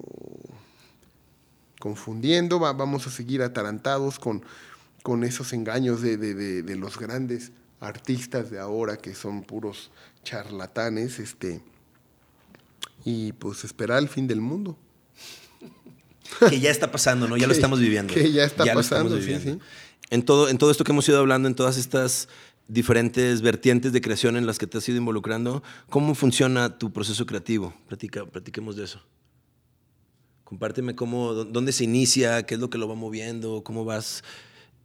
[1.89, 4.41] confundiendo, va- vamos a seguir atarantados con,
[5.03, 9.91] con esos engaños de, de- de- de los grandes artistas de ahora que son puros
[10.23, 11.61] charlatanes, este,
[13.03, 14.75] y pues esperar el fin del mundo.
[16.49, 17.37] Que ya está pasando, ¿no?
[17.37, 18.11] Ya lo estamos viviendo.
[18.15, 19.59] que ya está pasando, sí, sí.
[20.09, 22.27] En todo, en todo esto que hemos ido hablando, en todas estas
[22.67, 27.27] diferentes vertientes de creación en las que te has ido involucrando, ¿cómo funciona tu proceso
[27.27, 27.75] creativo?
[27.87, 29.03] Platica, platiquemos de eso.
[30.45, 34.23] Compárteme cómo, dó- dónde se inicia, qué es lo que lo va moviendo, cómo vas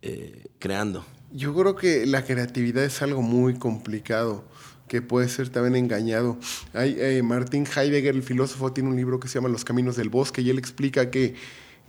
[0.03, 1.05] eh, creando.
[1.32, 4.45] Yo creo que la creatividad es algo muy complicado,
[4.89, 6.39] que puede ser también engañado.
[6.73, 10.43] Hay, eh, Heidegger, el filósofo, tiene un libro que se llama Los Caminos del Bosque
[10.43, 11.35] y él explica que,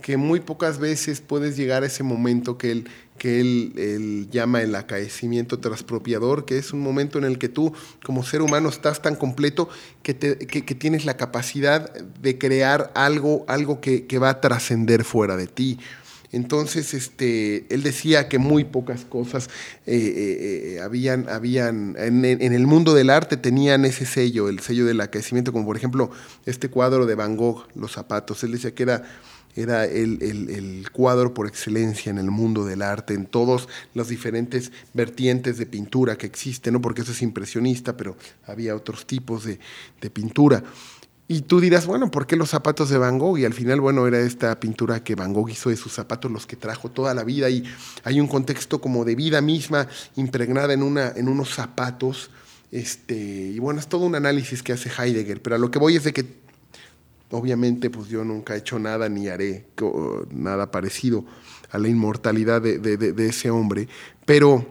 [0.03, 2.89] que muy pocas veces puedes llegar a ese momento que él,
[3.21, 7.71] que él, llama el acaecimiento transpropiador, que es un momento en el que tú
[8.03, 9.69] como ser humano estás tan completo
[10.01, 15.03] que, te- que- tienes la capacidad de crear algo, algo que, que va a trascender
[15.03, 15.77] fuera de ti.
[16.31, 19.49] Entonces, este, él decía que muy pocas cosas
[19.85, 24.61] eh, eh, eh, habían, habían en, en- el mundo del arte tenían ese sello, el
[24.61, 26.09] sello del aquecimiento, como por ejemplo
[26.47, 28.43] este cuadro de Van Gogh, Los zapatos.
[28.43, 29.03] Él decía que era,
[29.55, 34.71] era el, el- cuadro por excelencia en el mundo del arte, en todos los diferentes
[34.93, 36.81] vertientes de pintura que existen, ¿no?
[36.81, 39.59] porque eso es impresionista, pero había otros tipos de,
[40.01, 40.63] de pintura.
[41.27, 43.37] Y tú dirás, bueno, ¿por qué los zapatos de Van Gogh?
[43.37, 46.45] Y al final, bueno, era esta pintura que Van Gogh hizo de sus zapatos, los
[46.45, 47.49] que trajo toda la vida.
[47.49, 47.63] Y
[48.03, 49.87] hay un contexto como de vida misma
[50.17, 52.31] impregnada en, una, en unos zapatos.
[52.69, 55.41] Este, y bueno, es todo un análisis que hace Heidegger.
[55.41, 56.40] Pero a lo que voy es de que,
[57.31, 59.65] obviamente, pues yo nunca he hecho nada ni haré
[60.31, 61.25] nada parecido
[61.71, 63.87] a la inmortalidad de, ese hombre.
[64.25, 64.65] Pero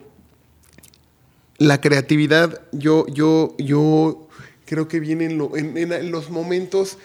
[1.58, 4.28] la creatividad, yo, yo, yo
[4.66, 6.98] creo que viene en, lo- en- los momentos,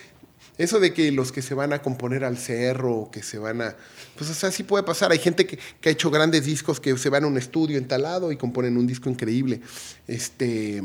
[0.57, 3.75] eso de que los que se van a componer al cerro, que se van a,
[4.17, 5.11] pues o sea, sí puede pasar.
[5.11, 8.31] Hay gente que, que ha hecho grandes discos que se van a un estudio entalado
[8.31, 9.61] y componen un disco increíble.
[10.07, 10.83] Este,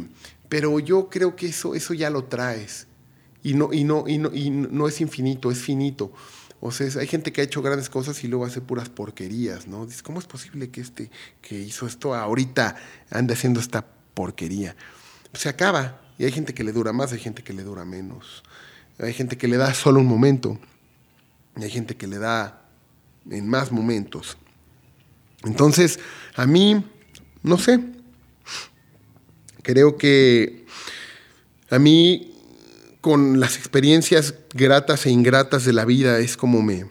[0.48, 2.88] pero yo creo que eso, eso ya lo traes.
[3.42, 6.12] Y no, y no, y no, y no es infinito, es finito.
[6.60, 9.86] O sea, hay gente que ha hecho grandes cosas y luego hace puras porquerías, ¿no?
[9.86, 11.10] Dices, ¿cómo es posible que este
[11.40, 12.76] que hizo esto ahorita
[13.10, 14.76] ande haciendo esta porquería?
[15.32, 16.02] Se acaba.
[16.18, 18.42] Y hay gente que le dura más, hay gente que le dura menos.
[18.98, 20.58] Hay gente que le da solo un momento.
[21.56, 22.68] Y hay gente que le da
[23.30, 24.36] en más momentos.
[25.44, 25.98] Entonces,
[26.36, 26.84] a mí,
[27.42, 27.80] no sé.
[29.62, 30.66] Creo que
[31.70, 32.29] a mí
[33.00, 36.86] con las experiencias gratas e ingratas de la vida es como me,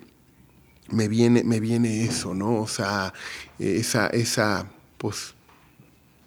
[0.89, 2.55] me, viene, me viene eso, ¿no?
[2.61, 3.13] O sea,
[3.59, 5.33] esa, esa, pues,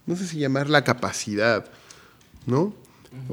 [0.06, 1.64] no sé si llamarla capacidad,
[2.46, 2.74] ¿no?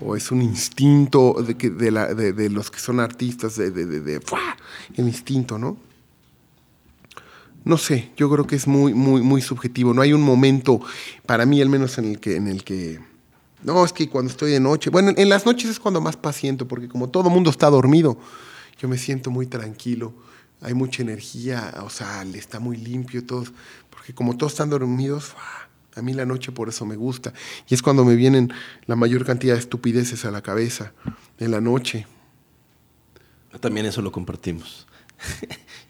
[0.01, 3.71] O es un instinto de, que, de, la- de- de los que son artistas, de,
[3.71, 4.19] de-
[4.97, 5.77] el instinto, ¿no?
[7.63, 9.93] No sé, yo creo que es muy, muy, muy subjetivo.
[9.93, 10.81] No hay un momento,
[11.25, 12.99] para mí al menos, en el que, en el que
[13.63, 16.67] no, es que cuando estoy de noche, bueno, en las noches es cuando más paciento,
[16.67, 18.17] porque como todo mundo está dormido,
[18.77, 20.13] yo me siento muy tranquilo,
[20.61, 23.43] hay mucha energía, o sea, está muy limpio todo,
[23.89, 25.33] porque como todos están dormidos,
[25.95, 27.33] a mí la noche por eso me gusta,
[27.67, 28.53] y es cuando me vienen
[28.85, 30.93] la mayor cantidad de estupideces a la cabeza,
[31.37, 32.07] en la noche.
[33.59, 34.87] También eso lo compartimos.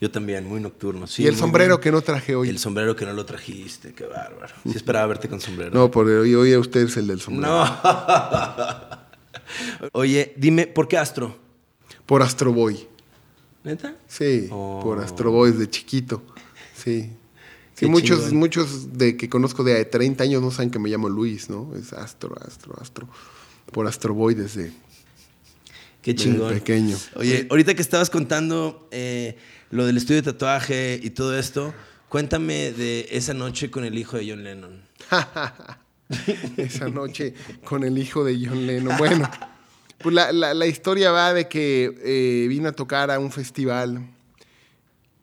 [0.02, 1.08] Yo también, muy nocturno.
[1.08, 2.48] sí, y el sombrero que no traje hoy.
[2.50, 4.54] El sombrero que no lo trajiste, qué bárbaro.
[4.64, 5.72] Sí esperaba verte con sombrero.
[5.74, 7.54] No, por hoy, hoy a usted es el del sombrero.
[7.54, 7.66] No.
[9.94, 11.36] Oye, dime, ¿por qué Astro?
[12.06, 12.88] Por Astro Boy.
[13.64, 13.96] ¿Neta?
[14.08, 14.80] Sí, Oh.
[14.84, 16.22] por Astro Boy desde chiquito.
[16.76, 17.10] Sí.
[17.76, 18.38] Sí, muchos, chingón.
[18.38, 21.74] muchos de que conozco de 30 años no saben que me llamo Luis, ¿no?
[21.76, 23.08] Es Astro, Astro, Astro.
[23.72, 24.74] Por Astro Boy desde,
[26.02, 26.54] Qué desde chingón.
[26.54, 26.98] pequeño.
[27.16, 29.38] Oye, ahorita que estabas contando eh,
[29.72, 31.74] lo del estudio de tatuaje y todo esto,
[32.08, 34.82] cuéntame de esa noche con el hijo de John Lennon.
[36.58, 38.98] Esa noche con el hijo de John Lennon.
[38.98, 39.30] Bueno,
[40.00, 44.08] pues la, la- la historia va de que eh, vino a tocar a un festival.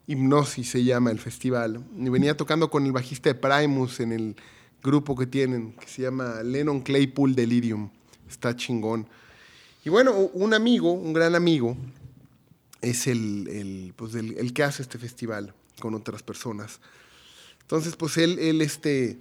[0.07, 1.82] Hipnosis se llama el festival.
[1.98, 4.36] Y venía tocando con el bajista de Primus en el
[4.82, 7.90] grupo que tienen, que se llama Lennon Claypool Delirium.
[8.28, 9.09] Está chingón.
[9.86, 11.76] Y bueno, un amigo, un gran amigo,
[12.82, 16.80] es el, el, pues el, que hace este festival con otras personas.
[17.60, 19.20] Entonces, pues él, él este,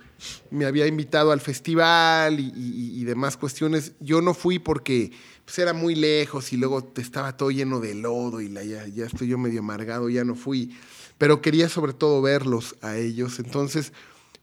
[0.49, 3.91] me había invitado al festival y demás cuestiones.
[3.99, 5.11] Yo no fui porque
[5.45, 9.05] pues, era muy lejos y luego estaba todo lleno de lodo y la, ya, ya
[9.05, 10.75] estoy yo medio amargado, ya no fui.
[11.19, 13.37] Pero quería sobre todo verlos a ellos.
[13.37, 13.93] Entonces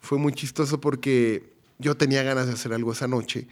[0.00, 3.48] fue muy chistoso porque yo tenía ganas de hacer algo esa noche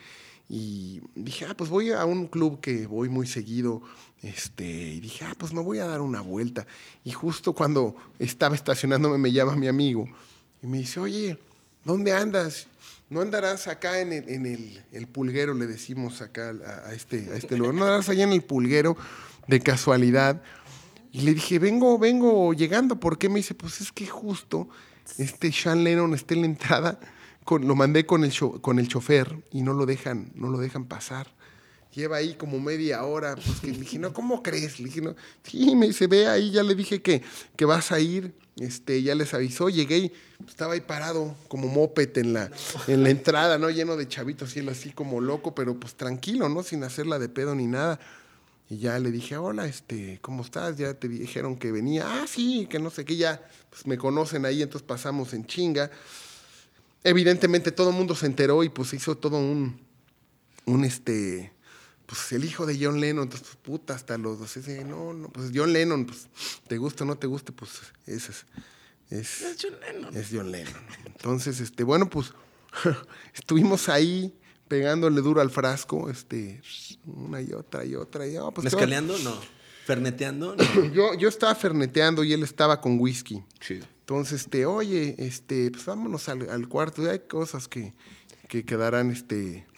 [0.52, 3.82] y dije, ah, pues voy a un club que voy muy seguido.
[4.20, 6.66] Este, y dije, ah, pues me voy a dar una vuelta.
[7.04, 10.08] Y justo cuando estaba estacionándome me llama mi amigo
[10.60, 11.38] y me dice, oye,
[11.84, 12.66] ¿dónde andas?
[13.10, 17.36] ¿No andarás acá en el, en el, pulguero, le decimos acá a, a este, a
[17.36, 17.72] este lugar?
[17.74, 18.96] ¿No andarás allá en el pulguero
[19.46, 20.42] de casualidad?
[21.12, 22.98] Y le dije, vengo, vengo llegando.
[22.98, 23.28] ¿Por qué?
[23.28, 24.68] Me dice, pues es que justo
[25.16, 26.98] este Sean Lennon está en la entrada.
[27.48, 31.28] Lo mandé con el, con el chofer y no lo dejan, no lo dejan pasar.
[31.94, 33.34] Lleva ahí como media hora.
[33.34, 34.78] Pues que le dije, no, ¿cómo crees?
[34.78, 35.16] Le dije, no.
[35.42, 37.22] Sí, me dice, ve ahí, ya le dije que,
[37.56, 38.32] que vas a ir.
[38.56, 39.68] Este, ya les avisó.
[39.68, 40.12] Llegué y
[40.46, 42.50] estaba ahí parado como moped en la,
[42.86, 43.70] en la entrada, ¿no?
[43.70, 46.62] Lleno de chavitos y él así como loco, pero pues tranquilo, ¿no?
[46.62, 47.98] Sin hacerla de pedo ni nada.
[48.68, 50.76] Y ya le dije, hola, este, ¿cómo estás?
[50.76, 52.04] Ya te dijeron que venía.
[52.06, 55.90] Ah, sí, que no sé qué, ya pues, me conocen ahí, entonces pasamos en chinga.
[57.04, 59.80] Evidentemente todo el mundo se enteró y pues hizo todo un,
[60.66, 61.52] un este,
[62.06, 65.28] pues el hijo de John Lennon, entonces pues, puta, hasta los dos, ese, no, no,
[65.28, 66.28] pues John Lennon, pues
[66.68, 67.70] te guste o no te guste, pues
[68.06, 68.46] ese es,
[69.10, 70.16] es, Es John Lennon.
[70.16, 70.74] es John Lennon.
[71.06, 72.32] Entonces, este, bueno, pues
[73.34, 74.34] estuvimos ahí
[74.68, 76.60] pegándole duro al frasco, este,
[77.06, 78.26] una y otra y otra.
[78.26, 79.18] Y, oh, pues, ¿qué va- ¿Mezcaleando?
[79.18, 79.34] No.
[79.86, 80.54] ¿Ferneteando?
[80.76, 80.84] No.
[80.92, 83.42] yo, yo estaba ferneteando y él estaba con whisky.
[83.58, 83.86] Chido.
[84.10, 87.08] Entonces, este, oye, este, pues vámonos al, cuarto.
[87.08, 87.94] Hay cosas que,
[88.48, 89.68] que quedarán este,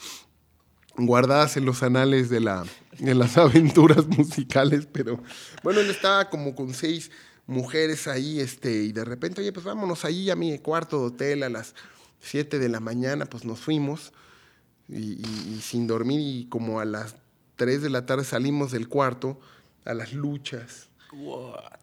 [0.96, 2.64] guardadas en los anales de, la,
[2.98, 5.22] de las aventuras musicales, pero
[5.62, 7.10] bueno, él estaba como con seis
[7.46, 11.42] mujeres ahí, este, y de repente, oye, pues vámonos ahí a mi cuarto de hotel
[11.42, 11.74] a las
[12.20, 14.14] 7 de la mañana, pues nos fuimos
[14.88, 14.94] y,
[15.26, 17.16] y- y sin dormir y como a las
[17.56, 19.38] 3 de la tarde salimos del cuarto
[19.84, 20.88] a las luchas.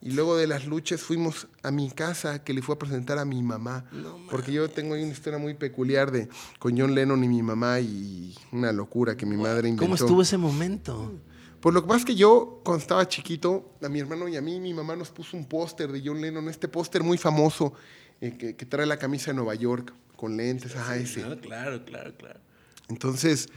[0.02, 3.24] Y luego de las luchas fuimos a mi casa que le fue a presentar a
[3.24, 3.84] mi mamá.
[4.30, 6.28] porque yo tengo ahí una historia muy peculiar de
[6.58, 9.84] con John Lennon y mi mamá y una locura que mi madre inventó.
[9.84, 11.12] ¿Cómo estuvo ese momento?
[11.60, 14.40] Pues lo que pasa es que yo, cuando estaba chiquito, a mi hermano y a
[14.40, 17.74] mí, mi mamá nos puso un póster de John Lennon, este póster muy famoso
[18.22, 21.22] eh, que, que trae la camisa de Nueva York con lentes, ajá, ese.
[21.40, 22.40] Claro, claro, claro.
[22.88, 23.48] Entonces,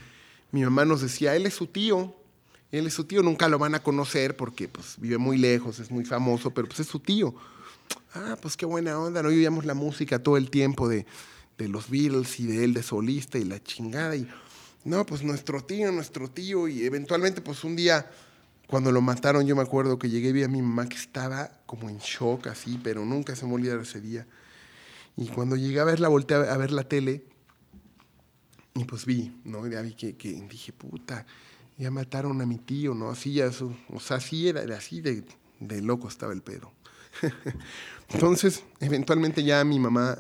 [0.52, 2.16] mi mamá nos decía, él es su tío,
[2.74, 5.92] él es su tío, nunca lo van a conocer porque pues vive muy lejos, es
[5.92, 7.36] muy famoso, pero pues es su tío.
[8.16, 9.32] Ah, pues qué buena onda, ¿no?
[9.32, 11.06] Y la música todo el tiempo de,
[11.60, 14.16] de los Beatles y de él de solista y la chingada.
[14.16, 14.28] Y
[14.86, 16.68] no, pues nuestro tío, nuestro tío.
[16.68, 18.10] Y eventualmente, pues un día,
[18.66, 21.52] cuando lo mataron, yo me acuerdo que llegué y vi a mi mamá que estaba
[21.68, 24.26] como en shock así, pero nunca se me olvidó ese día.
[25.16, 27.24] Y cuando llegué a verla, volteé a ver- la tele
[28.74, 29.68] y pues vi, ¿no?
[29.68, 30.14] Ya vi que
[30.50, 31.28] dije, puta,
[31.78, 33.10] ya mataron a mi tío, ¿no?
[33.10, 35.24] Así ya, eso- o sea, así era, así de,
[35.82, 36.72] loco estaba el pedo.
[38.14, 40.18] Entonces, eventualmente ya mi mamá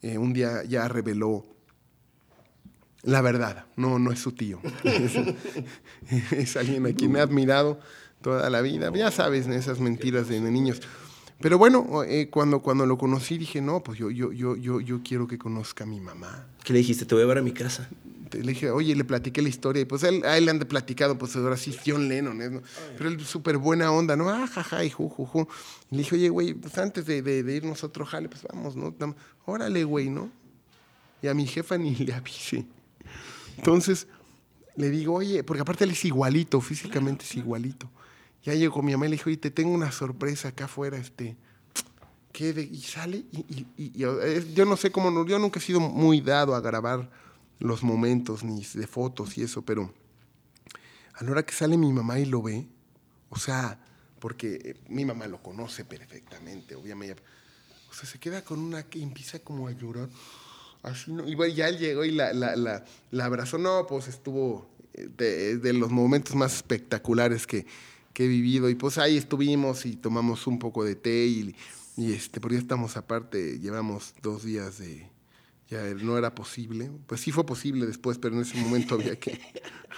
[0.00, 1.46] eh, un día ya reveló
[3.02, 3.66] la verdad.
[3.76, 4.60] No, no es su tío.
[6.30, 7.80] es, alguien a quien he admirado
[8.20, 8.92] toda la vida.
[8.94, 10.80] Ya sabes, esas mentiras de, de niños.
[11.40, 15.00] Pero bueno, eh, cuando, cuando lo conocí dije, no, pues yo, yo, yo, yo, yo
[15.02, 16.46] quiero que conozca a mi mamá.
[16.62, 17.04] ¿Qué le dijiste?
[17.04, 17.88] Te voy a llevar a mi casa.
[18.34, 21.18] Le dije, oye, le platiqué la historia y pues él, a él le han platicado,
[21.18, 22.38] pues ahora sí, John Lennon.
[22.38, 22.62] ¿no?
[22.96, 24.28] Pero él súper buena onda, ¿no?
[24.30, 25.46] Ah, jaja, y ju, ju,
[25.90, 28.76] le dije, oye, güey, pues antes de, de- de irnos a otro jale, pues vamos,
[28.76, 28.94] ¿no?
[29.44, 30.30] Órale, güey, ¿no?
[31.20, 32.64] Y a mi jefa ni le avisé.
[33.58, 34.06] Entonces,
[34.76, 37.90] le digo, oye, porque aparte él es igualito, físicamente es igualito.
[38.44, 41.36] Ya llegó mi mamá y le dijo, oye, te tengo una sorpresa acá afuera, este...
[42.32, 43.92] ¿Qué y sale y, y-
[44.54, 47.10] yo no sé cómo, yo nunca he sido muy dado a grabar
[47.62, 49.92] los momentos ni de fotos y eso, pero
[51.14, 52.66] a la hora que sale mi mamá y lo ve,
[53.30, 53.78] o sea,
[54.18, 57.22] porque eh, mi mamá lo conoce perfectamente, obviamente,
[57.90, 60.08] o sea, se queda con una que empieza como a llorar,
[60.82, 61.28] así, ¿no?
[61.28, 65.58] Y bueno, ya él llegó y la, la, la, la abrazó, no, pues estuvo eh,
[65.62, 67.64] de, los momentos más espectaculares que,
[68.12, 71.54] que he vivido, y pues ahí estuvimos y tomamos un poco de té y,
[71.96, 75.11] y este, porque ya estamos aparte, llevamos dos días de,
[75.72, 76.90] ya no era posible.
[77.06, 79.40] Pues sí fue posible después, pero en ese momento había que.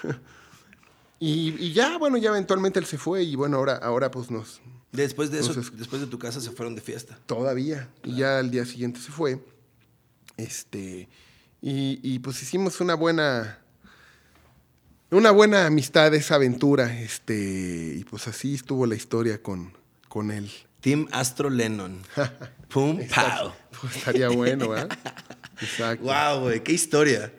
[1.20, 4.60] y, y ya, bueno, ya eventualmente él se fue y bueno, ahora, ahora pues nos.
[4.92, 7.18] Después de eso, Entonces- después de tu casa se fueron de fiesta.
[7.26, 7.88] Todavía.
[8.05, 9.44] Y ya al día siguiente se fue.
[10.36, 11.09] Este.
[11.60, 13.59] Y, y, pues hicimos una buena.
[15.10, 17.01] Una buena amistad, esa aventura.
[17.01, 17.94] Este.
[17.98, 19.72] Y pues así estuvo la historia con,
[20.09, 20.51] con él.
[20.80, 22.02] Team Astro Lennon.
[22.68, 23.52] Pum, pow.
[23.80, 24.86] Pues estaría bueno, ¿eh?
[25.60, 26.05] Exacto.
[26.05, 27.32] Wow, güey, qué historia.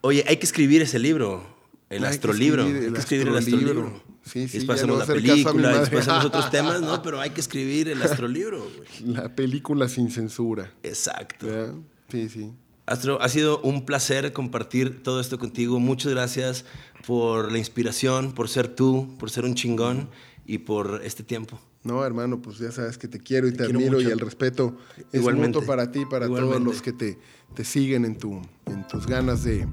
[0.00, 1.44] Oye, hay que escribir ese libro,
[1.90, 2.62] el Hay que astrolibro.
[2.62, 3.70] escribir hay el que escribir el astrolibro.
[3.82, 4.12] astrolibro.
[4.24, 7.02] Sí, sí, después hacemos voy la película, después hacemos otros temas, ¿no?
[7.02, 9.14] Pero hay que escribir el astrolibro, güey.
[9.14, 10.72] La película sin censura.
[10.82, 11.46] Exacto.
[11.46, 11.74] ¿verdad?
[12.08, 12.52] Sí, sí.
[12.86, 15.78] Astro, ha sido un placer compartir todo esto contigo.
[15.80, 16.64] Muchas gracias
[17.06, 20.08] por la inspiración, por ser tú, por ser un chingón
[20.46, 21.60] y por este tiempo.
[21.84, 24.08] No, hermano, pues ya sabes que te quiero y te, admiro mucho.
[24.08, 24.76] y el respeto
[25.10, 25.58] es Igualmente.
[25.58, 27.18] mutuo para ti para todos los que te,
[27.54, 29.66] te siguen en, tu, en tus ganas de,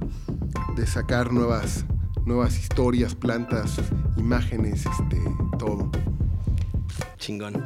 [0.75, 1.85] de sacar nuevas,
[2.25, 3.77] nuevas historias, plantas,
[4.17, 5.21] imágenes, este,
[5.59, 5.91] todo.
[7.17, 7.63] Chingón.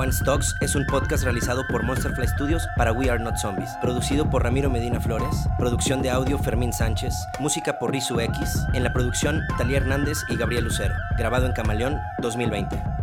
[0.00, 4.30] One Stocks es un podcast realizado por Monsterfly Studios para We Are Not Zombies, producido
[4.30, 8.94] por Ramiro Medina Flores, producción de audio Fermín Sánchez, música por Rizu X, en la
[8.94, 12.99] producción Talía Hernández y Gabriel Lucero, grabado en Camaleón 2020.